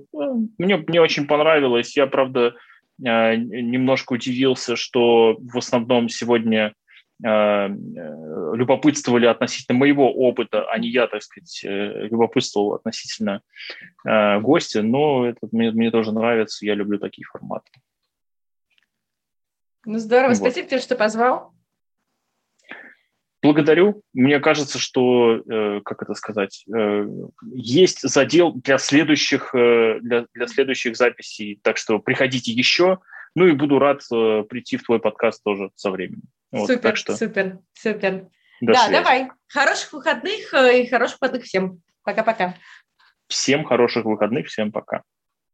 мне 0.58 0.78
мне 0.78 1.02
очень 1.02 1.28
понравилось. 1.28 1.96
Я 1.96 2.08
правда 2.08 2.56
э, 3.04 3.36
немножко 3.36 4.14
удивился, 4.14 4.76
что 4.76 5.38
в 5.40 5.58
основном 5.58 6.10
сегодня 6.10 6.74
любопытствовали 7.22 9.26
относительно 9.26 9.78
моего 9.78 10.12
опыта, 10.12 10.70
а 10.70 10.78
не 10.78 10.90
я, 10.90 11.08
так 11.08 11.24
сказать, 11.24 11.64
э, 11.64 12.08
любопытствовал 12.08 12.74
относительно 12.74 13.42
э, 14.06 14.40
гостя, 14.42 14.82
но 14.82 15.26
это 15.26 15.48
мне, 15.52 15.72
мне 15.72 15.92
тоже 15.92 16.12
нравится, 16.12 16.66
я 16.66 16.76
люблю 16.76 17.00
такие 17.00 17.26
форматы. 17.26 17.72
Ну 19.86 20.00
здорово, 20.00 20.30
вот. 20.30 20.38
спасибо 20.38 20.68
тебе, 20.68 20.82
что 20.82 20.96
позвал. 20.96 21.54
Благодарю. 23.42 24.02
Мне 24.12 24.40
кажется, 24.40 24.80
что, 24.80 25.40
как 25.86 26.02
это 26.02 26.16
сказать, 26.16 26.66
есть 27.54 28.02
задел 28.02 28.54
для 28.54 28.80
следующих, 28.80 29.52
для, 29.54 30.26
для 30.34 30.48
следующих 30.48 30.98
записей, 30.98 31.60
так 31.62 31.78
что 31.78 32.00
приходите 32.00 32.52
еще. 32.52 32.98
Ну 33.36 33.46
и 33.46 33.52
буду 33.52 33.78
рад 33.78 34.02
прийти 34.50 34.78
в 34.78 34.84
твой 34.84 35.00
подкаст 35.00 35.44
тоже 35.44 35.70
со 35.76 35.92
временем. 35.92 36.24
Вот, 36.56 36.68
супер, 36.68 36.82
так 36.82 36.98
что... 36.98 37.16
супер, 37.16 37.60
супер. 37.74 38.28
До 38.62 38.74
да, 38.74 38.86
связи. 38.86 38.94
давай. 38.94 39.32
Хороших 39.48 39.94
выходных 39.94 40.54
э, 40.54 40.82
и 40.82 40.88
хороших 40.88 41.18
выходных 41.20 41.44
всем. 41.44 41.82
Пока-пока. 42.04 42.56
Всем 43.28 43.64
хороших 43.66 44.06
выходных, 44.06 44.48
всем 44.48 44.72
пока. 44.72 45.02